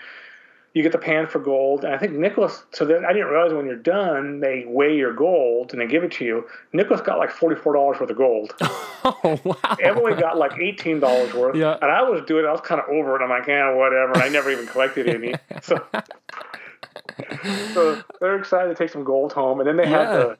you 0.77 0.83
get 0.83 0.93
the 0.93 0.99
pan 0.99 1.27
for 1.27 1.39
gold. 1.39 1.85
And 1.87 1.95
I 1.95 1.97
think 1.97 2.13
Nicholas, 2.13 2.65
so 2.71 2.85
then 2.85 3.03
I 3.07 3.15
didn't 3.15 3.29
realize 3.29 3.51
when 3.55 3.65
you're 3.65 3.77
done, 3.77 4.41
they 4.41 4.65
weigh 4.67 4.95
your 4.95 5.15
gold 5.15 5.73
and 5.73 5.81
they 5.81 5.87
give 5.87 6.05
it 6.05 6.13
to 6.13 6.25
you. 6.27 6.47
Nicholas 6.75 7.01
got 7.01 7.17
like 7.19 7.31
$44 7.31 7.65
worth 7.65 8.01
of 8.03 8.15
gold. 8.17 8.53
Oh 9.09 9.41
wow! 9.45 9.77
Emily 9.81 10.15
got 10.21 10.37
like 10.37 10.51
$18 10.55 11.33
worth. 11.35 11.55
Yeah. 11.55 11.79
And 11.81 11.93
I 11.93 12.03
was 12.03 12.23
doing 12.27 12.45
it, 12.45 12.49
I 12.49 12.51
was 12.51 12.61
kind 12.61 12.81
of 12.81 12.89
over 12.89 13.15
it. 13.15 13.23
I'm 13.23 13.29
like, 13.31 13.47
yeah, 13.47 13.73
whatever. 13.73 14.15
And 14.15 14.23
I 14.23 14.29
never 14.29 14.51
even 14.51 14.67
collected 14.67 15.09
any. 15.09 15.33
So, 15.63 15.79
so 17.73 18.03
they're 18.21 18.37
excited 18.37 18.69
to 18.69 18.75
take 18.75 18.91
some 18.91 19.05
gold 19.05 19.33
home. 19.33 19.61
And 19.61 19.69
then 19.69 19.77
they 19.77 19.87
had 19.87 20.03
Yeah. 20.09 20.17
the, 20.17 20.39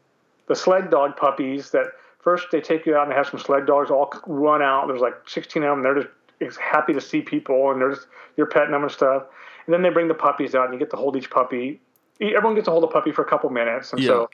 the 0.49 0.57
sled 0.57 0.91
dog 0.91 1.17
puppies 1.17 1.71
that 1.71 1.87
first 2.21 2.49
they 2.51 2.61
take 2.61 2.87
you 2.87 2.97
out 2.97 3.05
and 3.07 3.13
have 3.13 3.29
some 3.29 3.39
sled 3.39 3.67
dogs 3.67 3.91
all 3.91 4.13
run 4.27 4.63
out. 4.63 4.89
There's 4.89 5.01
like 5.01 5.15
16 5.29 5.63
of 5.63 5.71
them. 5.71 5.83
They're 5.85 6.09
just 6.45 6.59
happy 6.59 6.93
to 6.93 7.01
see 7.01 7.23
people 7.23 7.71
and 7.71 7.81
they're 7.81 7.95
just, 7.95 8.09
you're 8.37 8.47
petting 8.49 8.73
them 8.73 8.83
and 8.83 8.91
stuff. 8.93 9.25
And 9.67 9.75
then 9.75 9.83
they 9.83 9.91
bring 9.91 10.09
the 10.09 10.15
puppies 10.15 10.55
out 10.55 10.65
and 10.65 10.73
you 10.75 10.79
get 10.79 10.91
to 10.91 10.97
hold 10.97 11.17
each 11.17 11.31
puppy. 11.31 11.81
Everyone 12.21 12.55
gets 12.55 12.65
to 12.67 12.71
hold 12.71 12.85
a 12.85 12.89
puppy 12.89 13.13
for 13.13 13.23
a 13.23 13.29
couple 13.29 13.51
minutes. 13.51 13.93
And 13.93 14.03
so 14.03 14.31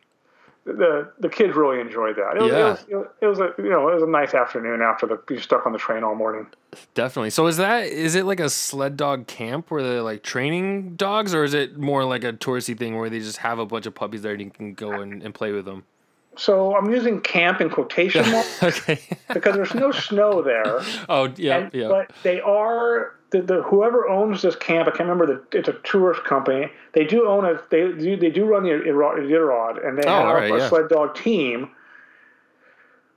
the 0.65 1.11
the 1.19 1.29
kids 1.29 1.57
really 1.57 1.81
enjoyed 1.81 2.15
that. 2.17 2.37
It 2.37 2.43
was, 2.43 2.53
Yeah. 2.53 2.77
it 2.89 2.97
was, 2.97 3.07
it 3.21 3.27
was 3.27 3.39
a 3.41 3.53
you 3.59 3.69
know 3.71 3.89
it 3.89 3.95
was 3.95 4.03
a 4.05 4.07
nice 4.07 4.33
afternoon 4.35 4.81
after 4.81 5.07
the 5.07 5.21
you're 5.29 5.41
stuck 5.41 5.67
on 5.67 5.73
the 5.73 5.79
train 5.79 6.05
all 6.05 6.15
morning. 6.15 6.47
Definitely. 6.95 7.31
So 7.31 7.47
is 7.49 7.57
that 7.57 7.87
is 7.87 8.15
it 8.15 8.25
like 8.27 8.39
a 8.39 8.49
sled 8.49 8.97
dog 8.97 9.27
camp 9.27 9.71
where 9.73 9.83
they're 9.83 10.03
like 10.03 10.23
training 10.23 10.95
dogs, 10.95 11.35
or 11.35 11.43
is 11.43 11.55
it 11.55 11.79
more 11.79 12.05
like 12.05 12.23
a 12.23 12.33
touristy 12.33 12.79
thing 12.79 12.97
where 12.97 13.11
they 13.11 13.19
just 13.19 13.39
have 13.39 13.59
a 13.59 13.67
bunch 13.67 13.87
of 13.87 13.95
puppies 13.95 14.23
there 14.23 14.33
and 14.33 14.41
you 14.41 14.51
can 14.51 14.75
go 14.75 14.93
and, 14.93 15.23
and 15.23 15.35
play 15.35 15.51
with 15.51 15.65
them? 15.65 15.85
So 16.37 16.75
I'm 16.75 16.91
using 16.91 17.21
camp 17.21 17.61
in 17.61 17.69
quotation 17.69 18.29
marks 18.31 18.63
okay. 18.63 18.99
because 19.35 19.55
there's 19.55 19.75
no 19.75 19.93
snow 19.93 20.41
there. 20.43 20.81
oh 21.09 21.33
yeah, 21.37 21.57
And, 21.59 21.75
yeah. 21.75 21.89
But 21.89 22.13
they 22.23 22.41
are 22.41 23.15
the, 23.31 23.43
the 23.43 23.63
whoever 23.63 24.09
owns 24.09 24.41
this 24.43 24.57
camp. 24.57 24.89
I 24.89 24.93
can't 24.93 25.09
remember 25.09 25.27
the. 25.27 25.59
It's 25.59 25.69
a 25.69 25.75
tourist 25.85 26.25
company. 26.25 26.71
They 26.95 27.05
do 27.05 27.29
own 27.29 27.45
a. 27.45 27.61
They 27.71 27.93
do. 27.93 28.17
They 28.17 28.31
do 28.31 28.47
run 28.47 28.63
the 28.63 28.71
Iditarod, 28.71 29.87
and 29.87 29.99
they 29.99 30.09
Oh, 30.09 30.27
have 30.27 30.35
right, 30.35 30.53
a 30.53 30.57
yeah. 30.59 30.69
sled 30.69 30.89
dog 30.89 31.15
team. 31.15 31.71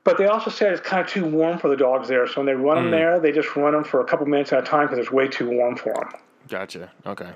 But 0.04 0.18
they 0.20 0.28
also 0.28 0.52
said 0.52 0.72
it's 0.72 0.82
kind 0.88 1.02
of 1.04 1.08
too 1.12 1.26
warm 1.26 1.58
for 1.58 1.68
the 1.68 1.76
dogs 1.76 2.08
there. 2.08 2.28
So 2.28 2.36
when 2.38 2.46
they 2.46 2.54
run 2.54 2.78
Hmm. 2.78 2.84
them 2.84 2.92
there, 2.92 3.20
they 3.20 3.32
just 3.32 3.56
run 3.56 3.74
them 3.74 3.84
for 3.84 4.02
a 4.02 4.06
couple 4.06 4.26
minutes 4.28 4.54
at 4.54 4.60
a 4.60 4.62
time 4.62 4.86
because 4.88 5.00
it's 5.00 5.12
way 5.12 5.28
too 5.28 5.50
warm 5.50 5.76
for 5.78 5.94
them. 5.94 6.10
Gotcha. 6.48 6.92
Okay. 7.08 7.30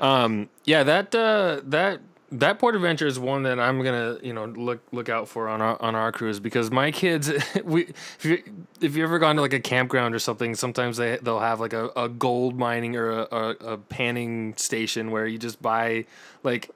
Um, 0.00 0.48
yeah, 0.64 0.82
that 0.82 1.14
uh, 1.14 1.60
that 1.64 2.00
that 2.32 2.58
port 2.58 2.76
adventure 2.76 3.06
is 3.06 3.18
one 3.18 3.42
that 3.42 3.58
I'm 3.58 3.82
gonna 3.82 4.18
you 4.22 4.32
know 4.32 4.44
look 4.44 4.80
look 4.92 5.08
out 5.08 5.28
for 5.28 5.48
on 5.48 5.60
our 5.60 5.80
on 5.82 5.94
our 5.94 6.12
cruise 6.12 6.38
because 6.38 6.70
my 6.70 6.90
kids 6.90 7.30
we 7.64 7.82
if 7.82 8.24
you 8.24 8.42
if 8.80 8.96
you 8.96 9.02
ever 9.02 9.18
gone 9.18 9.36
to 9.36 9.42
like 9.42 9.52
a 9.52 9.60
campground 9.60 10.14
or 10.14 10.18
something 10.18 10.54
sometimes 10.54 10.96
they 10.96 11.18
they'll 11.22 11.40
have 11.40 11.60
like 11.60 11.72
a, 11.72 11.90
a 11.96 12.08
gold 12.08 12.56
mining 12.56 12.96
or 12.96 13.10
a, 13.10 13.28
a, 13.32 13.48
a 13.72 13.78
panning 13.78 14.54
station 14.56 15.10
where 15.10 15.26
you 15.26 15.38
just 15.38 15.60
buy 15.60 16.04
like 16.44 16.70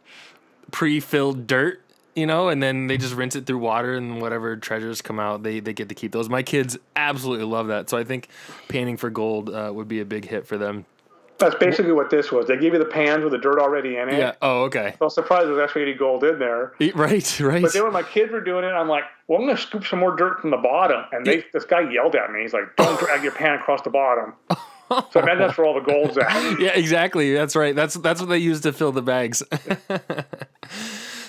pre-filled 0.72 1.46
dirt 1.46 1.80
you 2.16 2.26
know 2.26 2.48
and 2.48 2.60
then 2.60 2.88
they 2.88 2.96
just 2.96 3.14
rinse 3.14 3.36
it 3.36 3.46
through 3.46 3.58
water 3.58 3.94
and 3.94 4.20
whatever 4.20 4.56
treasures 4.56 5.00
come 5.00 5.20
out 5.20 5.44
they 5.44 5.60
they 5.60 5.72
get 5.72 5.88
to 5.88 5.94
keep 5.94 6.10
those. 6.12 6.28
My 6.28 6.42
kids 6.42 6.76
absolutely 6.96 7.46
love 7.46 7.68
that. 7.68 7.88
So 7.90 7.96
I 7.96 8.04
think 8.04 8.28
panning 8.68 8.96
for 8.96 9.10
gold 9.10 9.50
uh, 9.50 9.70
would 9.72 9.88
be 9.88 10.00
a 10.00 10.04
big 10.04 10.24
hit 10.24 10.46
for 10.46 10.58
them 10.58 10.86
That's 11.38 11.56
basically 11.56 11.92
what 11.92 12.10
this 12.10 12.30
was. 12.30 12.46
They 12.46 12.56
gave 12.56 12.72
you 12.72 12.78
the 12.78 12.84
pans 12.84 13.24
with 13.24 13.32
the 13.32 13.38
dirt 13.38 13.58
already 13.58 13.96
in 13.96 14.08
it. 14.08 14.18
yeah 14.18 14.34
oh 14.40 14.62
okay 14.64 14.94
I 15.00 15.04
was 15.04 15.14
surprised 15.14 15.48
there's 15.48 15.58
actually 15.58 15.82
any 15.82 15.94
gold 15.94 16.22
in 16.24 16.38
there. 16.38 16.72
Right 16.94 17.40
right 17.40 17.62
But 17.62 17.72
then 17.72 17.82
when 17.84 17.92
my 17.92 18.02
kids 18.02 18.30
were 18.32 18.40
doing 18.40 18.64
it, 18.64 18.68
I'm 18.68 18.88
like, 18.88 19.04
well, 19.26 19.40
I'm 19.40 19.46
going 19.46 19.56
to 19.56 19.62
scoop 19.62 19.84
some 19.86 19.98
more 19.98 20.14
dirt 20.14 20.40
from 20.40 20.50
the 20.50 20.56
bottom. 20.58 21.04
And 21.12 21.24
they, 21.26 21.44
this 21.52 21.64
guy 21.64 21.90
yelled 21.90 22.14
at 22.14 22.30
me. 22.30 22.42
He's 22.42 22.52
like, 22.52 22.76
don't 22.76 22.98
drag 23.00 23.22
your 23.22 23.32
pan 23.32 23.54
across 23.58 23.82
the 23.82 23.90
bottom. 23.90 24.34
So 25.12 25.20
I 25.20 25.24
bet 25.24 25.38
that's 25.38 25.56
where 25.56 25.66
all 25.66 25.74
the 25.74 25.80
gold's 25.80 26.16
at. 26.18 26.30
yeah, 26.60 26.70
exactly. 26.74 27.32
That's 27.32 27.56
right. 27.56 27.74
That's 27.74 27.94
that's 27.94 28.20
what 28.20 28.28
they 28.28 28.38
use 28.38 28.60
to 28.60 28.72
fill 28.72 28.92
the 28.92 29.02
bags. 29.02 29.42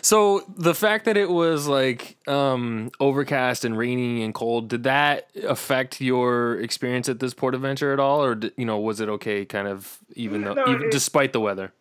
so 0.06 0.42
the 0.56 0.76
fact 0.76 1.06
that 1.06 1.18
it 1.18 1.32
was 1.32 1.68
like 1.68 2.16
um, 2.28 2.92
overcast 3.00 3.66
and 3.66 3.76
rainy 3.76 4.24
and 4.24 4.36
cold, 4.36 4.68
did 4.68 4.84
that 4.84 5.30
affect 5.48 6.00
your 6.00 6.60
experience 6.62 7.10
at 7.10 7.20
this 7.20 7.34
port 7.34 7.56
adventure 7.56 7.92
at 7.92 8.00
all, 8.00 8.24
or 8.24 8.40
you 8.56 8.66
know 8.66 8.78
was 8.78 9.00
it 9.00 9.10
okay, 9.10 9.46
kind 9.46 9.68
of 9.68 9.98
even 10.14 10.44
though 10.44 10.54
No, 10.54 10.68
even 10.68 10.84
it- 10.84 10.92
despite 10.92 11.34
the 11.34 11.40
weather? 11.40 11.74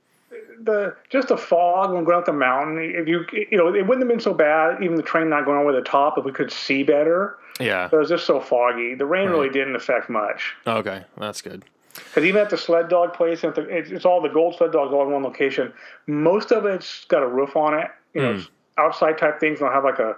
The 0.63 0.97
Just 1.11 1.29
the 1.29 1.37
fog 1.37 1.93
when 1.93 2.05
going 2.05 2.17
up 2.17 2.25
the 2.25 2.33
mountain, 2.33 2.79
if 2.79 3.07
you, 3.07 3.27
you 3.51 3.59
know, 3.59 3.69
it 3.75 3.83
wouldn't 3.87 3.99
have 4.01 4.09
been 4.09 4.21
so 4.21 4.33
bad, 4.33 4.83
even 4.83 4.97
the 4.97 5.03
train 5.03 5.29
not 5.29 5.45
going 5.45 5.59
over 5.59 5.73
the 5.73 5.83
top, 5.83 6.17
if 6.17 6.25
we 6.25 6.33
could 6.33 6.51
see 6.51 6.83
better. 6.83 7.37
Yeah. 7.61 7.89
But 7.91 7.99
it 7.99 8.01
was 8.01 8.09
just 8.09 8.25
so 8.25 8.41
foggy. 8.41 8.95
The 8.95 9.05
rain 9.05 9.29
really 9.29 9.51
didn't 9.51 9.77
affect 9.77 10.09
much. 10.09 10.55
Okay, 10.67 11.05
that's 11.19 11.43
good. 11.43 11.65
Because 11.95 12.25
even 12.25 12.41
at 12.41 12.49
the 12.49 12.57
sled 12.57 12.89
dog 12.89 13.13
place, 13.13 13.45
and 13.45 13.51
at 13.59 13.67
the- 13.67 13.77
it's, 13.77 13.91
it's 13.91 14.05
all 14.07 14.23
the 14.23 14.31
gold 14.31 14.57
sled 14.57 14.73
dogs 14.73 14.91
all 14.95 15.05
in 15.05 15.13
one 15.13 15.23
location. 15.25 15.71
Most 16.07 16.51
of 16.51 16.65
it's 16.65 17.05
got 17.07 17.23
a 17.23 17.29
roof 17.29 17.57
on 17.57 17.75
it. 17.79 17.91
You 18.15 18.23
know, 18.23 18.35
it's 18.35 18.49
outside 18.79 19.19
type 19.19 19.41
things 19.41 19.59
don't 19.59 19.73
have 19.73 19.85
like 19.85 19.99
a, 19.99 20.17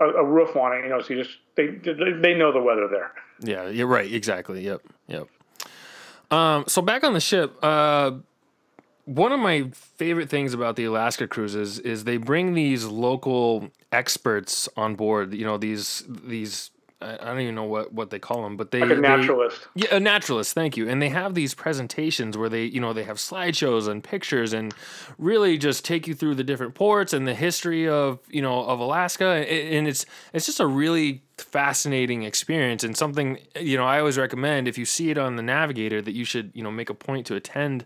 a 0.00 0.04
a 0.04 0.24
roof 0.24 0.56
on 0.56 0.72
it. 0.76 0.84
You 0.84 0.90
know, 0.90 1.00
so 1.00 1.14
you 1.14 1.22
just 1.22 1.36
they 1.56 1.66
they 1.66 2.34
know 2.34 2.52
the 2.52 2.60
weather 2.62 2.88
there. 2.88 3.12
Yeah, 3.40 3.68
you're 3.68 3.86
right. 3.86 4.12
Exactly. 4.12 4.64
Yep. 4.64 4.82
Yep. 5.06 5.28
Um, 6.30 6.64
so 6.66 6.82
back 6.82 7.04
on 7.04 7.14
the 7.14 7.20
ship, 7.20 7.56
uh, 7.62 8.12
one 9.04 9.32
of 9.32 9.40
my 9.40 9.70
favorite 9.72 10.28
things 10.28 10.52
about 10.52 10.76
the 10.76 10.84
Alaska 10.84 11.26
cruises 11.26 11.78
is 11.78 12.04
they 12.04 12.18
bring 12.18 12.52
these 12.54 12.84
local 12.84 13.70
experts 13.90 14.68
on 14.76 14.94
board. 14.96 15.32
You 15.32 15.46
know, 15.46 15.56
these 15.56 16.04
these 16.08 16.70
I 17.00 17.14
I 17.14 17.24
don't 17.26 17.40
even 17.40 17.54
know 17.54 17.64
what, 17.64 17.92
what 17.92 18.10
they 18.10 18.18
call 18.18 18.42
them, 18.42 18.56
but 18.56 18.70
they 18.70 18.80
Like 18.80 18.90
a 18.90 18.94
they- 18.96 19.00
naturalist. 19.00 19.68
yeah, 19.74 19.94
a 19.94 20.00
naturalist. 20.00 20.52
Thank 20.54 20.76
you. 20.76 20.88
And 20.88 21.00
they 21.00 21.08
have 21.10 21.34
these 21.34 21.54
presentations 21.54 22.36
where 22.36 22.48
they, 22.48 22.64
you 22.64 22.80
know, 22.80 22.92
they 22.92 23.04
have 23.04 23.18
slideshows 23.18 23.86
and 23.88 24.02
pictures 24.02 24.52
and 24.52 24.74
really 25.18 25.58
just 25.58 25.84
take 25.84 26.06
you 26.08 26.14
through 26.14 26.34
the 26.34 26.44
different 26.44 26.74
ports 26.74 27.12
and 27.12 27.26
the 27.26 27.34
history 27.34 27.88
of, 27.88 28.18
you 28.28 28.42
know, 28.42 28.64
of 28.64 28.80
Alaska. 28.80 29.26
And 29.48 29.86
it's 29.86 30.04
it's 30.32 30.46
just 30.46 30.60
a 30.60 30.66
really 30.66 31.22
fascinating 31.36 32.24
experience 32.24 32.82
and 32.82 32.96
something, 32.96 33.38
you 33.60 33.76
know, 33.76 33.84
I 33.84 34.00
always 34.00 34.18
recommend 34.18 34.66
if 34.68 34.76
you 34.76 34.84
see 34.84 35.10
it 35.10 35.18
on 35.18 35.36
the 35.36 35.42
Navigator 35.42 36.02
that 36.02 36.12
you 36.12 36.24
should, 36.24 36.50
you 36.54 36.62
know, 36.64 36.70
make 36.70 36.90
a 36.90 36.94
point 36.94 37.26
to 37.26 37.36
attend 37.36 37.84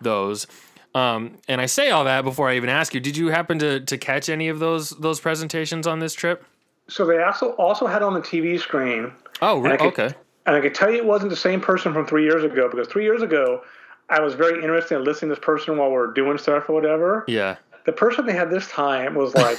those. 0.00 0.46
Um, 0.94 1.38
and 1.48 1.60
I 1.60 1.66
say 1.66 1.90
all 1.90 2.04
that 2.04 2.22
before 2.22 2.48
I 2.48 2.56
even 2.56 2.68
ask 2.70 2.94
you. 2.94 3.00
Did 3.00 3.16
you 3.16 3.28
happen 3.28 3.58
to 3.58 3.80
to 3.80 3.98
catch 3.98 4.28
any 4.28 4.48
of 4.48 4.58
those 4.60 4.90
those 4.90 5.20
presentations 5.20 5.86
on 5.86 5.98
this 5.98 6.14
trip? 6.14 6.44
So 6.88 7.06
they 7.06 7.22
also 7.22 7.50
also 7.52 7.86
had 7.86 8.02
on 8.02 8.14
the 8.14 8.20
TV 8.20 8.58
screen, 8.60 9.12
Oh, 9.42 9.64
I 9.64 9.76
could- 9.76 9.86
okay. 9.88 10.10
and 10.46 10.54
I 10.56 10.60
can 10.60 10.72
tell 10.72 10.90
you 10.90 10.96
it 10.98 11.04
wasn't 11.06 11.30
the 11.30 11.36
same 11.36 11.60
person 11.60 11.92
from 11.92 12.06
three 12.06 12.24
years 12.24 12.44
ago 12.44 12.68
because 12.68 12.88
three 12.88 13.04
years 13.04 13.22
ago. 13.22 13.62
I 14.10 14.20
was 14.20 14.34
very 14.34 14.62
interested 14.62 14.96
in 14.96 15.04
listening 15.04 15.30
to 15.30 15.36
this 15.36 15.42
person 15.44 15.78
while 15.78 15.88
we 15.88 15.96
are 15.96 16.08
doing 16.08 16.36
stuff 16.36 16.68
or 16.68 16.74
whatever. 16.74 17.24
Yeah. 17.26 17.56
The 17.86 17.92
person 17.92 18.26
they 18.26 18.34
had 18.34 18.50
this 18.50 18.68
time 18.68 19.14
was 19.14 19.34
like, 19.34 19.58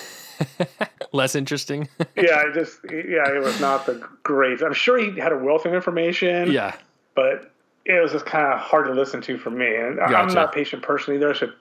Less 1.14 1.34
interesting. 1.34 1.90
yeah, 2.16 2.44
I 2.48 2.54
just, 2.54 2.80
yeah, 2.84 3.28
it 3.34 3.42
was 3.44 3.60
not 3.60 3.88
the 3.88 4.08
great. 4.22 4.62
I'm 4.62 4.74
sure 4.74 5.00
he 5.00 5.20
had 5.20 5.32
a 5.32 5.38
wealth 5.38 5.66
of 5.66 5.74
information. 5.74 6.52
yeah. 6.52 6.76
but 7.16 7.52
it 7.86 8.00
was 8.00 8.12
just 8.12 8.28
kind 8.28 8.46
of 8.54 8.60
hard 8.60 8.86
to 8.86 8.94
listen 8.94 9.20
to 9.22 9.38
for 9.40 9.50
me. 9.50 9.76
And 9.76 10.00
I- 10.00 10.14
I'm 10.14 10.28
not 10.32 10.50
a 10.50 10.52
patient 10.52 10.84
person 10.84 11.16
either. 11.16 11.32
I 11.32 11.34
should 11.34 11.54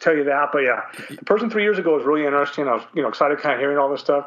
tell 0.00 0.16
you 0.16 0.24
that. 0.24 0.52
But 0.52 0.60
yeah, 0.60 0.82
the 1.10 1.24
person 1.26 1.50
three 1.50 1.64
years 1.64 1.78
ago 1.78 1.94
was 1.96 2.04
really 2.06 2.24
interesting. 2.24 2.66
I 2.66 2.74
was 2.76 2.84
you 2.94 3.02
know 3.02 3.08
excited, 3.08 3.38
kind 3.40 3.54
of 3.54 3.60
hearing 3.60 3.76
all 3.76 3.90
this 3.90 4.00
stuff. 4.00 4.26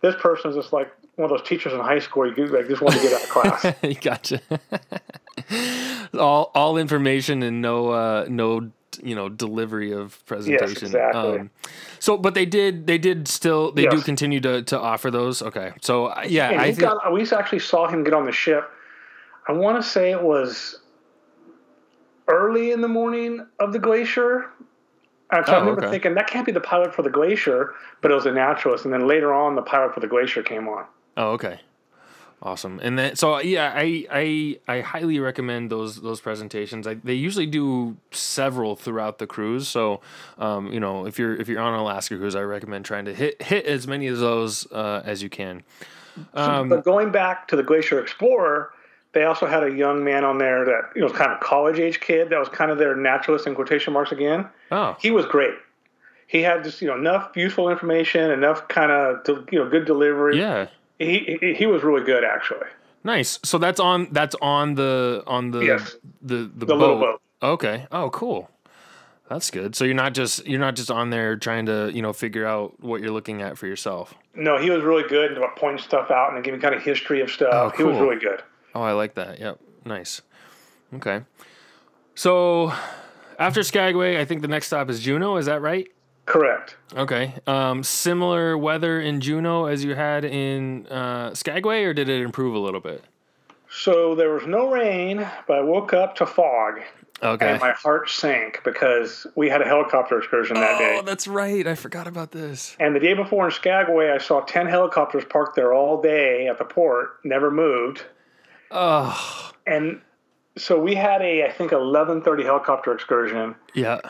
This 0.00 0.14
person 0.16 0.50
is 0.50 0.56
just 0.56 0.72
like 0.72 0.90
one 1.16 1.30
of 1.30 1.36
those 1.36 1.46
teachers 1.46 1.72
in 1.72 1.80
high 1.80 1.98
school. 1.98 2.26
You 2.26 2.46
like 2.46 2.68
just 2.68 2.80
want 2.80 2.96
to 2.96 3.02
get 3.02 3.12
out 3.12 3.22
of 3.22 3.28
class. 3.28 3.74
gotcha. 4.00 4.40
all 6.18 6.50
all 6.54 6.76
information 6.78 7.42
and 7.42 7.60
no 7.60 7.90
uh 7.90 8.26
no 8.28 8.70
you 9.02 9.14
know 9.14 9.28
delivery 9.28 9.92
of 9.92 10.24
presentation. 10.26 10.68
Yes, 10.68 10.82
exactly. 10.82 11.38
Um, 11.40 11.50
so, 11.98 12.16
but 12.16 12.34
they 12.34 12.46
did 12.46 12.86
they 12.86 12.98
did 12.98 13.28
still 13.28 13.72
they 13.72 13.86
do 13.86 14.00
continue 14.00 14.40
to 14.40 14.62
to 14.62 14.78
offer 14.78 15.10
those. 15.10 15.42
Okay, 15.42 15.72
so 15.80 16.06
uh, 16.06 16.24
yeah, 16.26 16.50
And 16.50 16.60
I 16.60 16.72
think 16.72 16.80
got, 16.80 17.12
we 17.12 17.28
actually 17.30 17.60
saw 17.60 17.88
him 17.88 18.04
get 18.04 18.14
on 18.14 18.26
the 18.26 18.32
ship. 18.32 18.70
I 19.48 19.52
want 19.52 19.82
to 19.82 19.88
say 19.88 20.10
it 20.10 20.22
was 20.22 20.80
early 22.28 22.72
in 22.72 22.80
the 22.80 22.88
morning 22.88 23.46
of 23.58 23.72
the 23.72 23.78
glacier. 23.78 24.50
And 25.32 25.46
so 25.46 25.52
Oh, 25.52 25.56
I 25.56 25.58
remember 25.60 25.82
okay. 25.82 25.90
thinking 25.90 26.14
that 26.14 26.26
can't 26.26 26.46
be 26.46 26.52
the 26.52 26.60
pilot 26.60 26.94
for 26.94 27.02
the 27.02 27.10
glacier, 27.10 27.74
but 28.00 28.10
it 28.10 28.14
was 28.14 28.26
a 28.26 28.32
naturalist. 28.32 28.84
And 28.84 28.92
then 28.92 29.06
later 29.06 29.32
on, 29.32 29.54
the 29.54 29.62
pilot 29.62 29.94
for 29.94 30.00
the 30.00 30.08
glacier 30.08 30.42
came 30.42 30.68
on. 30.68 30.84
Oh, 31.16 31.30
okay. 31.32 31.60
Awesome. 32.42 32.80
And 32.82 32.98
then 32.98 33.16
so 33.16 33.38
yeah, 33.40 33.70
I 33.74 34.06
I 34.10 34.58
I 34.66 34.80
highly 34.80 35.20
recommend 35.20 35.70
those 35.70 36.00
those 36.00 36.22
presentations. 36.22 36.86
I, 36.86 36.94
they 36.94 37.12
usually 37.12 37.44
do 37.46 37.98
several 38.12 38.76
throughout 38.76 39.18
the 39.18 39.26
cruise. 39.26 39.68
So, 39.68 40.00
um, 40.38 40.72
you 40.72 40.80
know, 40.80 41.04
if 41.06 41.18
you're 41.18 41.36
if 41.36 41.48
you're 41.48 41.60
on 41.60 41.74
an 41.74 41.80
Alaska 41.80 42.16
cruise, 42.16 42.34
I 42.34 42.40
recommend 42.40 42.86
trying 42.86 43.04
to 43.04 43.14
hit 43.14 43.42
hit 43.42 43.66
as 43.66 43.86
many 43.86 44.06
of 44.06 44.18
those 44.18 44.66
uh, 44.72 45.02
as 45.04 45.22
you 45.22 45.28
can. 45.28 45.62
Um, 46.32 46.70
But 46.70 46.82
going 46.82 47.12
back 47.12 47.46
to 47.48 47.56
the 47.56 47.62
Glacier 47.62 48.00
Explorer, 48.00 48.72
they 49.12 49.24
also 49.24 49.46
had 49.46 49.64
a 49.64 49.70
young 49.70 50.04
man 50.04 50.24
on 50.24 50.38
there 50.38 50.64
that 50.64 50.90
you 50.94 51.00
know 51.00 51.06
was 51.08 51.16
kind 51.16 51.32
of 51.32 51.40
college 51.40 51.78
age 51.78 52.00
kid 52.00 52.30
that 52.30 52.38
was 52.38 52.48
kind 52.48 52.70
of 52.70 52.78
their 52.78 52.94
naturalist 52.94 53.46
in 53.46 53.54
quotation 53.54 53.92
marks 53.92 54.12
again. 54.12 54.46
oh, 54.70 54.96
He 55.00 55.10
was 55.10 55.26
great. 55.26 55.54
He 56.26 56.42
had 56.42 56.62
just 56.62 56.80
you 56.80 56.88
know 56.88 56.96
enough 56.96 57.30
useful 57.36 57.68
information, 57.70 58.30
enough 58.30 58.68
kind 58.68 58.92
of 58.92 59.26
you 59.52 59.58
know 59.58 59.68
good 59.68 59.84
delivery. 59.84 60.38
yeah. 60.38 60.66
He, 60.98 61.38
he 61.40 61.54
he 61.54 61.66
was 61.66 61.82
really 61.82 62.04
good 62.04 62.24
actually. 62.24 62.66
Nice. 63.02 63.38
So 63.42 63.56
that's 63.58 63.80
on 63.80 64.08
that's 64.12 64.36
on 64.42 64.74
the 64.74 65.24
on 65.26 65.50
the 65.50 65.60
Yes. 65.60 65.96
the 66.22 66.50
the, 66.54 66.66
The 66.66 66.74
little 66.76 66.98
boat. 66.98 67.20
Okay. 67.42 67.86
Oh, 67.90 68.10
cool. 68.10 68.50
That's 69.30 69.50
good. 69.50 69.74
So 69.74 69.84
you're 69.84 69.94
not 69.94 70.12
just 70.12 70.46
you're 70.46 70.60
not 70.60 70.76
just 70.76 70.90
on 70.90 71.10
there 71.10 71.36
trying 71.36 71.66
to 71.66 71.90
you 71.94 72.02
know 72.02 72.12
figure 72.12 72.44
out 72.46 72.78
what 72.80 73.00
you're 73.00 73.12
looking 73.12 73.40
at 73.42 73.56
for 73.56 73.66
yourself. 73.66 74.12
No, 74.34 74.58
he 74.58 74.70
was 74.70 74.82
really 74.82 75.08
good 75.08 75.36
about 75.36 75.56
pointing 75.56 75.82
stuff 75.82 76.10
out 76.10 76.34
and 76.34 76.44
giving 76.44 76.60
kind 76.60 76.74
of 76.74 76.82
history 76.82 77.20
of 77.22 77.30
stuff. 77.30 77.50
Oh, 77.52 77.76
He 77.76 77.82
was 77.82 77.96
really 77.98 78.18
good. 78.18 78.42
Oh, 78.74 78.82
I 78.82 78.92
like 78.92 79.14
that. 79.14 79.38
Yep. 79.38 79.58
Nice. 79.84 80.22
Okay. 80.94 81.22
So 82.14 82.72
after 83.38 83.62
Skagway, 83.62 84.20
I 84.20 84.24
think 84.24 84.42
the 84.42 84.48
next 84.48 84.66
stop 84.68 84.90
is 84.90 85.00
Juneau. 85.00 85.36
Is 85.36 85.46
that 85.46 85.62
right? 85.62 85.88
Correct. 86.26 86.76
Okay. 86.94 87.34
Um, 87.46 87.82
similar 87.82 88.56
weather 88.56 89.00
in 89.00 89.20
Juneau 89.20 89.64
as 89.64 89.84
you 89.84 89.94
had 89.94 90.24
in 90.24 90.86
uh, 90.86 91.34
Skagway, 91.34 91.84
or 91.84 91.94
did 91.94 92.08
it 92.08 92.20
improve 92.22 92.54
a 92.54 92.58
little 92.58 92.80
bit? 92.80 93.04
So 93.68 94.14
there 94.14 94.30
was 94.32 94.46
no 94.46 94.70
rain, 94.70 95.26
but 95.46 95.58
I 95.58 95.60
woke 95.62 95.92
up 95.92 96.14
to 96.16 96.26
fog. 96.26 96.80
Okay. 97.22 97.50
And 97.50 97.60
my 97.60 97.72
heart 97.72 98.08
sank 98.08 98.62
because 98.64 99.26
we 99.36 99.48
had 99.48 99.60
a 99.60 99.64
helicopter 99.64 100.18
excursion 100.18 100.54
that 100.56 100.78
day. 100.78 100.96
Oh, 100.98 101.02
that's 101.02 101.26
right. 101.28 101.66
I 101.66 101.74
forgot 101.74 102.06
about 102.06 102.30
this. 102.30 102.76
And 102.80 102.96
the 102.96 103.00
day 103.00 103.14
before 103.14 103.46
in 103.46 103.50
Skagway, 103.50 104.10
I 104.10 104.18
saw 104.18 104.40
10 104.40 104.66
helicopters 104.66 105.24
parked 105.28 105.54
there 105.54 105.74
all 105.74 106.00
day 106.00 106.46
at 106.46 106.58
the 106.58 106.64
port, 106.64 107.18
never 107.24 107.50
moved. 107.50 108.04
Oh, 108.70 109.52
And 109.66 110.00
so 110.56 110.78
we 110.78 110.94
had 110.94 111.22
a, 111.22 111.44
I 111.44 111.50
think, 111.52 111.72
11:30 111.72 112.44
helicopter 112.44 112.92
excursion. 112.92 113.54
yeah. 113.74 114.00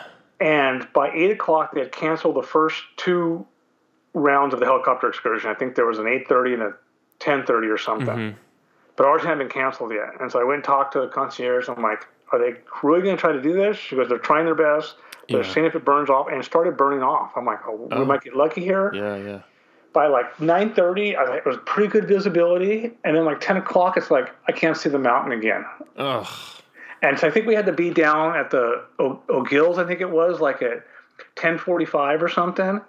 And 0.41 0.91
by 0.95 1.11
8 1.13 1.33
o'clock, 1.33 1.73
they 1.75 1.81
had 1.81 1.93
canceled 1.93 2.35
the 2.37 2.43
first 2.43 2.83
two 2.97 3.47
rounds 4.15 4.55
of 4.55 4.61
the 4.61 4.67
helicopter 4.67 5.07
excursion. 5.09 5.51
I 5.51 5.55
think 5.55 5.75
there 5.75 5.85
was 5.87 5.99
an 5.99 6.07
8:30 6.07 6.55
and 6.55 6.63
a 6.63 6.75
10:30 7.21 7.69
or 7.73 7.77
something. 7.79 8.07
Mm-hmm. 8.07 8.37
But 8.97 9.07
ours 9.07 9.23
hadn't 9.23 9.39
been 9.39 9.49
canceled 9.49 9.93
yet. 9.93 10.11
And 10.21 10.33
so 10.33 10.41
I 10.41 10.45
went 10.45 10.57
and 10.57 10.65
talked 10.65 10.93
to 10.95 11.01
the 11.01 11.09
concierge. 11.09 11.69
I'm 11.69 11.83
like, 11.83 12.07
are 12.33 12.39
they 12.39 12.55
really 12.83 13.03
going 13.03 13.17
to 13.17 13.21
try 13.21 13.33
to 13.33 13.41
do 13.41 13.53
this? 13.53 13.77
She 13.77 13.97
goes, 13.97 14.09
they're 14.09 14.19
trying 14.19 14.45
their 14.47 14.55
best. 14.55 14.97
They're 15.29 15.43
Yeah. 15.43 15.53
seeing 15.53 15.67
if 15.67 15.75
it 15.75 15.85
burns 15.85 16.11
off. 16.11 16.29
And 16.29 16.37
it 16.39 16.45
started 16.45 16.77
burning 16.77 17.03
off. 17.03 17.33
I'm 17.37 17.45
like, 17.47 17.61
oh, 17.67 17.89
Oh. 17.93 17.99
we 18.01 18.05
might 18.05 18.23
get 18.23 18.35
lucky 18.37 18.63
here. 18.63 18.93
Yeah, 18.95 19.17
yeah. 19.17 19.39
By 19.93 20.07
like 20.07 20.34
9.30 20.36 21.16
I, 21.16 21.36
it 21.38 21.47
was 21.47 21.57
pretty 21.66 21.88
good 21.88 22.07
visibility 22.07 22.93
and 23.05 23.16
then 23.16 23.24
like 23.24 23.41
10 23.41 23.57
o'clock 23.57 23.97
it's 23.97 24.11
like 24.11 24.34
i 24.47 24.53
can't 24.53 24.76
see 24.76 24.88
the 24.88 24.99
mountain 24.99 25.32
again 25.32 25.64
Ugh. 25.97 26.26
and 27.03 27.18
so 27.18 27.26
i 27.26 27.30
think 27.30 27.47
we 27.47 27.55
had 27.55 27.66
to 27.66 27.72
be 27.72 27.91
down 27.91 28.36
at 28.36 28.51
the 28.51 28.84
o- 28.99 29.20
o'gills 29.28 29.78
i 29.78 29.84
think 29.84 30.01
it 30.01 30.11
was 30.11 30.41
like 30.41 30.62
at 30.62 30.84
10:45 31.36 32.22
or 32.22 32.28
something, 32.30 32.80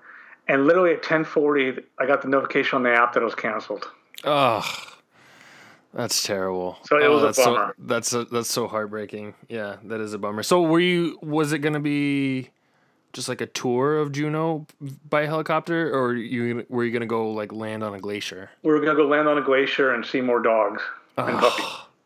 and 0.47 0.65
literally 0.65 0.93
at 0.93 1.03
10:40, 1.03 1.83
I 1.99 2.05
got 2.05 2.21
the 2.21 2.29
notification 2.29 2.77
on 2.77 2.83
the 2.83 2.91
app 2.93 3.11
that 3.13 3.21
it 3.21 3.25
was 3.25 3.35
canceled. 3.35 3.89
Oh, 4.23 4.63
that's 5.93 6.23
terrible. 6.23 6.77
So 6.85 6.97
it 6.97 7.03
oh, 7.03 7.13
was 7.15 7.23
a 7.23 7.25
that's 7.25 7.37
so- 7.37 7.53
bummer. 7.55 7.75
that's 7.77 8.13
a, 8.13 8.23
that's 8.25 8.49
so 8.49 8.67
heartbreaking. 8.69 9.33
Yeah, 9.49 9.77
that 9.83 9.99
is 9.99 10.13
a 10.13 10.17
bummer. 10.17 10.43
So 10.43 10.61
were 10.61 10.79
you? 10.79 11.19
Was 11.21 11.51
it 11.51 11.59
gonna 11.59 11.81
be 11.81 12.49
just 13.13 13.27
like 13.29 13.41
a 13.41 13.45
tour 13.45 13.97
of 13.97 14.11
Juneau 14.11 14.65
by 15.09 15.25
helicopter, 15.25 15.93
or 15.93 16.13
you 16.13 16.65
were 16.69 16.83
you 16.85 16.91
gonna 16.91 17.05
go 17.05 17.31
like 17.31 17.51
land 17.51 17.83
on 17.83 17.93
a 17.93 17.99
glacier? 17.99 18.49
We 18.63 18.71
were 18.71 18.79
gonna 18.79 18.95
go 18.95 19.07
land 19.07 19.27
on 19.27 19.37
a 19.37 19.41
glacier 19.41 19.93
and 19.93 20.05
see 20.05 20.21
more 20.21 20.41
dogs 20.41 20.81
and 21.17 21.37
puppies. 21.39 21.65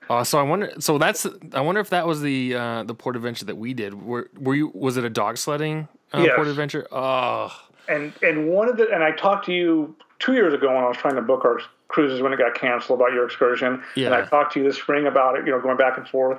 Oh, 0.09 0.23
so 0.23 0.37
I 0.37 0.43
wonder. 0.43 0.71
So 0.79 0.97
that's. 0.97 1.25
I 1.53 1.61
wonder 1.61 1.81
if 1.81 1.89
that 1.89 2.05
was 2.05 2.21
the 2.21 2.55
uh, 2.55 2.83
the 2.83 2.93
port 2.93 3.15
adventure 3.15 3.45
that 3.45 3.57
we 3.57 3.73
did. 3.73 4.03
Were 4.03 4.29
were 4.39 4.53
you? 4.55 4.71
Was 4.73 4.97
it 4.97 5.03
a 5.03 5.09
dog 5.09 5.37
sledding 5.37 5.87
uh, 6.13 6.21
Yes. 6.25 6.35
port 6.35 6.47
adventure? 6.47 6.87
Oh, 6.91 7.51
And 7.87 8.13
and 8.21 8.47
one 8.49 8.69
of 8.69 8.77
the 8.77 8.89
and 8.93 9.03
I 9.03 9.11
talked 9.11 9.45
to 9.47 9.53
you 9.53 9.95
two 10.19 10.33
years 10.33 10.53
ago 10.53 10.67
when 10.67 10.83
I 10.83 10.87
was 10.87 10.97
trying 10.97 11.15
to 11.15 11.21
book 11.21 11.43
our 11.43 11.59
cruises 11.87 12.21
when 12.21 12.33
it 12.33 12.37
got 12.37 12.53
canceled 12.55 12.99
about 12.99 13.13
your 13.13 13.25
excursion. 13.25 13.81
Yeah. 13.95 14.07
And 14.07 14.15
I 14.15 14.25
talked 14.25 14.53
to 14.53 14.59
you 14.59 14.65
this 14.65 14.77
spring 14.77 15.07
about 15.07 15.37
it, 15.39 15.45
you 15.45 15.51
know, 15.51 15.59
going 15.59 15.77
back 15.77 15.97
and 15.97 16.07
forth. 16.07 16.37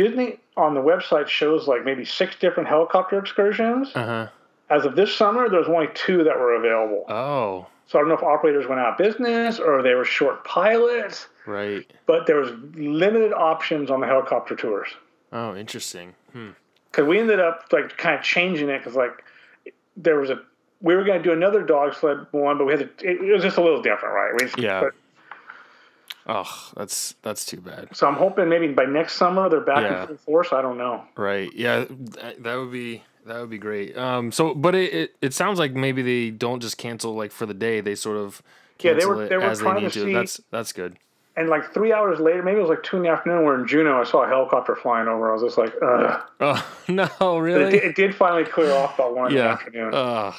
Disney 0.00 0.38
on 0.58 0.74
the 0.74 0.80
website 0.80 1.26
shows 1.26 1.66
like 1.66 1.84
maybe 1.84 2.04
six 2.04 2.36
different 2.38 2.68
helicopter 2.68 3.18
excursions. 3.18 3.90
uh 3.94 4.04
huh. 4.06 4.28
As 4.68 4.84
of 4.84 4.94
this 4.96 5.14
summer, 5.14 5.48
there's 5.48 5.68
only 5.68 5.88
two 5.94 6.22
that 6.24 6.36
were 6.38 6.54
available. 6.54 7.04
Oh, 7.08 7.66
So 7.86 7.98
I 7.98 8.02
don't 8.02 8.08
know 8.08 8.16
if 8.16 8.22
operators 8.22 8.66
went 8.66 8.80
out 8.80 8.92
of 8.92 8.98
business 8.98 9.58
or 9.60 9.80
they 9.82 9.94
were 9.94 10.04
short 10.04 10.44
pilots, 10.44 11.28
right. 11.46 11.90
but 12.06 12.26
there 12.26 12.36
was 12.36 12.50
limited 12.74 13.32
options 13.32 13.90
on 13.90 14.00
the 14.00 14.06
helicopter 14.08 14.54
tours. 14.56 14.88
Oh, 15.32 15.54
interesting. 15.56 16.14
Hmm. 16.32 16.50
because 16.90 17.06
we 17.08 17.18
ended 17.18 17.40
up 17.40 17.64
like 17.72 17.96
kind 17.96 18.16
of 18.18 18.22
changing 18.22 18.68
it 18.68 18.78
because 18.78 18.96
like 18.96 19.24
there 19.96 20.18
was 20.20 20.30
a 20.30 20.40
we 20.82 20.94
were 20.94 21.04
going 21.04 21.22
to 21.22 21.24
do 21.24 21.32
another 21.32 21.62
dog 21.62 21.94
sled 21.94 22.26
one, 22.32 22.58
but 22.58 22.66
we 22.66 22.72
had 22.74 22.98
to, 22.98 23.08
it, 23.10 23.22
it 23.22 23.32
was 23.32 23.42
just 23.42 23.56
a 23.56 23.62
little 23.62 23.80
different, 23.80 24.14
right? 24.14 24.32
We 24.34 24.40
just, 24.40 24.58
Yeah. 24.58 24.80
but- 24.82 24.92
Oh, 26.28 26.70
that's 26.76 27.14
that's 27.22 27.44
too 27.44 27.60
bad. 27.60 27.94
so 27.96 28.06
I'm 28.08 28.14
hoping 28.14 28.48
maybe 28.48 28.68
by 28.68 28.84
next 28.84 29.14
summer 29.14 29.48
they're 29.48 29.60
back 29.60 29.82
Yeah. 29.82 30.02
in 30.02 30.06
full 30.08 30.16
force. 30.16 30.52
I 30.52 30.60
don't 30.62 30.76
know. 30.78 31.04
Right. 31.16 31.50
Yeah. 31.54 31.84
That, 32.40 32.56
would 32.56 32.72
be 32.72 33.02
that 33.26 33.40
would 33.40 33.50
be 33.50 33.58
great. 33.58 33.96
Um. 33.96 34.32
So, 34.32 34.54
but 34.54 34.74
it, 34.74 34.92
it 34.92 35.16
it 35.22 35.34
sounds 35.34 35.58
like 35.58 35.72
maybe 35.74 36.02
they 36.02 36.30
don't 36.30 36.60
just 36.60 36.78
cancel 36.78 37.14
like 37.14 37.30
for 37.32 37.46
the 37.46 37.54
day. 37.54 37.80
They 37.80 37.94
sort 37.94 38.16
of 38.16 38.42
Yeah, 38.80 38.94
they 38.94 39.06
were- 39.06 39.24
it 39.24 39.28
they 39.28 39.36
were 39.36 39.44
as 39.44 39.58
they 39.60 39.64
trying 39.64 39.82
need 39.84 39.92
to 39.92 40.04
to. 40.06 40.12
That's 40.12 40.40
that's 40.50 40.72
good. 40.72 40.96
And 41.38 41.50
like 41.50 41.72
three 41.74 41.92
hours 41.92 42.18
later, 42.18 42.42
maybe 42.42 42.56
it 42.56 42.60
was 42.62 42.70
like 42.70 42.82
two 42.82 42.96
in 42.96 43.02
the 43.02 43.10
afternoon. 43.10 43.44
We're 43.44 43.60
in 43.60 43.68
Juneau. 43.68 44.00
I 44.00 44.04
saw 44.04 44.24
a 44.24 44.26
helicopter 44.26 44.74
flying 44.74 45.06
over. 45.06 45.28
I 45.30 45.34
was 45.34 45.42
just 45.42 45.58
like, 45.58 45.74
Ugh. 45.82 46.22
Oh 46.40 46.66
no, 46.88 47.04
it, 47.36 47.40
really? 47.40 47.70
did- 47.72 47.84
it 47.84 47.94
did 47.94 48.14
finally 48.14 48.44
clear 48.44 48.72
off 48.72 48.94
about 48.98 49.14
one 49.14 49.28
in 49.28 49.34
the 49.36 49.42
yeah. 49.42 49.52
afternoon. 49.52 49.94
Uh, 49.94 50.32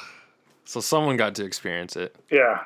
so 0.64 0.80
someone 0.80 1.16
got 1.16 1.34
to 1.36 1.44
experience 1.44 1.96
it. 1.96 2.14
yeah. 2.30 2.64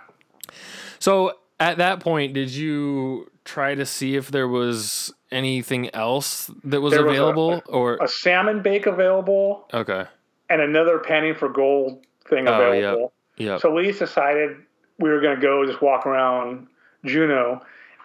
So 0.99 1.35
at 1.63 1.79
that 1.79 2.01
point, 2.01 2.33
did 2.35 2.51
you 2.51 3.31
try 3.45 3.75
to 3.75 3.87
see 3.87 4.17
if 4.17 4.31
there 4.31 4.49
was 4.49 5.13
anything 5.31 5.95
else 5.95 6.51
that 6.65 6.81
was 6.81 6.93
There 6.93 7.05
was 7.05 7.17
a- 7.17 7.21
available, 7.23 7.63
or 7.69 7.99
A 8.03 8.09
salmon 8.09 8.63
bake 8.63 8.87
available 8.87 9.67
okay? 9.73 10.05
and 10.51 10.61
another 10.61 10.99
panning 10.99 11.35
for 11.35 11.49
gold 11.49 12.05
thing 12.29 12.49
Oh, 12.49 12.59
yeah. 12.61 12.67
available. 12.69 13.13
Yeah. 13.37 13.59
So 13.59 13.71
we 13.73 13.87
just 13.87 14.01
decided 14.01 14.57
we 14.99 15.09
were 15.11 15.21
going 15.21 15.37
to 15.37 15.41
go 15.43 15.65
just 15.65 15.81
walk 15.81 16.07
around 16.07 16.67
Juneau, 17.05 17.61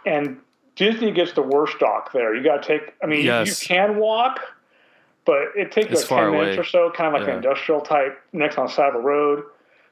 and 0.05 0.39
Disney 0.75 1.11
gets 1.11 1.33
the 1.33 1.41
worst 1.41 1.79
dock 1.79 2.11
there. 2.13 2.35
You 2.35 2.43
got 2.43 2.61
to 2.63 2.67
take. 2.67 2.93
I 3.03 3.07
mean, 3.07 3.19
you- 3.19 3.25
Yes. 3.25 3.61
you 3.69 3.75
can 3.75 3.97
walk, 3.97 4.39
but 5.25 5.49
it 5.55 5.71
takes 5.71 5.91
It's 5.91 6.09
like 6.11 6.21
ten 6.21 6.31
minutes 6.31 6.57
or 6.57 6.63
so, 6.63 6.91
kind 6.91 7.07
of 7.07 7.13
like 7.13 7.23
Yeah. 7.27 7.31
an 7.37 7.37
industrial 7.43 7.81
type 7.81 8.19
next 8.33 8.57
on 8.57 8.67
Savile 8.69 9.01
Road. 9.01 9.43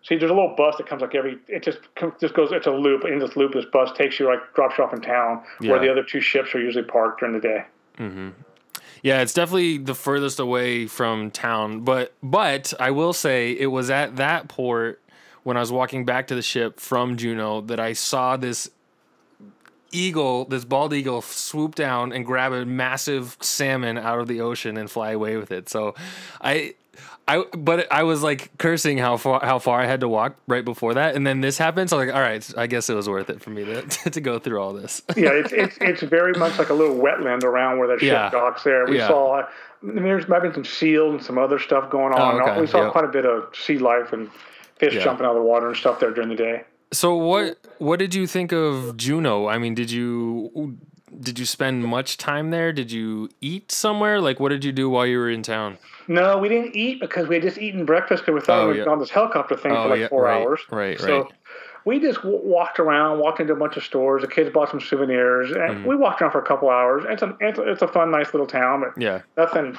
See, 0.07 0.17
there's 0.17 0.29
a 0.29 0.35
little 0.35 0.53
bus 0.55 0.77
that 0.77 0.85
comes 0.85 1.01
like 1.01 1.15
every. 1.15 1.39
It 1.47 1.63
just 1.63 1.79
just 2.21 2.35
goes. 2.35 2.51
It's 2.51 2.67
a 2.67 2.71
loop. 2.71 3.05
In 3.05 3.17
this 3.17 3.35
loop, 3.35 3.53
this 3.53 3.65
bus 3.65 3.91
takes 3.97 4.19
you 4.19 4.27
like 4.27 4.53
drops 4.53 4.77
you 4.77 4.83
off 4.83 4.93
in 4.93 5.01
town, 5.01 5.43
where 5.59 5.79
the 5.79 5.89
other 5.89 6.03
two 6.03 6.21
ships 6.21 6.53
are 6.53 6.61
usually 6.61 6.85
parked 6.85 7.21
during 7.21 7.33
the 7.33 7.41
day. 7.41 7.65
Mm-hmm. 7.97 8.29
Yeah, 9.01 9.21
it's 9.21 9.33
definitely 9.33 9.79
the 9.79 9.95
furthest 9.95 10.39
away 10.39 10.85
from 10.85 11.31
town, 11.31 11.81
but 11.81 12.13
but 12.21 12.73
I 12.79 12.91
will 12.91 13.13
say 13.13 13.51
it 13.51 13.67
was 13.67 13.89
at 13.89 14.17
that 14.17 14.47
port 14.47 15.01
when 15.41 15.57
I 15.57 15.59
was 15.59 15.71
walking 15.71 16.05
back 16.05 16.27
to 16.27 16.35
the 16.35 16.41
ship 16.41 16.79
from 16.79 17.17
Juneau 17.17 17.61
that 17.61 17.79
I 17.79 17.93
saw 17.93 18.37
this 18.37 18.69
eagle, 19.91 20.45
this 20.45 20.65
bald 20.65 20.93
eagle 20.93 21.21
swoop 21.21 21.75
down 21.75 22.11
and 22.11 22.25
grab 22.25 22.51
a 22.51 22.65
massive 22.65 23.37
salmon 23.41 23.97
out 23.97 24.19
of 24.19 24.27
the 24.27 24.41
ocean 24.41 24.77
and 24.77 24.89
fly 24.89 25.11
away 25.11 25.37
with 25.37 25.51
it. 25.51 25.69
So 25.69 25.95
I 26.41 26.75
I 27.27 27.43
but 27.57 27.91
I 27.91 28.03
was 28.03 28.21
like 28.23 28.55
cursing 28.57 28.97
how 28.97 29.17
far 29.17 29.39
how 29.43 29.59
far 29.59 29.79
I 29.81 29.85
had 29.85 30.01
to 30.01 30.07
walk 30.07 30.35
right 30.47 30.63
before 30.63 30.93
that 30.95 31.15
and 31.15 31.25
then 31.25 31.41
this 31.41 31.57
happened 31.57 31.89
so 31.89 31.97
I 31.97 31.99
was 32.01 32.07
like 32.07 32.15
all 32.15 32.21
right, 32.21 32.53
I 32.57 32.67
guess 32.67 32.89
it 32.89 32.93
was 32.95 33.09
worth 33.09 33.29
it 33.29 33.41
for 33.41 33.49
me 33.49 33.65
to 33.65 33.81
to 34.11 34.21
go 34.21 34.39
through 34.39 34.59
all 34.61 34.73
this. 34.73 35.01
yeah, 35.15 35.29
it's, 35.31 35.51
it's 35.51 35.77
it's 35.81 36.01
very 36.03 36.33
much 36.33 36.57
like 36.59 36.69
a 36.69 36.73
little 36.73 36.95
wetland 36.95 37.43
around 37.43 37.79
where 37.79 37.87
that 37.87 37.99
ship 37.99 38.09
Yeah. 38.11 38.29
docks 38.29 38.63
there. 38.63 38.85
We 38.85 38.97
Yeah. 38.97 39.07
saw, 39.07 39.41
I 39.41 39.45
mean, 39.81 40.03
there's 40.03 40.27
might 40.27 40.41
been 40.41 40.53
some 40.53 40.65
seals 40.65 41.13
and 41.15 41.23
some 41.23 41.37
other 41.37 41.59
stuff 41.59 41.89
going 41.89 42.13
on. 42.13 42.41
Oh, 42.41 42.49
okay. 42.49 42.61
We 42.61 42.67
saw 42.67 42.83
Yep. 42.83 42.91
quite 42.91 43.05
a 43.05 43.09
bit 43.09 43.25
of 43.25 43.55
sea 43.55 43.77
life 43.77 44.13
and 44.13 44.29
fish 44.77 44.93
Yeah. 44.95 45.03
jumping 45.03 45.25
out 45.25 45.31
of 45.31 45.37
the 45.37 45.43
water 45.43 45.67
and 45.67 45.75
stuff 45.77 45.99
there 45.99 46.11
during 46.11 46.29
the 46.29 46.35
day. 46.35 46.63
So 46.93 47.15
what 47.15 47.57
what 47.79 47.99
did 47.99 48.13
you 48.13 48.27
think 48.27 48.51
of 48.53 48.95
Juneau? 48.97 49.47
I 49.47 49.57
mean, 49.57 49.73
did 49.73 49.89
you 49.91 50.77
did 51.19 51.39
you 51.39 51.45
spend 51.45 51.83
much 51.83 52.17
time 52.17 52.51
there? 52.51 52.71
Did 52.73 52.91
you 52.91 53.29
eat 53.41 53.71
somewhere? 53.71 54.19
Like, 54.21 54.39
what 54.39 54.49
did 54.49 54.63
you 54.65 54.71
do 54.71 54.89
while 54.89 55.05
you 55.05 55.17
were 55.17 55.29
in 55.29 55.43
town? 55.43 55.77
No, 56.07 56.37
we 56.37 56.49
didn't 56.49 56.75
eat 56.75 56.99
because 56.99 57.27
we 57.27 57.35
had 57.35 57.43
just 57.43 57.57
eaten 57.57 57.85
breakfast 57.85 58.23
because 58.25 58.39
we 58.41 58.45
thought 58.45 58.61
Oh, 58.63 58.67
we 58.69 58.79
were 58.79 58.85
yeah. 58.85 58.91
on 58.91 58.99
this 58.99 59.09
helicopter 59.09 59.55
thing 59.55 59.71
Oh, 59.71 59.83
for 59.83 59.89
like 59.89 59.99
yeah, 60.01 60.07
four 60.07 60.23
right, 60.23 60.41
hours. 60.41 60.61
right, 60.69 60.99
so 60.99 61.23
right. 61.23 61.31
we 61.85 61.99
just 61.99 62.17
w- 62.21 62.41
walked 62.43 62.79
around, 62.79 63.19
walked 63.19 63.39
into 63.39 63.53
a 63.53 63.55
bunch 63.55 63.75
of 63.77 63.83
stores. 63.83 64.21
The 64.21 64.27
kids 64.27 64.51
bought 64.51 64.69
some 64.69 64.79
souvenirs, 64.81 65.51
and 65.51 65.59
Mm-hmm. 65.59 65.87
we 65.87 65.95
walked 65.95 66.21
around 66.21 66.31
for 66.31 66.39
a 66.41 66.45
couple 66.45 66.69
hours. 66.69 67.03
It's 67.07 67.23
a, 67.23 67.35
it's 67.39 67.57
a 67.59 67.63
it's 67.71 67.81
a 67.81 67.87
fun, 67.87 68.11
nice 68.11 68.33
little 68.33 68.47
town, 68.47 68.81
but 68.81 69.01
Yeah, 69.01 69.21
nothing 69.37 69.77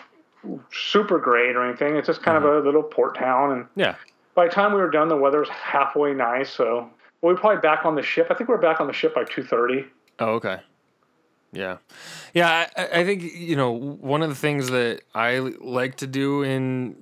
super 0.72 1.18
great 1.18 1.56
or 1.56 1.64
anything. 1.64 1.96
It's 1.96 2.06
just 2.06 2.22
kind 2.22 2.38
Mm-hmm. 2.38 2.46
of 2.46 2.62
a 2.64 2.66
little 2.66 2.82
port 2.82 3.16
town, 3.16 3.52
and 3.52 3.66
yeah. 3.76 3.94
by 4.34 4.46
the 4.46 4.52
time 4.52 4.72
we 4.72 4.80
were 4.80 4.90
done, 4.90 5.08
the 5.08 5.16
weather 5.16 5.40
was 5.40 5.48
halfway 5.48 6.12
nice. 6.12 6.50
So 6.50 6.90
we 7.22 7.32
were 7.32 7.38
probably 7.38 7.60
back 7.60 7.84
on 7.84 7.94
the 7.94 8.02
ship. 8.02 8.28
I 8.30 8.34
think 8.34 8.48
we 8.48 8.54
were 8.54 8.60
back 8.60 8.80
on 8.80 8.86
the 8.88 8.92
ship 8.92 9.14
by 9.14 9.24
two 9.24 9.44
thirty. 9.44 9.84
Oh, 10.18 10.30
okay. 10.34 10.58
Yeah, 11.52 11.78
yeah. 12.34 12.66
I, 12.76 13.00
I 13.00 13.04
think 13.04 13.22
you 13.22 13.56
know 13.56 13.70
one 13.72 14.22
of 14.22 14.28
the 14.28 14.34
things 14.34 14.70
that 14.70 15.00
I 15.14 15.38
like 15.38 15.96
to 15.96 16.06
do 16.06 16.42
in 16.42 16.96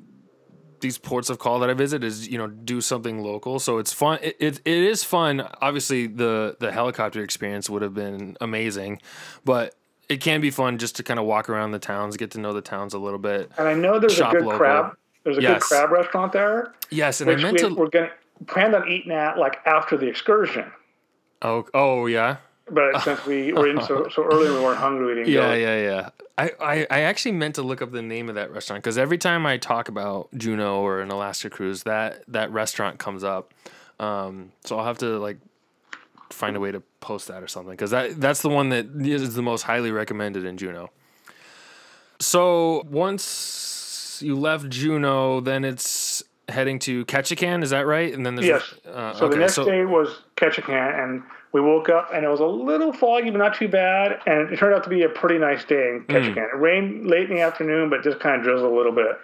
these 0.80 0.98
ports 0.98 1.30
of 1.30 1.38
call 1.38 1.58
that 1.60 1.70
I 1.70 1.74
visit 1.74 2.04
is 2.04 2.28
you 2.28 2.38
know 2.38 2.46
do 2.46 2.80
something 2.80 3.22
local. 3.22 3.58
So 3.58 3.78
it's 3.78 3.92
fun. 3.92 4.18
It, 4.22 4.36
it, 4.38 4.60
it 4.64 4.82
is 4.84 5.02
fun. 5.02 5.48
Obviously, 5.60 6.06
the 6.06 6.56
the 6.60 6.70
helicopter 6.72 7.22
experience 7.22 7.68
would 7.70 7.82
have 7.82 7.94
been 7.94 8.36
amazing, 8.40 9.00
but 9.44 9.74
it 10.08 10.18
can 10.20 10.40
be 10.40 10.50
fun 10.50 10.76
just 10.78 10.96
to 10.96 11.02
kind 11.02 11.18
of 11.18 11.24
walk 11.26 11.48
around 11.48 11.70
the 11.72 11.78
towns, 11.78 12.16
get 12.16 12.30
to 12.32 12.38
know 12.38 12.52
the 12.52 12.60
towns 12.60 12.92
a 12.92 12.98
little 12.98 13.18
bit. 13.18 13.50
And 13.56 13.66
I 13.66 13.74
know 13.74 13.98
there's 13.98 14.20
a 14.20 14.28
good 14.30 14.42
local. 14.44 14.58
crab. 14.58 14.96
There's 15.24 15.38
a 15.38 15.42
Yes. 15.42 15.66
good 15.66 15.76
crab 15.76 15.90
restaurant 15.90 16.32
there, 16.34 16.74
Yes, 16.90 17.22
and 17.22 17.30
I 17.30 17.36
meant 17.36 17.54
we, 17.54 17.58
to. 17.60 17.74
we're 17.74 17.88
going 17.88 18.10
to 18.10 18.44
planned 18.44 18.74
on 18.74 18.86
eating 18.86 19.10
at 19.10 19.38
like 19.38 19.56
after 19.66 19.96
the 19.96 20.06
excursion. 20.06 20.70
Oh, 21.40 21.64
oh 21.72 22.04
yeah, 22.04 22.36
But 22.70 23.00
since 23.02 23.24
we 23.26 23.52
were 23.52 23.68
in 23.68 23.80
so, 23.82 24.08
so 24.08 24.24
early, 24.24 24.50
we 24.50 24.60
weren't 24.60 24.78
hungry. 24.78 25.06
We 25.06 25.14
didn't 25.14 25.32
yeah, 25.32 25.48
go. 25.48 25.54
yeah, 25.54 25.82
yeah. 25.82 26.08
I, 26.36 26.50
I, 26.60 26.86
I 26.90 27.00
actually 27.00 27.32
meant 27.32 27.54
to 27.56 27.62
look 27.62 27.82
up 27.82 27.92
the 27.92 28.02
name 28.02 28.28
of 28.28 28.34
that 28.34 28.50
restaurant 28.50 28.82
because 28.82 28.98
every 28.98 29.18
time 29.18 29.46
I 29.46 29.56
talk 29.56 29.88
about 29.88 30.28
Juneau 30.36 30.80
or 30.80 31.00
an 31.00 31.10
Alaska 31.10 31.50
cruise, 31.50 31.84
that 31.84 32.24
that 32.28 32.50
restaurant 32.50 32.98
comes 32.98 33.22
up. 33.22 33.52
Um, 34.00 34.52
so 34.64 34.78
I'll 34.78 34.86
have 34.86 34.98
to 34.98 35.18
like 35.18 35.38
find 36.30 36.56
a 36.56 36.60
way 36.60 36.72
to 36.72 36.82
post 37.00 37.28
that 37.28 37.42
or 37.42 37.48
something 37.48 37.72
because 37.72 37.92
that 37.92 38.20
that's 38.20 38.42
the 38.42 38.48
one 38.48 38.70
that 38.70 38.86
is 39.00 39.34
the 39.34 39.42
most 39.42 39.62
highly 39.62 39.92
recommended 39.92 40.44
in 40.44 40.56
Juneau. 40.56 40.90
So 42.18 42.84
once 42.90 44.20
you 44.22 44.36
left 44.36 44.68
Juneau, 44.70 45.40
then 45.40 45.64
it's 45.64 46.22
heading 46.48 46.78
to 46.80 47.04
Ketchikan. 47.06 47.62
Is 47.62 47.70
that 47.70 47.86
right? 47.86 48.12
And 48.12 48.24
then 48.24 48.34
there's 48.34 48.46
Yes. 48.46 48.74
Uh, 48.86 49.14
So 49.14 49.26
okay, 49.26 49.34
the 49.34 49.40
next 49.40 49.54
so 49.54 49.64
day 49.64 49.84
was 49.84 50.22
Ketchikan, 50.36 51.02
and 51.02 51.22
we 51.54 51.60
woke 51.60 51.88
up 51.88 52.10
and 52.12 52.24
it 52.24 52.28
was 52.28 52.40
a 52.40 52.44
little 52.46 52.92
foggy, 52.92 53.30
but 53.30 53.38
not 53.38 53.54
too 53.54 53.68
bad. 53.68 54.20
And 54.26 54.52
it 54.52 54.58
turned 54.58 54.74
out 54.74 54.82
to 54.84 54.90
be 54.90 55.04
a 55.04 55.08
pretty 55.08 55.38
nice 55.38 55.64
day 55.64 55.88
in 55.90 56.00
Hmm. 56.00 56.12
Ketchikan. 56.12 56.52
It 56.52 56.56
rained 56.58 57.06
late 57.06 57.30
in 57.30 57.36
the 57.36 57.42
afternoon, 57.42 57.88
but 57.88 58.02
just 58.02 58.18
kind 58.20 58.36
of 58.36 58.42
drizzled 58.42 58.70
a 58.70 58.76
little 58.76 58.92
bit. 58.92 59.16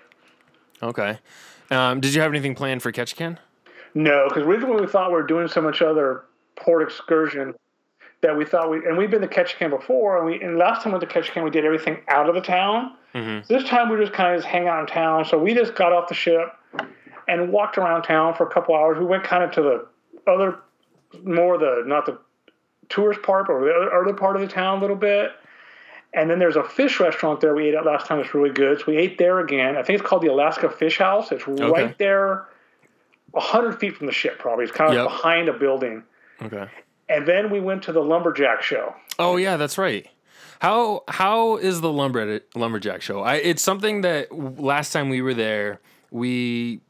okay. 0.83 1.19
Um, 1.73 2.01
did 2.01 2.15
you 2.15 2.21
have 2.23 2.33
anything 2.33 2.55
planned 2.55 2.83
for 2.83 2.91
Ketchikan? 2.91 3.37
No, 3.95 4.27
because 4.29 4.45
originally 4.45 4.81
we 4.81 4.87
thought 4.87 5.11
we 5.11 5.15
were 5.17 5.23
doing 5.27 5.47
so 5.49 5.61
much 5.61 5.83
other 5.83 6.25
port 6.57 6.83
excursion 6.83 7.55
that 8.23 8.37
we 8.37 8.45
thought 8.45 8.71
we 8.71 8.79
and 8.87 8.97
we've 8.99 9.11
been 9.11 9.21
to 9.23 9.29
Ketchikan 9.29 9.71
before, 9.71 10.17
and 10.19 10.27
we 10.27 10.41
and 10.41 10.57
last 10.59 10.83
time 10.83 10.93
we 10.93 10.99
went 10.99 11.11
to 11.11 11.21
Ketchikan 11.21 11.43
we 11.45 11.51
did 11.51 11.65
everything 11.65 11.99
out 12.09 12.29
of 12.29 12.35
the 12.37 12.41
town. 12.41 12.95
Mm-hmm. 13.15 13.53
This 13.53 13.65
time 13.69 13.89
we 13.89 13.97
just 13.99 14.13
kind 14.13 14.33
of 14.35 14.39
just 14.41 14.49
hang 14.49 14.69
out 14.69 14.81
in 14.81 14.87
town. 14.87 15.25
So 15.25 15.37
we 15.39 15.55
just 15.55 15.75
got 15.75 15.93
off 15.93 16.09
the 16.09 16.15
ship 16.15 16.49
and 17.29 17.51
walked 17.53 17.79
around 17.79 18.03
town 18.03 18.35
for 18.35 18.47
a 18.47 18.51
couple 18.51 18.75
hours. 18.77 18.99
We 18.99 19.05
went 19.07 19.25
kind 19.25 19.43
of 19.43 19.51
to 19.53 19.63
the 19.63 19.87
other, 20.31 20.59
more 21.23 21.59
the 21.59 21.83
not 21.87 22.07
the 22.07 22.19
tourist 22.89 23.23
part, 23.23 23.47
but 23.47 23.61
the 23.61 23.71
other, 23.71 23.95
other 23.95 24.15
part 24.15 24.37
of 24.37 24.43
the 24.43 24.49
town 24.49 24.79
a 24.79 24.81
little 24.81 24.97
bit. 24.97 25.33
And 26.13 26.29
then 26.29 26.41
there's 26.41 26.57
a 26.57 26.65
fish 26.65 26.99
restaurant 26.99 27.41
there 27.41 27.55
we 27.55 27.69
ate 27.69 27.75
at 27.75 27.87
last 27.87 28.07
time. 28.07 28.19
It's 28.19 28.35
really 28.35 28.51
good. 28.51 28.81
So 28.81 28.87
we 28.89 28.97
ate 28.97 29.17
there 29.17 29.39
again. 29.39 29.77
I 29.77 29.83
think 29.85 30.01
it's 30.01 30.09
called 30.09 30.23
the 30.23 30.29
Alaska 30.33 30.69
Fish 30.69 30.99
House. 30.99 31.31
It's 31.31 31.47
right 31.47 31.97
there, 31.99 32.49
hundred 33.35 33.79
feet 33.79 33.97
from 33.97 34.07
the 34.07 34.13
ship. 34.13 34.39
Probably 34.41 34.65
it's 34.65 34.73
kind 34.73 34.91
of 34.91 34.97
Yep. 34.97 35.05
behind 35.07 35.49
a 35.49 35.53
building. 35.53 36.03
Okay. 36.43 36.67
And 37.09 37.27
then 37.29 37.51
we 37.51 37.61
went 37.61 37.85
to 37.85 37.93
the 37.93 38.01
lumberjack 38.01 38.63
show. 38.63 38.95
Oh 39.19 39.37
yeah, 39.37 39.57
that's 39.57 39.79
right. 39.79 40.09
How 40.61 41.05
how 41.09 41.57
is 41.57 41.81
the 41.81 41.93
lumber 41.93 42.41
lumberjack 42.55 43.03
show? 43.03 43.21
I 43.23 43.37
it's 43.37 43.63
something 43.63 44.01
that 44.01 44.33
last 44.37 44.93
time 44.93 45.09
we 45.11 45.23
were 45.23 45.35
there, 45.35 45.81
we 46.11 46.81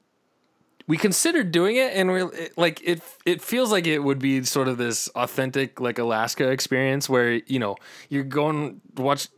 we 0.87 0.97
considered 0.97 1.53
doing 1.53 1.77
it 1.77 1.93
and 1.95 2.11
we 2.13 2.23
it- 2.25 2.59
like 2.59 2.81
it 2.83 3.01
it 3.25 3.41
feels 3.43 3.71
like 3.71 3.87
it 3.87 4.01
would 4.01 4.19
be 4.19 4.43
sort 4.45 4.69
of 4.69 4.79
this 4.79 5.09
authentic 5.15 5.81
like 5.81 5.99
Alaska 5.99 6.49
experience 6.51 7.09
where, 7.09 7.35
you 7.47 7.59
know, 7.59 7.77
you're 8.09 8.25
going 8.25 8.81
to 8.97 9.03
watch 9.03 9.29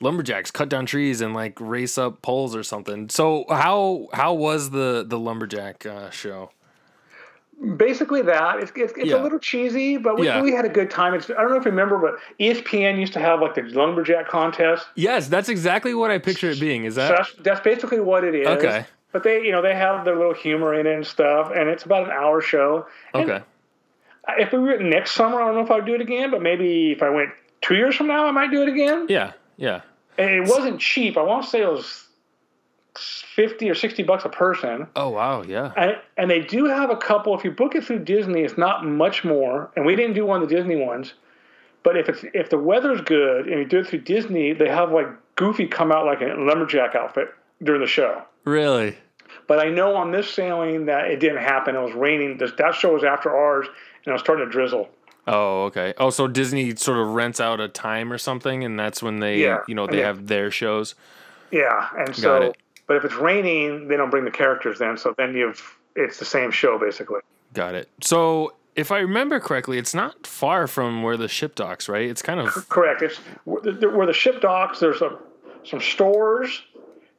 lumberjacks 0.00 0.50
cut 0.50 0.68
down 0.68 0.86
trees 0.86 1.20
and 1.20 1.34
like 1.34 1.58
race 1.60 1.98
up 1.98 2.22
poles 2.22 2.54
or 2.56 2.62
something. 2.62 3.08
So 3.10 3.44
how 3.50 4.08
how 4.12 4.34
was 4.34 4.70
the 4.70 5.04
the 5.06 5.18
lumberjack 5.18 5.84
uh, 5.86 6.10
show? 6.10 6.50
Basically, 7.76 8.22
that 8.22 8.60
it's 8.60 8.72
it's, 8.74 8.94
it's 8.96 9.10
Yeah. 9.10 9.16
a 9.20 9.22
little 9.22 9.38
cheesy, 9.38 9.98
but 9.98 10.18
we, 10.18 10.26
Yeah. 10.26 10.40
we 10.40 10.50
had 10.52 10.64
a 10.64 10.68
good 10.70 10.90
time. 10.90 11.12
It's, 11.12 11.28
I 11.28 11.34
don't 11.34 11.50
know 11.50 11.56
if 11.58 11.64
you 11.66 11.70
remember, 11.70 11.98
but 11.98 12.14
ESPN 12.42 12.98
used 12.98 13.12
to 13.12 13.20
have 13.20 13.42
like 13.42 13.54
the 13.54 13.62
lumberjack 13.62 14.28
contest. 14.28 14.86
Yes, 14.94 15.28
that's 15.28 15.50
exactly 15.50 15.92
what 15.92 16.10
I 16.10 16.16
picture 16.16 16.48
it 16.50 16.58
being. 16.58 16.84
Is 16.86 16.94
So 16.94 17.02
that 17.02 17.16
that's, 17.18 17.32
that's 17.40 17.60
basically 17.60 18.00
what 18.00 18.24
it 18.24 18.34
is. 18.34 18.46
Okay. 18.46 18.86
But 19.12 19.24
they, 19.24 19.42
you 19.42 19.50
know, 19.50 19.62
they 19.62 19.74
have 19.74 20.04
their 20.04 20.16
little 20.16 20.34
humor 20.34 20.74
in 20.74 20.86
it 20.86 20.94
and 20.94 21.06
stuff, 21.06 21.50
and 21.54 21.68
it's 21.68 21.84
about 21.84 22.04
an 22.04 22.12
hour 22.12 22.40
show. 22.40 22.86
And 23.12 23.30
okay? 23.30 23.44
If 24.38 24.52
we 24.52 24.58
were 24.58 24.78
next 24.78 25.12
summer, 25.12 25.40
I 25.40 25.46
don't 25.46 25.56
know 25.56 25.64
if 25.64 25.70
I'd 25.70 25.86
do 25.86 25.94
it 25.94 26.00
again, 26.00 26.30
but 26.30 26.42
maybe 26.42 26.92
if 26.92 27.02
I 27.02 27.10
went 27.10 27.30
two 27.60 27.74
years 27.74 27.96
from 27.96 28.06
now, 28.06 28.26
I 28.26 28.30
might 28.30 28.50
do 28.50 28.62
it 28.62 28.68
again. 28.68 29.06
Yeah, 29.08 29.32
yeah. 29.56 29.80
And 30.16 30.30
it 30.30 30.48
wasn't 30.48 30.80
cheap. 30.80 31.16
I 31.16 31.22
want 31.22 31.44
to 31.44 31.50
say 31.50 31.62
it 31.62 31.70
was 31.70 32.06
fifty 33.34 33.68
or 33.68 33.74
sixty 33.74 34.02
bucks 34.02 34.24
a 34.24 34.28
person. 34.28 34.86
Oh 34.94 35.08
wow, 35.08 35.42
yeah. 35.42 35.72
And, 35.76 35.96
and 36.16 36.30
they 36.30 36.40
do 36.40 36.66
have 36.66 36.90
a 36.90 36.96
couple. 36.96 37.36
If 37.36 37.44
you 37.44 37.50
book 37.50 37.74
it 37.74 37.84
through 37.84 38.04
Disney, 38.04 38.42
it's 38.42 38.58
not 38.58 38.86
much 38.86 39.24
more. 39.24 39.70
And 39.74 39.84
we 39.86 39.96
didn't 39.96 40.14
do 40.14 40.26
one 40.26 40.42
of 40.42 40.48
the 40.48 40.54
Disney 40.54 40.76
ones. 40.76 41.14
But 41.82 41.96
if 41.96 42.08
it's 42.08 42.24
if 42.34 42.50
the 42.50 42.58
weather's 42.58 43.00
good 43.00 43.48
and 43.48 43.58
you 43.58 43.64
do 43.64 43.78
it 43.78 43.86
through 43.86 44.02
Disney, 44.02 44.52
they 44.52 44.68
have 44.68 44.92
like 44.92 45.08
Goofy 45.34 45.66
come 45.66 45.90
out 45.90 46.04
like 46.04 46.20
a 46.20 46.34
lumberjack 46.36 46.94
outfit 46.94 47.34
during 47.62 47.80
the 47.80 47.86
show. 47.86 48.22
Really? 48.44 48.96
But 49.46 49.58
I 49.58 49.68
know 49.68 49.96
on 49.96 50.12
this 50.12 50.30
sailing 50.32 50.86
that 50.86 51.10
it 51.10 51.20
didn't 51.20 51.38
happen. 51.42 51.74
It 51.74 51.80
was 51.80 51.92
raining. 51.94 52.38
This, 52.38 52.52
that 52.58 52.74
show 52.74 52.94
was 52.94 53.04
after 53.04 53.34
ours, 53.34 53.66
and 53.66 54.06
it 54.06 54.12
was 54.12 54.20
starting 54.20 54.46
to 54.46 54.50
drizzle. 54.50 54.88
Oh, 55.26 55.64
okay. 55.64 55.92
Oh, 55.98 56.10
so 56.10 56.26
Disney 56.26 56.74
sort 56.76 56.98
of 56.98 57.08
rents 57.08 57.40
out 57.40 57.60
a 57.60 57.68
time 57.68 58.12
or 58.12 58.18
something, 58.18 58.64
and 58.64 58.78
that's 58.78 59.02
when 59.02 59.20
they, 59.20 59.38
Yeah, 59.42 59.58
you 59.68 59.74
know, 59.74 59.86
they 59.86 59.98
yeah. 59.98 60.06
have 60.06 60.26
their 60.26 60.50
shows. 60.50 60.94
Yeah, 61.50 61.88
and 61.96 62.06
Got 62.08 62.16
so, 62.16 62.36
it. 62.42 62.56
but 62.86 62.96
if 62.96 63.04
it's 63.04 63.14
raining, 63.14 63.88
they 63.88 63.96
don't 63.96 64.10
bring 64.10 64.24
the 64.24 64.30
characters 64.30 64.78
then. 64.78 64.96
So 64.96 65.14
then 65.16 65.34
you've 65.34 65.76
it's 65.96 66.18
the 66.18 66.24
same 66.24 66.50
show 66.50 66.78
basically. 66.78 67.20
Got 67.52 67.74
it. 67.74 67.88
So, 68.00 68.54
if 68.76 68.92
I 68.92 69.00
remember 69.00 69.40
correctly, 69.40 69.78
it's 69.78 69.94
not 69.94 70.26
far 70.26 70.68
from 70.68 71.02
where 71.02 71.16
the 71.16 71.26
ship 71.26 71.56
docks, 71.56 71.88
right? 71.88 72.08
It's 72.08 72.22
kind 72.22 72.38
of 72.38 72.68
Correct. 72.68 73.02
It's 73.02 73.16
where 73.44 73.60
the, 73.60 73.90
where 73.90 74.06
the 74.06 74.12
ship 74.12 74.40
docks. 74.40 74.78
There's 74.78 75.02
a, 75.02 75.18
some 75.64 75.80
stores. 75.80 76.62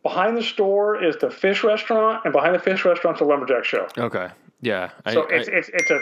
Behind 0.04 0.36
the 0.36 0.41
store 0.43 1.02
is 1.04 1.16
the 1.18 1.30
fish 1.30 1.64
restaurant, 1.64 2.22
and 2.26 2.34
behind 2.34 2.56
the 2.56 2.60
fish 2.60 2.84
restaurant's 2.86 3.20
the 3.20 3.26
lumberjack 3.26 3.64
show. 3.66 3.88
okay. 3.97 4.30
Yeah, 4.62 4.89
I, 5.06 5.14
So 5.14 5.24
I 5.30 5.34
it's 5.36 5.47
it's 5.47 5.70
it's 5.74 5.91
a 5.91 6.02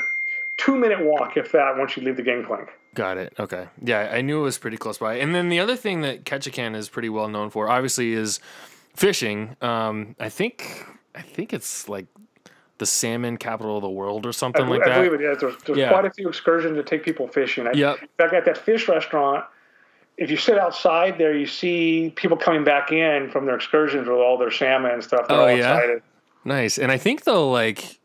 two 0.57 0.77
minute 0.77 0.99
walk, 1.03 1.37
if 1.37 1.51
that, 1.53 1.77
once 1.77 1.95
you 1.97 2.03
leave 2.03 2.17
the 2.17 2.23
gangplank. 2.23 2.69
got 2.93 3.17
it. 3.17 3.33
Okay. 3.39 3.67
Yeah, 3.83 4.09
I 4.11 4.21
knew 4.21 4.39
it 4.39 4.43
was 4.43 4.57
pretty 4.57 4.77
close 4.77 4.97
by. 4.97 5.15
And 5.15 5.33
then 5.35 5.49
the 5.49 5.59
other 5.59 5.75
thing 5.77 6.01
that 6.01 6.23
Ketchikan 6.25 6.75
is 6.75 6.89
pretty 6.89 7.07
well 7.09 7.27
known 7.29 7.49
for, 7.49 7.69
obviously, 7.69 8.13
is 8.13 8.39
fishing. 8.95 9.55
Um, 9.61 10.15
I 10.19 10.29
think 10.29 10.85
I 11.15 11.21
think 11.21 11.53
it's 11.53 11.87
like 11.89 12.05
the 12.77 12.85
salmon 12.85 13.35
capital 13.37 13.75
of 13.77 13.81
the 13.81 13.89
world 13.89 14.25
or 14.25 14.31
something 14.31 14.63
I, 14.65 14.67
like 14.69 14.81
I 14.83 14.89
that. 14.89 14.95
believe 14.95 15.13
it 15.13 15.21
is. 15.21 15.39
There's, 15.39 15.55
there's 15.63 15.77
Yeah. 15.77 15.89
quite 15.89 16.05
a 16.05 16.11
few 16.11 16.29
excursions 16.29 16.77
to 16.77 16.83
take 16.83 17.03
people 17.03 17.27
fishing. 17.27 17.67
I, 17.67 17.71
Yep. 17.73 18.01
In 18.01 18.07
fact, 18.17 18.33
at 18.33 18.45
that 18.45 18.57
fish 18.57 18.87
restaurant, 18.87 19.43
if 20.19 20.29
you 20.29 20.37
sit 20.37 20.57
outside 20.59 21.17
there, 21.17 21.35
you 21.35 21.47
see 21.47 22.11
people 22.15 22.37
coming 22.37 22.63
back 22.63 22.91
in 22.91 23.29
from 23.31 23.45
their 23.45 23.55
excursions 23.55 24.07
with 24.07 24.17
all 24.17 24.37
their 24.37 24.51
salmon 24.51 24.91
and 24.91 25.03
stuff. 25.03 25.27
They're 25.27 25.37
Oh, 25.37 25.47
all 25.47 25.57
yeah? 25.57 25.75
excited. 25.75 26.01
Nice. 26.45 26.77
And 26.77 26.91
I 26.91 26.97
think 26.97 27.23
they'll 27.23 27.51
like 27.51 27.99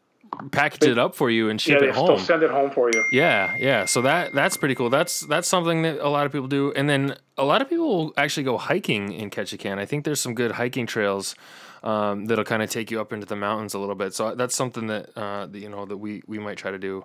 package 0.51 0.85
it 0.89 0.99
up 0.99 1.15
for 1.15 1.31
you 1.31 1.49
and 1.49 1.61
Yeah, 1.67 1.75
ship 1.75 1.81
they 1.81 1.89
it 1.89 1.95
home. 1.95 2.19
send 2.19 2.43
it 2.43 2.51
home 2.51 2.71
for 2.71 2.91
you. 2.91 3.05
Yeah, 3.12 3.55
yeah. 3.59 3.85
So 3.85 4.03
that 4.03 4.33
that's 4.33 4.57
pretty 4.57 4.75
cool. 4.75 4.91
That's 4.91 5.21
that's 5.21 5.49
something 5.49 5.83
that 5.83 5.99
a 6.01 6.09
lot 6.09 6.27
of 6.27 6.33
people 6.33 6.49
do. 6.49 6.73
And 6.75 6.89
then 6.89 7.17
a 7.37 7.45
lot 7.45 7.62
of 7.62 7.69
people 7.69 7.87
will 7.89 8.12
actually 8.17 8.45
go 8.45 8.59
hiking 8.59 9.12
in 9.12 9.31
Ketchikan. 9.31 9.79
I 9.79 9.87
think 9.87 10.05
there's 10.05 10.21
some 10.21 10.35
good 10.35 10.53
hiking 10.53 10.87
trails 10.87 11.35
um, 11.83 12.27
that'll 12.27 12.45
kind 12.45 12.62
of 12.62 12.71
take 12.71 12.91
you 12.91 13.01
up 13.01 13.12
into 13.12 13.27
the 13.27 13.37
mountains 13.37 13.75
a 13.75 13.79
little 13.79 13.95
bit. 13.95 14.15
So 14.15 14.35
that's 14.35 14.55
something 14.55 14.87
that, 14.89 15.11
uh, 15.17 15.47
that 15.47 15.59
you 15.59 15.69
know 15.69 15.85
that 15.87 15.97
we 15.99 16.23
we 16.27 16.39
might 16.39 16.57
try 16.59 16.71
to 16.71 16.79
do 16.79 17.05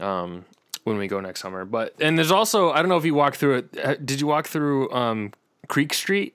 um, 0.00 0.44
when 0.88 0.98
we 0.98 1.06
go 1.06 1.20
next 1.20 1.40
summer. 1.40 1.64
But 1.64 1.94
and 2.00 2.18
there's 2.18 2.30
also 2.32 2.70
I 2.70 2.76
don't 2.80 2.88
know 2.88 2.96
if 2.96 3.04
you 3.04 3.14
walked 3.14 3.36
through 3.36 3.56
it. 3.58 3.78
Uh, 3.82 3.94
Did 3.94 4.20
you 4.20 4.26
walk 4.26 4.46
through 4.48 4.90
um, 4.92 5.32
Creek 5.68 5.94
Street? 5.94 6.34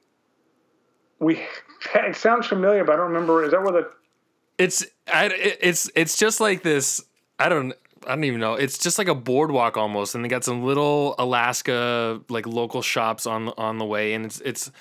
We 1.19 1.41
it 1.95 2.15
sounds 2.15 2.47
familiar, 2.47 2.83
but 2.83 2.93
I 2.93 2.95
don't 2.97 3.07
remember. 3.11 3.43
Is 3.43 3.51
that 3.51 3.61
where 3.63 3.71
the 3.73 3.91
It's 4.57 4.85
I, 5.07 5.25
it's 5.61 5.89
it's 5.95 6.17
just 6.17 6.39
like 6.39 6.63
this. 6.63 7.03
I 7.39 7.49
don't 7.49 7.73
I 8.05 8.15
don't 8.15 8.23
even 8.25 8.39
know. 8.39 8.53
It's 8.53 8.77
just 8.77 8.97
like 8.97 9.07
a 9.07 9.15
boardwalk 9.15 9.77
almost, 9.77 10.15
and 10.15 10.23
they 10.23 10.29
got 10.29 10.43
some 10.43 10.63
little 10.63 11.15
Alaska 11.17 12.21
like 12.29 12.45
local 12.45 12.81
shops 12.81 13.25
on 13.25 13.49
on 13.57 13.77
the 13.77 13.85
way, 13.85 14.13
and 14.13 14.25
it's 14.25 14.39
it's 14.41 14.71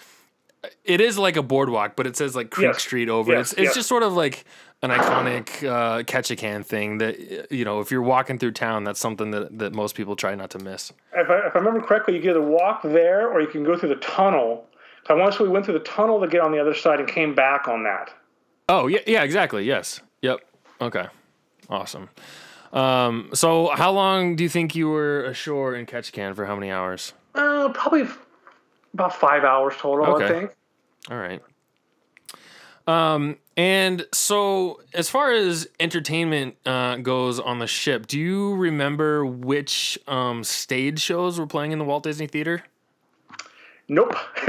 it 0.85 1.01
is 1.01 1.19
like 1.19 1.37
a 1.37 1.43
boardwalk, 1.43 1.97
but 1.97 2.07
it 2.07 2.17
says 2.17 2.37
like 2.37 2.51
Creek 2.51 2.67
Yes. 2.69 2.83
Street 2.83 3.09
over. 3.09 3.33
Yes, 3.33 3.53
It's 3.53 3.53
it's 3.53 3.65
yes. 3.67 3.75
just 3.75 3.89
sort 3.89 4.03
of 4.03 4.13
like 4.13 4.45
an 4.83 4.91
iconic 4.91 5.67
uh, 5.69 6.03
Ketchikan 6.03 6.65
thing 6.65 6.99
that 6.99 7.51
you 7.51 7.65
know 7.65 7.81
if 7.81 7.91
you're 7.91 8.03
walking 8.03 8.39
through 8.39 8.53
town, 8.53 8.85
that's 8.85 9.01
something 9.01 9.31
that 9.31 9.59
that 9.59 9.75
most 9.75 9.95
people 9.95 10.17
try 10.17 10.35
not 10.35 10.51
to 10.51 10.59
miss. 10.59 10.93
if 11.15 11.31
I, 11.31 11.47
if 11.47 11.55
I 11.55 11.59
remember 11.59 11.81
correctly, 11.81 12.15
you 12.15 12.21
can 12.21 12.31
either 12.31 12.43
walk 12.43 12.83
there 12.83 13.29
or 13.29 13.41
you 13.41 13.47
can 13.49 13.65
go 13.65 13.77
through 13.79 13.91
the 13.91 13.97
tunnel. 13.97 14.67
I 15.09 15.15
want 15.15 15.33
to 15.33 15.39
say 15.39 15.45
we 15.45 15.51
went 15.51 15.65
through 15.65 15.75
the 15.79 15.85
tunnel 15.85 16.21
to 16.21 16.29
get 16.29 16.41
on 16.41 16.53
the 16.53 16.61
other 16.61 16.75
side 16.75 17.01
and 17.01 17.09
came 17.09 17.35
back 17.35 17.69
on 17.69 17.83
that. 17.85 18.13
Oh 18.69 18.87
yeah, 18.87 19.01
yeah, 19.07 19.23
exactly. 19.23 19.65
Yes. 19.65 20.01
Yep. 20.23 20.41
Okay. 20.81 21.07
Awesome. 21.69 22.09
Um, 22.73 23.31
so 23.35 23.69
how 23.75 23.93
long 23.93 24.35
do 24.37 24.43
you 24.43 24.49
think 24.49 24.75
you 24.75 24.89
were 24.89 25.25
ashore 25.25 25.75
in 25.75 25.87
Ketchikan 25.87 26.35
for 26.35 26.47
how 26.47 26.55
many 26.55 26.71
hours? 26.71 27.13
Uh, 27.35 27.69
probably 27.75 28.03
f- 28.03 28.19
about 28.95 29.15
five 29.15 29.45
hours 29.45 29.75
total, 29.77 30.17
I 30.17 30.29
think. 30.29 30.55
All 31.11 31.19
right. 31.19 31.43
Um, 32.87 33.37
and 33.57 34.07
so 34.13 34.81
as 34.95 35.09
far 35.09 35.31
as 35.33 35.69
entertainment 35.79 36.57
uh, 36.67 36.97
goes 36.97 37.39
on 37.39 37.59
the 37.59 37.67
ship, 37.67 38.07
do 38.07 38.19
you 38.19 38.55
remember 38.57 39.25
which 39.25 39.99
um, 40.09 40.43
stage 40.43 41.01
shows 41.01 41.39
were 41.39 41.47
playing 41.47 41.73
in 41.73 41.79
the 41.79 41.85
Walt 41.85 42.03
Disney 42.03 42.27
Theater? 42.27 42.65
Nope. 43.89 44.15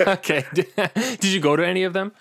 okay. 0.00 0.44
Did 0.54 1.24
you 1.24 1.40
go 1.40 1.56
to 1.56 1.66
any 1.66 1.82
of 1.84 1.92
them? 1.92 2.12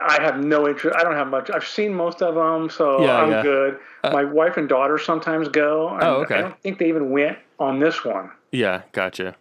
I 0.00 0.22
have 0.22 0.38
no 0.38 0.68
interest. 0.68 0.96
I 0.96 1.02
don't 1.02 1.14
have 1.16 1.26
much. 1.28 1.50
I've 1.50 1.66
seen 1.66 1.92
most 1.92 2.22
of 2.22 2.36
them, 2.36 2.70
so 2.70 3.04
Yeah, 3.04 3.16
I'm 3.16 3.30
yeah. 3.30 3.42
good. 3.42 3.78
My 4.04 4.22
wife 4.24 4.56
and 4.56 4.68
daughter 4.68 4.96
sometimes 4.96 5.48
go. 5.48 5.88
and 5.88 6.02
Oh, 6.04 6.14
okay. 6.22 6.36
I 6.36 6.40
don't 6.42 6.60
think 6.62 6.78
they 6.78 6.88
even 6.88 7.10
went 7.10 7.36
on 7.58 7.80
this 7.80 8.04
one. 8.04 8.30
Yeah, 8.52 8.82
gotcha. 8.92 9.34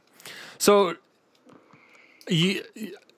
So, 0.57 0.95
you, 2.27 2.63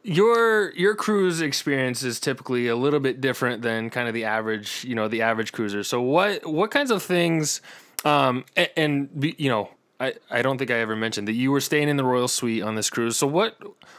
your 0.03 0.71
your 0.71 0.95
cruise 0.95 1.41
experience 1.41 2.03
is 2.03 2.19
typically 2.19 2.67
a 2.67 2.75
little 2.75 2.99
bit 2.99 3.19
different 3.19 3.61
than 3.61 3.89
kind 3.89 4.07
of 4.07 4.13
the 4.13 4.25
average, 4.25 4.85
you 4.85 4.95
know, 4.95 5.07
the 5.07 5.21
average 5.21 5.51
cruiser. 5.51 5.83
So, 5.83 6.01
what 6.01 6.45
what 6.45 6.71
kinds 6.71 6.91
of 6.91 7.03
things, 7.03 7.61
um, 8.05 8.45
and, 8.55 8.69
and 8.77 9.35
you 9.37 9.49
know, 9.49 9.69
I 9.99 10.13
I 10.31 10.41
don't 10.41 10.57
think 10.57 10.71
I 10.71 10.75
ever 10.75 10.95
mentioned 10.95 11.27
that 11.27 11.33
you 11.33 11.51
were 11.51 11.59
staying 11.59 11.89
in 11.89 11.97
the 11.97 12.05
Royal 12.05 12.27
Suite 12.27 12.63
on 12.63 12.75
this 12.75 12.89
cruise. 12.89 13.17
So, 13.17 13.27
what 13.27 13.57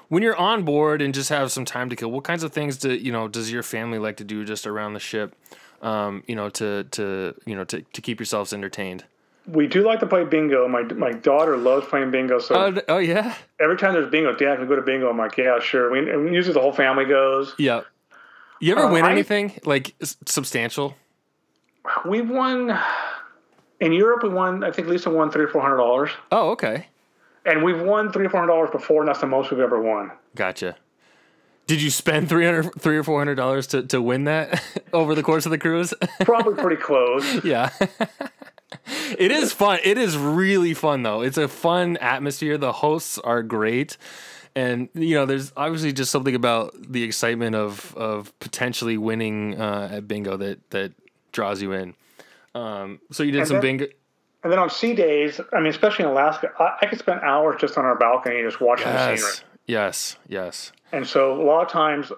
when 0.08 0.22
you're 0.22 0.36
on 0.36 0.64
board 0.64 1.02
and 1.02 1.12
just 1.12 1.28
have 1.28 1.52
some 1.52 1.64
time 1.64 1.90
to 1.90 1.96
kill, 1.96 2.10
what 2.10 2.24
kinds 2.24 2.42
of 2.42 2.52
things 2.52 2.78
do 2.78 2.94
you 2.94 3.12
know 3.12 3.28
does 3.28 3.52
your 3.52 3.62
family 3.62 3.98
like 3.98 4.16
to 4.18 4.24
do 4.24 4.44
just 4.44 4.66
around 4.66 4.94
the 4.94 5.00
ship? 5.00 5.36
Um, 5.82 6.24
you 6.26 6.34
know, 6.34 6.48
to 6.50 6.84
to 6.84 7.34
you 7.44 7.54
know 7.54 7.64
to, 7.64 7.82
to 7.82 8.00
keep 8.00 8.18
yourselves 8.20 8.52
entertained. 8.52 9.04
We 9.52 9.66
do 9.66 9.82
like 9.84 10.00
to 10.00 10.06
play 10.06 10.24
bingo. 10.24 10.68
My 10.68 10.82
my 10.82 11.12
daughter 11.12 11.56
loves 11.56 11.86
playing 11.86 12.10
bingo, 12.10 12.38
so 12.38 12.54
Oh, 12.54 12.80
oh 12.88 12.98
yeah, 12.98 13.34
every 13.60 13.76
time 13.76 13.94
there's 13.94 14.10
bingo, 14.10 14.34
Dad 14.34 14.58
can 14.58 14.68
go 14.68 14.76
to 14.76 14.82
bingo. 14.82 15.08
I'm 15.10 15.18
like, 15.18 15.36
yeah, 15.36 15.58
sure. 15.60 15.90
We, 15.90 15.98
and 16.10 16.34
usually 16.34 16.54
the 16.54 16.60
whole 16.60 16.72
family 16.72 17.04
goes. 17.04 17.54
Yeah. 17.58 17.80
You 18.60 18.72
ever 18.76 18.86
Uh, 18.86 18.92
win 18.92 19.04
I- 19.04 19.10
anything 19.12 19.58
like 19.64 19.94
substantial? 20.26 20.94
We've 22.04 22.28
won 22.28 22.78
in 23.80 23.92
Europe. 23.92 24.22
We 24.22 24.28
won. 24.28 24.62
I 24.62 24.70
think 24.70 24.88
Lisa 24.88 25.10
won 25.10 25.30
three 25.30 25.44
or 25.44 25.48
four 25.48 25.62
hundred 25.62 25.78
dollars, 25.78 26.10
Oh, 26.30 26.50
okay. 26.50 26.86
and 27.46 27.64
we've 27.64 27.80
won 27.80 28.12
three 28.12 28.26
or 28.26 28.28
four 28.28 28.40
hundred 28.40 28.52
dollars 28.52 28.70
before, 28.70 29.00
and 29.00 29.08
that's 29.08 29.20
the 29.20 29.26
most 29.26 29.50
we've 29.50 29.60
ever 29.60 29.80
won. 29.80 30.12
Gotcha. 30.36 30.76
Did 31.66 31.80
you 31.80 31.88
spend 31.90 32.28
three 32.28 32.44
hundred, 32.44 32.70
three 32.80 32.96
or 32.98 33.02
four 33.02 33.18
hundred 33.20 33.36
dollars 33.36 33.66
to, 33.68 33.82
to 33.84 34.02
win 34.02 34.24
that 34.24 34.62
over 34.92 35.14
the 35.14 35.22
course 35.22 35.46
of 35.46 35.50
the 35.50 35.58
cruise? 35.58 35.94
Probably 36.20 36.54
pretty 36.54 36.80
close. 36.82 37.42
yeah. 37.44 37.70
it 39.18 39.30
is 39.32 39.52
fun. 39.52 39.78
It 39.84 39.98
is 39.98 40.16
really 40.16 40.74
fun 40.74 41.02
though. 41.02 41.20
It's 41.22 41.38
a 41.38 41.48
fun 41.48 41.96
atmosphere. 41.98 42.56
The 42.58 42.72
hosts 42.72 43.18
are 43.18 43.42
great. 43.42 43.96
and 44.56 44.88
you 44.94 45.14
know, 45.14 45.26
there's 45.26 45.52
obviously 45.56 45.92
just 45.92 46.10
something 46.10 46.34
about 46.34 46.74
the 46.80 47.02
excitement 47.02 47.54
of 47.56 47.94
of 47.96 48.36
potentially 48.40 48.96
winning 48.98 49.60
uh, 49.60 49.88
at 49.92 50.08
bingo 50.08 50.36
that 50.36 50.58
that 50.70 50.92
draws 51.32 51.60
you 51.62 51.72
in. 51.72 51.94
Um, 52.54 53.00
so 53.12 53.22
you 53.22 53.30
did 53.32 53.40
And 53.40 53.48
some 53.48 53.54
then- 53.56 53.62
bingo. 53.62 53.86
And 54.42 54.50
then 54.50 54.58
on 54.58 54.70
sea 54.70 54.94
days, 54.94 55.38
I 55.52 55.58
mean, 55.58 55.66
especially 55.66 56.06
in 56.06 56.12
Alaska, 56.12 56.50
I, 56.58 56.78
I 56.80 56.86
could 56.86 56.98
spend 56.98 57.20
hours 57.20 57.60
just 57.60 57.76
on 57.76 57.84
our 57.84 57.94
balcony 57.94 58.42
just 58.42 58.58
watching 58.58 58.86
the 58.86 58.98
scenery. 59.16 59.18
Yes, 59.18 59.42
yes, 59.66 60.16
yes. 60.28 60.72
And 60.92 61.06
so 61.06 61.38
a 61.38 61.44
lot 61.44 61.60
of 61.60 61.68
times 61.68 62.10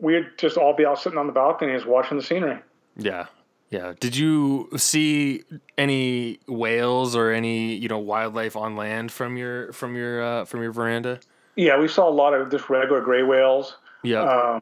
we'd 0.00 0.26
just 0.38 0.56
all 0.56 0.72
be 0.76 0.86
out 0.86 1.00
sitting 1.00 1.18
on 1.18 1.26
the 1.26 1.32
balcony 1.32 1.72
just 1.74 1.84
watching 1.86 2.16
the 2.16 2.22
scenery. 2.22 2.60
Yeah. 2.96 3.26
Yeah. 3.74 3.94
Did 3.98 4.16
you 4.16 4.68
see 4.76 5.42
any 5.76 6.38
whales 6.46 7.16
or 7.16 7.32
any, 7.32 7.74
you 7.74 7.88
know, 7.88 7.98
wildlife 7.98 8.54
on 8.56 8.76
land 8.76 9.10
from 9.10 9.36
your 9.36 9.72
from 9.72 9.96
your 9.96 10.22
uh, 10.22 10.44
from 10.44 10.62
your 10.62 10.70
veranda? 10.70 11.18
Yeah, 11.56 11.78
we 11.78 11.88
saw 11.88 12.08
a 12.08 12.16
lot 12.22 12.34
of 12.34 12.50
just 12.50 12.70
regular 12.70 13.00
gray 13.00 13.22
whales, 13.22 13.76
Yeah. 14.02 14.22
uh, 14.22 14.60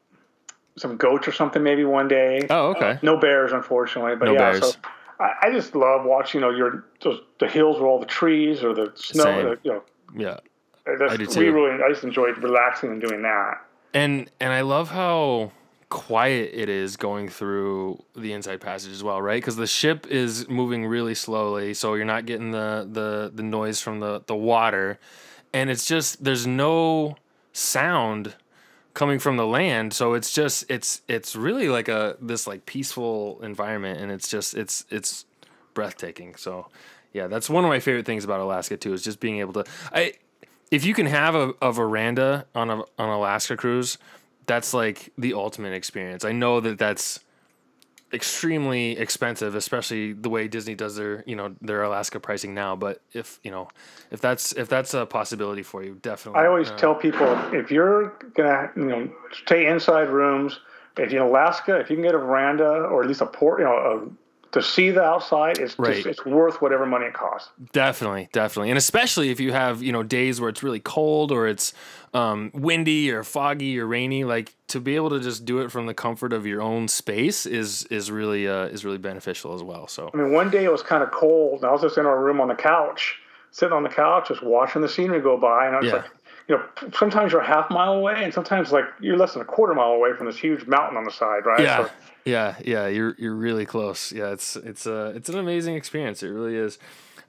some 0.76 0.96
goats 0.96 1.28
or 1.28 1.32
something 1.32 1.62
maybe 1.62 1.84
one 1.84 2.08
day. 2.08 2.46
oh, 2.48 2.70
okay. 2.70 2.98
No 3.02 3.18
bears, 3.18 3.52
unfortunately. 3.52 4.16
But 4.16 4.26
No 4.26 4.32
yeah, 4.32 4.52
bears. 4.52 4.72
so 4.72 4.78
I, 5.20 5.32
I 5.42 5.50
just 5.52 5.74
love 5.74 6.04
watching, 6.06 6.40
you 6.40 6.46
know, 6.46 6.54
your 6.54 6.84
those, 7.02 7.20
the 7.38 7.48
hills 7.48 7.78
where 7.78 7.88
all 7.88 8.00
the 8.00 8.06
trees 8.06 8.64
or 8.64 8.72
the 8.74 8.92
snow. 8.94 9.42
The, 9.42 9.58
you 9.62 9.72
know, 9.72 9.82
yeah. 10.16 10.38
that's, 10.86 11.12
I 11.12 11.16
do 11.16 11.26
We 11.38 11.48
really, 11.50 11.82
I 11.82 11.88
just 11.90 12.04
enjoyed 12.04 12.38
relaxing 12.38 12.90
and 12.92 13.00
doing 13.00 13.20
that. 13.22 13.60
And 13.92 14.30
and 14.40 14.52
I 14.54 14.62
love 14.62 14.88
how 14.90 15.52
quiet 15.92 16.52
it 16.54 16.70
is 16.70 16.96
going 16.96 17.28
through 17.28 18.02
the 18.16 18.32
inside 18.32 18.62
passage 18.62 18.92
as 18.92 19.04
well, 19.04 19.20
right? 19.20 19.36
Because 19.36 19.56
the 19.56 19.66
ship 19.66 20.06
is 20.06 20.48
moving 20.48 20.86
really 20.86 21.14
slowly, 21.14 21.74
so 21.74 21.92
you're 21.92 22.06
not 22.06 22.24
getting 22.24 22.50
the 22.50 22.88
the 22.90 23.30
the 23.34 23.42
noise 23.42 23.78
from 23.78 24.00
the 24.00 24.22
the 24.26 24.34
water, 24.34 24.98
and 25.52 25.68
it's 25.68 25.84
just 25.84 26.24
there's 26.24 26.46
no 26.46 27.16
sound 27.52 28.34
coming 28.94 29.18
from 29.18 29.36
the 29.36 29.46
land 29.46 29.92
so 29.92 30.14
it's 30.14 30.32
just 30.32 30.64
it's 30.70 31.00
it's 31.08 31.34
really 31.34 31.68
like 31.68 31.88
a 31.88 32.16
this 32.20 32.46
like 32.46 32.64
peaceful 32.66 33.38
environment 33.42 34.00
and 34.00 34.10
it's 34.10 34.28
just 34.28 34.54
it's 34.54 34.84
it's 34.90 35.24
breathtaking 35.74 36.34
so 36.36 36.66
yeah 37.12 37.26
that's 37.26 37.48
one 37.48 37.64
of 37.64 37.68
my 37.68 37.80
favorite 37.80 38.04
things 38.04 38.24
about 38.24 38.40
alaska 38.40 38.76
too 38.76 38.92
is 38.92 39.02
just 39.02 39.18
being 39.20 39.38
able 39.38 39.52
to 39.52 39.64
i 39.92 40.12
if 40.70 40.84
you 40.84 40.92
can 40.92 41.06
have 41.06 41.34
a, 41.34 41.54
a 41.62 41.72
veranda 41.72 42.46
on 42.54 42.68
a 42.68 42.76
on 42.98 43.08
alaska 43.08 43.56
cruise 43.56 43.96
that's 44.52 44.74
like 44.74 45.12
the 45.16 45.34
ultimate 45.34 45.72
experience. 45.72 46.24
I 46.24 46.32
know 46.32 46.60
that 46.60 46.78
that's 46.78 47.20
extremely 48.12 48.90
expensive 48.98 49.54
especially 49.54 50.12
the 50.12 50.28
way 50.28 50.46
disney 50.46 50.74
does 50.74 50.96
their 50.96 51.24
you 51.26 51.34
know 51.34 51.54
their 51.62 51.82
alaska 51.82 52.20
pricing 52.20 52.52
now 52.52 52.76
but 52.76 53.00
if 53.14 53.40
you 53.42 53.50
know 53.50 53.66
if 54.10 54.20
that's 54.20 54.52
if 54.52 54.68
that's 54.68 54.92
a 54.92 55.06
possibility 55.06 55.62
for 55.62 55.82
you 55.82 55.98
definitely. 56.02 56.38
I 56.38 56.46
always 56.46 56.70
uh, 56.70 56.76
tell 56.76 56.94
people 56.94 57.26
if 57.54 57.70
you're 57.70 58.12
gonna, 58.34 58.70
you 58.76 58.84
know, 58.84 59.10
stay 59.32 59.66
inside 59.66 60.10
rooms, 60.10 60.60
if 60.98 61.10
you're 61.10 61.22
in 61.22 61.28
Alaska, 61.28 61.78
if 61.80 61.88
you 61.88 61.96
can 61.96 62.02
get 62.02 62.14
a 62.14 62.18
veranda 62.18 62.68
or 62.68 63.02
at 63.02 63.08
least 63.08 63.22
a 63.22 63.26
port, 63.26 63.60
you 63.60 63.64
know, 63.64 63.72
a, 63.72 64.21
to 64.52 64.62
see 64.62 64.90
the 64.90 65.02
outside, 65.02 65.58
it's 65.58 65.78
Right. 65.78 65.94
just, 65.96 66.06
it's 66.06 66.24
worth 66.24 66.60
whatever 66.62 66.86
money 66.86 67.06
it 67.06 67.14
costs. 67.14 67.50
Definitely, 67.72 68.28
definitely, 68.32 68.70
and 68.70 68.78
especially 68.78 69.30
if 69.30 69.40
you 69.40 69.52
have 69.52 69.82
you 69.82 69.92
know 69.92 70.02
days 70.02 70.40
where 70.40 70.48
it's 70.50 70.62
really 70.62 70.80
cold 70.80 71.32
or 71.32 71.46
it's 71.46 71.72
um, 72.14 72.50
windy 72.54 73.10
or 73.10 73.22
foggy 73.24 73.78
or 73.80 73.86
rainy, 73.86 74.24
like 74.24 74.54
to 74.68 74.80
be 74.80 74.96
able 74.96 75.10
to 75.10 75.20
just 75.20 75.44
do 75.44 75.58
it 75.60 75.70
from 75.72 75.86
the 75.86 75.94
comfort 75.94 76.32
of 76.32 76.46
your 76.46 76.60
own 76.62 76.88
space 76.88 77.46
is 77.46 77.84
is 77.84 78.10
really 78.10 78.46
uh, 78.46 78.64
is 78.66 78.84
really 78.84 78.98
beneficial 78.98 79.54
as 79.54 79.62
well. 79.62 79.86
So 79.88 80.10
I 80.12 80.16
mean, 80.16 80.32
one 80.32 80.50
day 80.50 80.64
it 80.64 80.72
was 80.72 80.82
kind 80.82 81.02
of 81.02 81.10
cold, 81.10 81.60
and 81.60 81.64
I 81.68 81.72
was 81.72 81.80
just 81.80 81.98
in 81.98 82.06
our 82.06 82.22
room 82.22 82.40
on 82.40 82.48
the 82.48 82.54
couch, 82.54 83.16
sitting 83.50 83.72
on 83.72 83.82
the 83.82 83.88
couch, 83.88 84.28
just 84.28 84.42
watching 84.42 84.82
the 84.82 84.88
scenery 84.88 85.20
go 85.20 85.36
by, 85.38 85.66
and 85.66 85.74
I 85.76 85.78
was 85.80 85.88
Yeah. 85.88 85.94
like, 85.96 86.10
you 86.48 86.56
know, 86.56 86.64
sometimes 86.94 87.32
you're 87.32 87.40
a 87.40 87.46
half 87.46 87.70
mile 87.70 87.94
away, 87.94 88.24
and 88.24 88.32
sometimes 88.32 88.72
like 88.72 88.84
you're 89.00 89.16
less 89.16 89.32
than 89.34 89.42
a 89.42 89.44
quarter 89.44 89.74
mile 89.74 89.92
away 89.92 90.12
from 90.14 90.26
this 90.26 90.36
huge 90.36 90.66
mountain 90.66 90.96
on 90.96 91.04
the 91.04 91.10
side, 91.10 91.46
right? 91.46 91.60
yeah, 91.60 91.84
So, 91.84 91.90
yeah, 92.24 92.54
yeah, 92.64 92.86
you're 92.88 93.14
you're 93.18 93.34
really 93.34 93.66
close. 93.66 94.12
Yeah, 94.12 94.32
it's 94.32 94.56
it's 94.56 94.86
a 94.86 95.06
it's 95.16 95.28
an 95.28 95.38
amazing 95.38 95.76
experience. 95.76 96.22
It 96.22 96.28
really 96.28 96.56
is. 96.56 96.78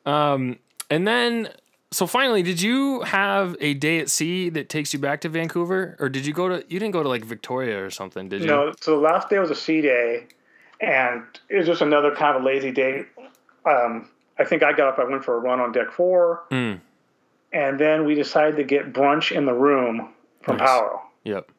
Um, 0.05 0.59
and 0.89 1.07
then 1.07 1.49
so 1.91 2.07
finally, 2.07 2.41
did 2.41 2.61
you 2.61 3.01
have 3.01 3.55
a 3.59 3.75
day 3.75 3.99
at 3.99 4.09
sea 4.09 4.49
that 4.49 4.67
takes 4.67 4.93
you 4.93 4.99
back 4.99 5.21
to 5.21 5.29
Vancouver, 5.29 5.95
or 5.99 6.09
did 6.09 6.25
you 6.25 6.33
go 6.33 6.49
to 6.49 6.65
you 6.67 6.79
didn't 6.79 6.91
go 6.91 7.03
to 7.03 7.09
like 7.09 7.23
Victoria 7.23 7.83
or 7.83 7.91
something? 7.91 8.29
Did 8.29 8.41
you? 8.41 8.47
No, 8.47 8.73
so 8.81 8.91
the 8.91 9.01
last 9.01 9.29
day 9.29 9.37
was 9.39 9.51
a 9.51 9.55
sea 9.55 9.81
day, 9.81 10.25
and 10.81 11.23
it 11.49 11.57
was 11.57 11.67
just 11.67 11.81
another 11.81 12.13
kind 12.15 12.35
of 12.35 12.41
a 12.41 12.45
lazy 12.45 12.71
day. 12.71 13.05
Um, 13.65 14.09
I 14.39 14.43
think 14.43 14.63
I 14.63 14.73
got 14.73 14.87
up, 14.87 14.99
I 14.99 15.03
went 15.03 15.23
for 15.23 15.35
a 15.35 15.39
run 15.39 15.59
on 15.59 15.71
deck 15.71 15.91
four, 15.91 16.43
Mm, 16.51 16.79
and 17.53 17.79
then 17.79 18.05
we 18.05 18.15
decided 18.15 18.55
to 18.57 18.63
get 18.63 18.91
brunch 18.93 19.31
in 19.35 19.45
the 19.45 19.53
room 19.53 20.09
from 20.41 20.57
Nice. 20.57 20.81
Yep. 21.23 21.49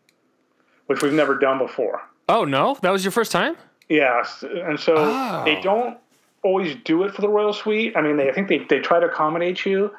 which 0.86 1.00
we've 1.02 1.12
never 1.12 1.38
done 1.38 1.58
before. 1.58 2.02
Oh 2.28 2.44
no, 2.44 2.76
that 2.82 2.90
was 2.90 3.04
your 3.04 3.12
first 3.12 3.32
time. 3.32 3.56
Yes, 3.88 4.42
and 4.42 4.78
so 4.78 4.94
Oh. 4.96 5.42
they 5.44 5.60
don't 5.60 5.96
always 6.42 6.74
do 6.84 7.04
it 7.04 7.14
for 7.14 7.22
the 7.22 7.28
royal 7.28 7.52
suite. 7.52 7.96
I 7.96 8.02
mean, 8.02 8.16
they 8.16 8.28
I 8.28 8.32
think 8.32 8.48
they, 8.48 8.58
they 8.58 8.80
try 8.80 9.00
to 9.00 9.06
accommodate 9.06 9.64
you, 9.64 9.90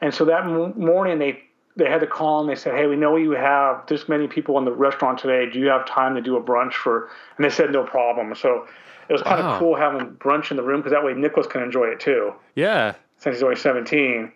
and 0.00 0.12
so 0.12 0.24
that 0.26 0.42
m- 0.44 0.74
morning 0.76 1.18
they 1.18 1.42
they 1.76 1.88
had 1.88 2.00
to 2.00 2.06
call 2.06 2.40
and 2.40 2.48
they 2.50 2.54
said, 2.54 2.74
"Hey, 2.74 2.86
we 2.86 2.96
know 2.96 3.16
you 3.16 3.30
have 3.32 3.86
this 3.86 4.08
many 4.08 4.26
people 4.28 4.58
in 4.58 4.64
the 4.64 4.72
restaurant 4.72 5.18
today. 5.18 5.48
Do 5.50 5.58
you 5.58 5.68
have 5.68 5.86
time 5.86 6.14
to 6.16 6.20
do 6.20 6.36
a 6.36 6.42
brunch 6.42 6.74
for?" 6.74 7.08
And 7.36 7.44
they 7.44 7.50
said, 7.50 7.70
"No 7.72 7.82
problem." 7.84 8.34
So 8.34 8.66
it 9.08 9.12
was 9.12 9.22
kind 9.22 9.40
Wow. 9.40 9.52
of 9.54 9.58
cool 9.58 9.74
having 9.76 10.06
brunch 10.16 10.50
in 10.50 10.56
the 10.56 10.62
room 10.62 10.80
because 10.80 10.92
that 10.92 11.04
way 11.04 11.14
Nicholas 11.14 11.46
can 11.46 11.62
enjoy 11.62 11.84
it 11.86 11.98
too, 12.00 12.32
Yeah. 12.54 12.94
since 13.18 13.36
he's 13.36 13.42
only 13.42 13.56
seventeen. 13.56 14.32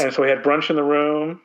And 0.00 0.12
so 0.12 0.22
we 0.22 0.28
had 0.28 0.42
brunch 0.42 0.68
in 0.70 0.76
the 0.76 0.82
room, 0.82 1.40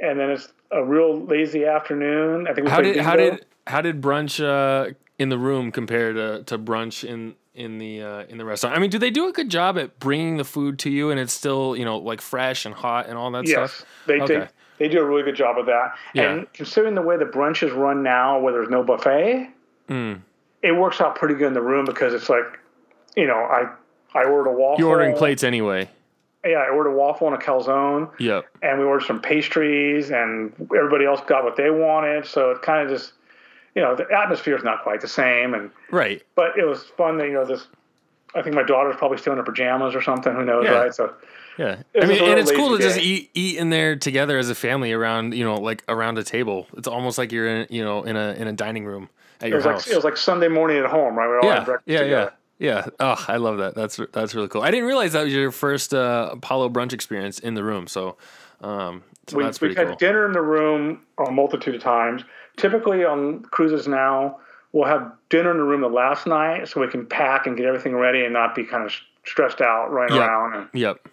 and 0.00 0.18
then 0.18 0.30
it's 0.30 0.52
a 0.70 0.84
real 0.84 1.20
lazy 1.20 1.64
afternoon. 1.64 2.46
I 2.46 2.54
think 2.54 2.66
we 2.66 2.70
How 2.70 2.80
did 2.80 2.96
how 2.98 3.16
did 3.16 3.44
how 3.66 3.80
did 3.80 4.00
brunch 4.00 4.42
uh, 4.42 4.92
in 5.18 5.28
the 5.28 5.38
room 5.38 5.72
compare 5.72 6.12
to, 6.12 6.44
to 6.44 6.58
brunch 6.58 7.02
in 7.08 7.34
in 7.54 7.78
the 7.78 8.02
uh, 8.02 8.24
in 8.28 8.38
the 8.38 8.44
restaurant? 8.44 8.76
I 8.76 8.78
mean, 8.78 8.90
do 8.90 8.98
they 8.98 9.10
do 9.10 9.28
a 9.28 9.32
good 9.32 9.48
job 9.48 9.76
at 9.76 9.98
bringing 9.98 10.36
the 10.36 10.44
food 10.44 10.78
to 10.80 10.90
you 10.90 11.10
and 11.10 11.18
it's 11.18 11.32
still 11.32 11.76
you 11.76 11.84
know 11.84 11.98
like 11.98 12.20
fresh 12.20 12.64
and 12.64 12.74
hot 12.74 13.08
and 13.08 13.18
all 13.18 13.30
that 13.32 13.46
Yes, 13.48 13.72
stuff? 13.72 13.88
they, 14.06 14.20
Okay. 14.20 14.38
they 14.38 14.48
they 14.78 14.88
do 14.88 15.00
a 15.00 15.04
really 15.04 15.22
good 15.24 15.36
job 15.36 15.58
of 15.58 15.66
that. 15.66 15.94
Yeah. 16.14 16.30
And 16.32 16.52
considering 16.52 16.94
the 16.94 17.02
way 17.02 17.16
the 17.16 17.24
brunch 17.24 17.62
is 17.66 17.72
run 17.72 18.02
now, 18.04 18.38
where 18.38 18.52
there's 18.52 18.70
no 18.70 18.82
buffet, 18.84 19.50
Mm. 19.88 20.20
it 20.62 20.72
works 20.72 21.00
out 21.00 21.16
pretty 21.16 21.34
good 21.34 21.48
in 21.48 21.54
the 21.54 21.60
room 21.60 21.84
because 21.84 22.14
it's 22.14 22.28
like, 22.28 22.58
you 23.16 23.26
know, 23.26 23.34
I 23.36 23.66
I 24.14 24.24
ordered 24.24 24.50
a 24.50 24.52
waffle. 24.52 24.78
You're 24.78 24.90
ordering 24.90 25.16
plates 25.16 25.42
anyway. 25.42 25.88
Yeah, 26.44 26.58
I 26.58 26.70
ordered 26.70 26.90
a 26.90 26.96
waffle 26.96 27.28
and 27.28 27.36
a 27.36 27.38
calzone, 27.38 28.10
Yep. 28.18 28.44
and 28.62 28.78
we 28.80 28.84
ordered 28.84 29.06
some 29.06 29.20
pastries, 29.20 30.10
and 30.10 30.52
everybody 30.76 31.04
else 31.04 31.20
got 31.26 31.44
what 31.44 31.56
they 31.56 31.70
wanted. 31.70 32.26
So 32.26 32.50
it 32.50 32.62
kind 32.62 32.82
of 32.84 32.90
just, 32.96 33.12
you 33.76 33.82
know, 33.82 33.94
the 33.94 34.06
atmosphere 34.12 34.56
is 34.56 34.64
not 34.64 34.82
quite 34.82 35.00
the 35.00 35.08
same, 35.08 35.54
and 35.54 35.70
Right. 35.92 36.20
but 36.34 36.58
it 36.58 36.64
was 36.66 36.82
fun 36.96 37.18
that 37.18 37.26
you 37.26 37.34
know 37.34 37.44
this. 37.44 37.68
I 38.34 38.42
think 38.42 38.56
my 38.56 38.62
daughter's 38.64 38.96
probably 38.96 39.18
still 39.18 39.34
in 39.34 39.38
her 39.38 39.44
pajamas 39.44 39.94
or 39.94 40.02
something. 40.02 40.34
Who 40.34 40.44
knows, 40.44 40.64
Yeah. 40.64 40.80
right? 40.80 40.94
So 40.94 41.12
Yeah. 41.58 41.76
I 42.00 42.06
mean, 42.06 42.22
and 42.24 42.40
it's 42.40 42.50
cool 42.50 42.68
to 42.70 42.76
lazy 42.76 42.88
just 42.88 42.98
eat 42.98 43.30
eat 43.34 43.58
in 43.58 43.68
there 43.70 43.94
together 43.94 44.38
as 44.38 44.48
a 44.48 44.54
family 44.54 44.90
around 44.92 45.34
you 45.34 45.44
know 45.44 45.56
like 45.56 45.84
around 45.86 46.16
a 46.18 46.24
table. 46.24 46.66
It's 46.76 46.88
almost 46.88 47.18
like 47.18 47.30
you're 47.30 47.46
in 47.46 47.66
you 47.70 47.84
know 47.84 48.02
in 48.04 48.16
a 48.16 48.32
in 48.32 48.48
a 48.48 48.52
dining 48.52 48.86
room 48.86 49.10
at 49.40 49.46
it 49.46 49.50
your 49.50 49.58
was 49.58 49.64
house. 49.66 49.86
like 49.86 49.92
it 49.92 49.96
was 49.96 50.04
like 50.04 50.16
Sunday 50.16 50.48
morning 50.48 50.78
at 50.78 50.86
home, 50.86 51.14
right? 51.14 51.28
We 51.28 51.36
all 51.36 51.44
yeah, 51.44 51.62
breakfast 51.64 51.88
yeah, 51.88 51.98
together. 52.00 52.30
yeah, 52.32 52.41
yeah. 52.62 52.86
Oh, 53.00 53.22
I 53.28 53.36
love 53.36 53.58
that. 53.58 53.74
That's 53.74 53.98
that's 54.12 54.34
really 54.34 54.48
cool. 54.48 54.62
I 54.62 54.70
didn't 54.70 54.86
realize 54.86 55.12
that 55.12 55.24
was 55.24 55.32
your 55.32 55.50
first 55.50 55.92
uh, 55.92 56.36
Palo 56.40 56.68
brunch 56.68 56.92
experience 56.92 57.38
in 57.40 57.54
the 57.54 57.64
room. 57.64 57.86
So, 57.88 58.16
um, 58.60 59.02
so 59.26 59.36
we, 59.36 59.44
that's 59.44 59.60
we've 59.60 59.74
pretty 59.74 59.80
had 59.80 59.98
cool. 59.98 60.08
dinner 60.08 60.26
in 60.26 60.32
the 60.32 60.40
room 60.42 61.02
a 61.26 61.30
multitude 61.30 61.74
of 61.74 61.82
times. 61.82 62.22
Typically 62.56 63.04
on 63.04 63.40
cruises 63.42 63.88
now, 63.88 64.38
we'll 64.72 64.86
have 64.86 65.12
dinner 65.28 65.50
in 65.50 65.56
the 65.56 65.64
room 65.64 65.80
the 65.80 65.88
last 65.88 66.26
night 66.26 66.68
so 66.68 66.80
we 66.80 66.88
can 66.88 67.04
pack 67.06 67.46
and 67.46 67.56
get 67.56 67.66
everything 67.66 67.94
ready 67.96 68.24
and 68.24 68.32
not 68.32 68.54
be 68.54 68.64
kind 68.64 68.84
of 68.84 68.92
stressed 69.24 69.60
out 69.60 69.90
running 69.90 70.16
Yeah. 70.16 70.26
around. 70.26 70.54
And 70.54 70.68
Yep. 70.72 71.08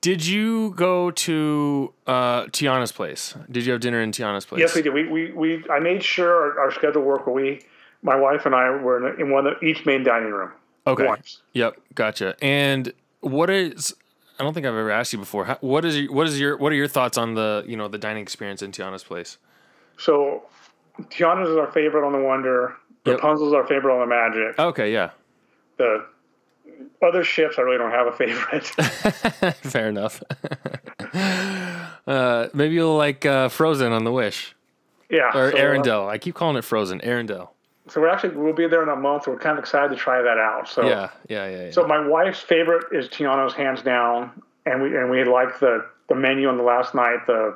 Did 0.00 0.26
you 0.26 0.74
go 0.74 1.12
to 1.12 1.94
uh, 2.08 2.46
Tiana's 2.46 2.90
place? 2.90 3.36
Did 3.48 3.64
you 3.64 3.70
have 3.72 3.80
dinner 3.80 4.00
in 4.00 4.10
Tiana's 4.10 4.44
place? 4.44 4.58
yes, 4.58 4.74
we 4.74 4.82
did. 4.82 4.92
We, 4.92 5.06
we, 5.06 5.30
we 5.32 5.64
I 5.70 5.78
made 5.78 6.02
sure 6.02 6.34
our, 6.34 6.58
our 6.60 6.70
schedule 6.72 7.02
worked 7.02 7.26
where 7.26 7.36
we, 7.36 7.62
my 8.02 8.16
wife 8.16 8.46
and 8.46 8.54
I 8.54 8.70
were 8.70 9.18
in, 9.18 9.30
one 9.30 9.46
of 9.46 9.62
each 9.62 9.86
main 9.86 10.02
dining 10.02 10.32
room. 10.32 10.50
Okay. 10.86 11.06
Once. 11.06 11.42
Yep. 11.52 11.80
Gotcha. 11.94 12.36
And 12.42 12.92
what 13.20 13.50
is? 13.50 13.94
I 14.38 14.44
don't 14.44 14.54
think 14.54 14.66
I've 14.66 14.74
ever 14.74 14.90
asked 14.90 15.12
you 15.12 15.18
before. 15.18 15.44
How, 15.44 15.58
what 15.60 15.84
is 15.84 15.98
your, 15.98 16.12
what 16.12 16.26
is 16.26 16.40
your 16.40 16.56
what 16.56 16.72
are 16.72 16.76
your 16.76 16.88
thoughts 16.88 17.16
on 17.16 17.34
the 17.34 17.64
you 17.66 17.76
know 17.76 17.88
the 17.88 17.98
dining 17.98 18.22
experience 18.22 18.62
in 18.62 18.72
Tiana's 18.72 19.04
place? 19.04 19.38
So 19.98 20.42
Tiana's 21.02 21.50
is 21.50 21.56
our 21.56 21.70
favorite 21.70 22.04
on 22.04 22.12
the 22.12 22.18
Wonder. 22.18 22.76
Yep. 23.04 23.16
Rapunzel's 23.16 23.52
our 23.52 23.66
favorite 23.66 23.94
on 23.94 24.00
the 24.00 24.06
Magic. 24.06 24.58
Okay. 24.58 24.92
Yeah. 24.92 25.10
The 25.78 26.06
other 27.02 27.24
ships, 27.24 27.58
I 27.58 27.62
really 27.62 27.78
don't 27.78 27.90
have 27.90 28.06
a 28.06 28.12
favorite. 28.12 28.66
Fair 29.56 29.88
enough. 29.88 30.22
uh, 32.06 32.48
maybe 32.54 32.74
you'll 32.74 32.96
like 32.96 33.26
uh, 33.26 33.48
Frozen 33.48 33.92
on 33.92 34.04
the 34.04 34.12
Wish 34.12 34.54
yeah. 35.10 35.28
or 35.36 35.52
so, 35.52 35.56
uh, 35.56 35.60
Arendelle. 35.60 36.08
I 36.08 36.18
keep 36.18 36.34
calling 36.34 36.56
it 36.56 36.64
Frozen. 36.64 37.00
Arendelle 37.00 37.50
so 37.92 38.00
we're 38.00 38.08
actually 38.08 38.34
we'll 38.36 38.54
be 38.54 38.66
there 38.66 38.82
in 38.82 38.88
a 38.88 38.96
month. 38.96 39.26
We're 39.26 39.38
kind 39.38 39.58
of 39.58 39.62
excited 39.62 39.90
to 39.90 39.96
try 39.96 40.22
that 40.22 40.38
out. 40.38 40.66
So 40.66 40.88
yeah, 40.88 41.10
yeah, 41.28 41.46
yeah. 41.46 41.64
yeah. 41.64 41.70
So 41.70 41.86
my 41.86 42.06
wife's 42.06 42.40
favorite 42.40 42.86
is 42.90 43.06
Tiana's 43.08 43.52
hands 43.52 43.82
down, 43.82 44.42
and 44.64 44.82
we 44.82 44.96
and 44.96 45.10
we 45.10 45.22
like 45.24 45.60
the 45.60 45.84
the 46.08 46.14
menu 46.14 46.48
on 46.48 46.56
the 46.56 46.62
last 46.62 46.94
night. 46.94 47.26
The 47.26 47.54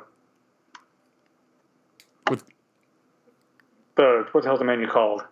the 3.95 4.27
what 4.31 4.43
the 4.43 4.47
hell's 4.47 4.59
the 4.59 4.65
menu 4.65 4.87
called? 4.87 5.23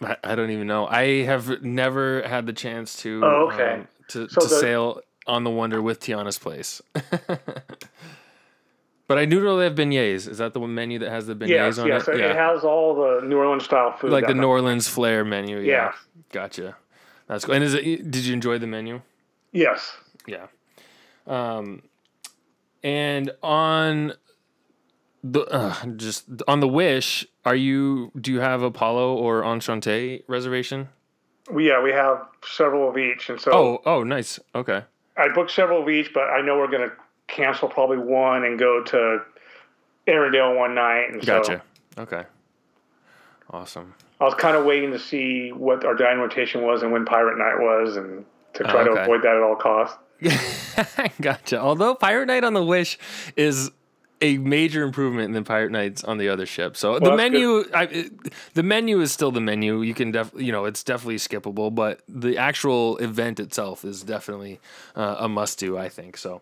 I, 0.00 0.16
I 0.24 0.34
don't 0.34 0.50
even 0.50 0.66
know. 0.66 0.86
I 0.86 1.24
have 1.24 1.62
never 1.62 2.22
had 2.22 2.46
the 2.46 2.54
chance 2.54 2.96
to 3.02 3.20
oh, 3.22 3.50
okay 3.52 3.74
um, 3.74 3.88
to, 4.08 4.30
so 4.30 4.40
to 4.40 4.46
the, 4.48 4.60
sail 4.60 5.00
on 5.26 5.44
the 5.44 5.50
Wonder 5.50 5.82
with 5.82 6.00
Tiana's 6.00 6.38
place. 6.38 6.80
but 9.08 9.18
I 9.18 9.24
do 9.24 9.42
know 9.42 9.56
they 9.58 9.64
have 9.64 9.74
beignets. 9.74 10.28
Is 10.28 10.38
that 10.38 10.52
the 10.54 10.60
one 10.60 10.74
menu 10.74 10.98
that 11.00 11.10
has 11.10 11.26
the 11.26 11.34
beignets 11.34 11.48
Yes, 11.48 11.78
on 11.78 11.86
yes. 11.88 12.08
it? 12.08 12.20
It 12.20 12.34
has 12.36 12.64
all 12.64 12.94
the 12.94 13.26
New 13.26 13.36
Orleans 13.38 13.64
style 13.64 13.92
food. 13.92 14.10
like 14.10 14.26
the 14.26 14.34
New 14.34 14.46
Orleans 14.48 14.88
flair 14.88 15.24
menu. 15.24 15.58
Yeah. 15.58 15.72
Yeah. 15.72 15.92
Gotcha. 16.32 16.76
That's 17.28 17.44
cool. 17.44 17.54
And 17.54 17.64
is 17.64 17.74
it? 17.74 18.10
Did 18.10 18.24
you 18.24 18.32
enjoy 18.32 18.58
the 18.58 18.66
menu? 18.66 19.02
Yes. 19.52 19.96
Yeah. 20.26 20.46
Um, 21.26 21.82
and 22.82 23.32
on 23.42 24.12
the 25.24 25.40
uh, 25.46 25.74
just 25.96 26.24
on 26.46 26.60
the 26.60 26.68
Wish, 26.68 27.26
are 27.44 27.56
you? 27.56 28.12
Do 28.20 28.32
you 28.32 28.40
have 28.40 28.62
a 28.62 28.70
Palo 28.70 29.14
or 29.16 29.42
Enchante 29.44 30.22
reservation? 30.28 30.88
We, 31.50 31.68
yeah, 31.68 31.80
we 31.82 31.90
have 31.92 32.26
several 32.44 32.88
of 32.90 32.98
each, 32.98 33.28
and 33.30 33.40
so 33.40 33.52
Oh, 33.52 33.82
oh, 33.86 34.02
nice. 34.02 34.40
Okay. 34.54 34.82
I 35.16 35.28
booked 35.28 35.52
several 35.52 35.82
of 35.82 35.88
each, 35.88 36.12
but 36.12 36.24
I 36.24 36.40
know 36.42 36.58
we're 36.58 36.66
going 36.70 36.88
to 36.90 36.94
cancel 37.28 37.68
probably 37.68 37.98
one 37.98 38.44
and 38.44 38.58
go 38.58 38.82
to 38.84 39.22
Arendelle 40.06 40.56
one 40.56 40.74
night. 40.74 41.10
And 41.10 41.24
Gotcha. 41.24 41.62
so 41.96 42.02
Okay. 42.02 42.24
Awesome. 43.50 43.94
I 44.20 44.24
was 44.24 44.34
kind 44.34 44.56
of 44.56 44.64
waiting 44.64 44.92
to 44.92 44.98
see 44.98 45.50
what 45.50 45.84
our 45.84 45.94
dining 45.94 46.20
rotation 46.20 46.62
was 46.62 46.82
and 46.82 46.92
when 46.92 47.04
Pirate 47.04 47.38
Night 47.38 47.58
was, 47.58 47.96
and 47.96 48.24
to 48.54 48.64
try 48.64 48.82
okay. 48.82 48.94
to 48.94 49.02
avoid 49.02 49.22
that 49.22 49.36
at 49.36 49.42
all 49.42 49.56
costs. 49.56 49.96
gotcha. 51.20 51.60
Although 51.60 51.94
Pirate 51.94 52.26
Night 52.26 52.42
on 52.42 52.54
the 52.54 52.64
Wish 52.64 52.98
is 53.36 53.70
a 54.22 54.38
major 54.38 54.82
improvement 54.82 55.34
than 55.34 55.44
Pirate 55.44 55.70
Nights 55.70 56.02
on 56.02 56.16
the 56.16 56.30
other 56.30 56.46
ship. 56.46 56.76
So 56.76 56.98
the 56.98 57.14
menu, 57.14 57.64
I, 57.74 57.84
it, 57.84 58.12
the 58.54 58.62
menu 58.62 59.00
is 59.00 59.12
still 59.12 59.30
the 59.30 59.42
menu. 59.42 59.82
You 59.82 59.92
can 59.92 60.10
def, 60.10 60.32
you 60.34 60.52
know, 60.52 60.64
it's 60.64 60.82
definitely 60.82 61.16
skippable, 61.16 61.74
but 61.74 62.00
the 62.08 62.38
actual 62.38 62.96
event 62.96 63.38
itself 63.38 63.84
is 63.84 64.02
definitely 64.02 64.58
uh, 64.94 65.16
a 65.18 65.28
must 65.28 65.58
do. 65.58 65.76
I 65.76 65.90
think 65.90 66.16
so. 66.16 66.40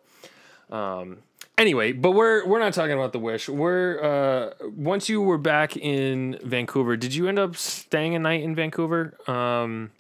Um, 0.71 1.19
anyway, 1.59 1.93
but 1.93 2.13
we're 2.13 2.47
we're 2.47 2.59
not 2.59 2.73
talking 2.73 2.93
about 2.95 3.13
the 3.13 3.19
Wish. 3.19 3.49
We're 3.49 4.03
uh, 4.03 4.67
once 4.77 5.09
you 5.09 5.21
were 5.23 5.39
back 5.39 5.77
in 5.77 6.39
Vancouver, 6.43 6.97
did 6.97 7.15
you 7.15 7.29
end 7.29 7.39
up 7.39 7.57
staying 7.57 8.15
a 8.15 8.19
night 8.19 8.43
in 8.43 8.55
Vancouver? 8.55 9.15
Um, 9.29 9.91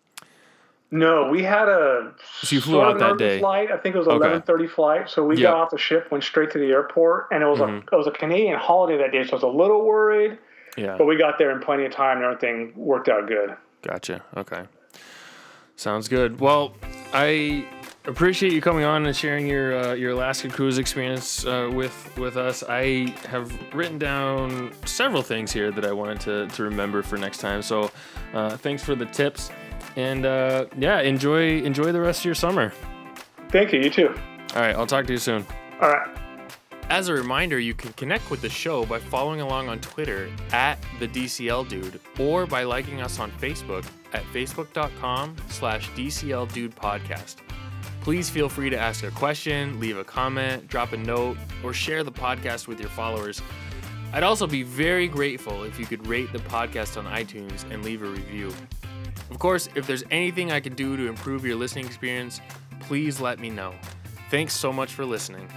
No, 0.90 1.28
we 1.28 1.42
had 1.42 1.68
a 1.68 2.12
So 2.42 2.54
you 2.54 2.60
flew 2.62 2.80
out 2.80 2.98
that 2.98 3.18
day. 3.18 3.40
flight. 3.40 3.70
I 3.72 3.76
think 3.78 3.94
it 3.94 3.98
was 3.98 4.06
eleven 4.06 4.42
thirty 4.42 4.66
flight. 4.68 5.10
So 5.10 5.24
we 5.24 5.36
Yeah. 5.36 5.50
got 5.50 5.56
off 5.56 5.70
the 5.70 5.78
ship, 5.78 6.10
went 6.12 6.22
straight 6.24 6.50
to 6.52 6.58
the 6.58 6.70
airport, 6.70 7.28
and 7.32 7.42
it 7.42 7.46
was 7.46 7.58
Mm-hmm. 7.58 7.88
a 7.88 7.94
it 7.94 7.98
was 7.98 8.06
a 8.06 8.12
Canadian 8.12 8.58
holiday 8.58 8.96
that 8.98 9.10
day. 9.12 9.24
So 9.24 9.32
I 9.32 9.34
was 9.34 9.42
a 9.42 9.48
little 9.48 9.84
worried, 9.84 10.38
yeah. 10.76 10.96
but 10.96 11.06
we 11.06 11.16
got 11.16 11.36
there 11.38 11.50
in 11.50 11.60
plenty 11.60 11.84
of 11.84 11.92
time, 11.92 12.18
and 12.18 12.26
everything 12.26 12.72
worked 12.76 13.08
out 13.08 13.26
good. 13.26 13.56
Gotcha. 13.82 14.22
Okay. 14.36 14.62
Sounds 15.76 16.06
good. 16.08 16.38
Well, 16.40 16.74
I 17.12 17.64
appreciate 18.06 18.52
you 18.52 18.60
coming 18.60 18.84
on 18.84 19.06
and 19.06 19.16
sharing 19.16 19.46
your 19.46 19.76
uh, 19.76 19.94
your 19.94 20.12
Alaska 20.12 20.48
cruise 20.48 20.78
experience 20.78 21.46
uh, 21.46 21.70
with 21.72 22.16
with 22.18 22.36
us. 22.36 22.62
I 22.68 23.14
have 23.28 23.52
written 23.74 23.98
down 23.98 24.72
several 24.84 25.22
things 25.22 25.52
here 25.52 25.70
that 25.70 25.84
I 25.84 25.92
wanted 25.92 26.20
to, 26.20 26.46
to 26.48 26.62
remember 26.62 27.02
for 27.02 27.16
next 27.16 27.38
time. 27.38 27.62
So, 27.62 27.90
uh, 28.32 28.56
thanks 28.56 28.82
for 28.82 28.94
the 28.94 29.06
tips, 29.06 29.50
and 29.96 30.26
uh, 30.26 30.66
yeah, 30.78 31.00
enjoy 31.00 31.60
enjoy 31.62 31.92
the 31.92 32.00
rest 32.00 32.20
of 32.20 32.24
your 32.26 32.34
summer. 32.34 32.72
Thank 33.50 33.72
you. 33.72 33.80
You 33.80 33.90
too. 33.90 34.14
All 34.54 34.62
right, 34.62 34.74
I'll 34.76 34.86
talk 34.86 35.06
to 35.06 35.12
you 35.12 35.18
soon. 35.18 35.46
All 35.80 35.90
right. 35.90 36.18
As 36.90 37.08
a 37.08 37.14
reminder, 37.14 37.58
you 37.58 37.72
can 37.72 37.94
connect 37.94 38.30
with 38.30 38.42
the 38.42 38.48
show 38.48 38.84
by 38.84 38.98
following 38.98 39.40
along 39.40 39.68
on 39.68 39.80
Twitter 39.80 40.30
at 40.52 40.78
the 41.00 41.08
DCL 41.08 41.66
Dude 41.68 41.98
or 42.20 42.46
by 42.46 42.62
liking 42.62 43.00
us 43.00 43.18
on 43.18 43.32
Facebook 43.32 43.86
at 44.12 44.22
facebook.com 44.24 45.34
slash 45.48 45.90
DCL 45.92 46.52
Dude 46.52 46.76
Podcast. 46.76 47.36
Please 48.04 48.28
feel 48.28 48.50
free 48.50 48.68
to 48.68 48.78
ask 48.78 49.02
a 49.02 49.10
question, 49.12 49.80
leave 49.80 49.96
a 49.96 50.04
comment, 50.04 50.68
drop 50.68 50.92
a 50.92 50.96
note, 50.98 51.38
or 51.62 51.72
share 51.72 52.04
the 52.04 52.12
podcast 52.12 52.68
with 52.68 52.78
your 52.78 52.90
followers. 52.90 53.40
I'd 54.12 54.22
also 54.22 54.46
be 54.46 54.62
very 54.62 55.08
grateful 55.08 55.64
if 55.64 55.80
you 55.80 55.86
could 55.86 56.06
rate 56.06 56.30
the 56.30 56.38
podcast 56.40 56.98
on 56.98 57.06
iTunes 57.06 57.64
and 57.72 57.82
leave 57.82 58.02
a 58.02 58.06
review. 58.06 58.52
Of 59.30 59.38
course, 59.38 59.70
if 59.74 59.86
there's 59.86 60.04
anything 60.10 60.52
I 60.52 60.60
can 60.60 60.74
do 60.74 60.98
to 60.98 61.06
improve 61.06 61.46
your 61.46 61.56
listening 61.56 61.86
experience, 61.86 62.42
please 62.80 63.20
let 63.20 63.38
me 63.38 63.48
know. 63.48 63.74
Thanks 64.30 64.52
so 64.52 64.70
much 64.70 64.92
for 64.92 65.06
listening. 65.06 65.48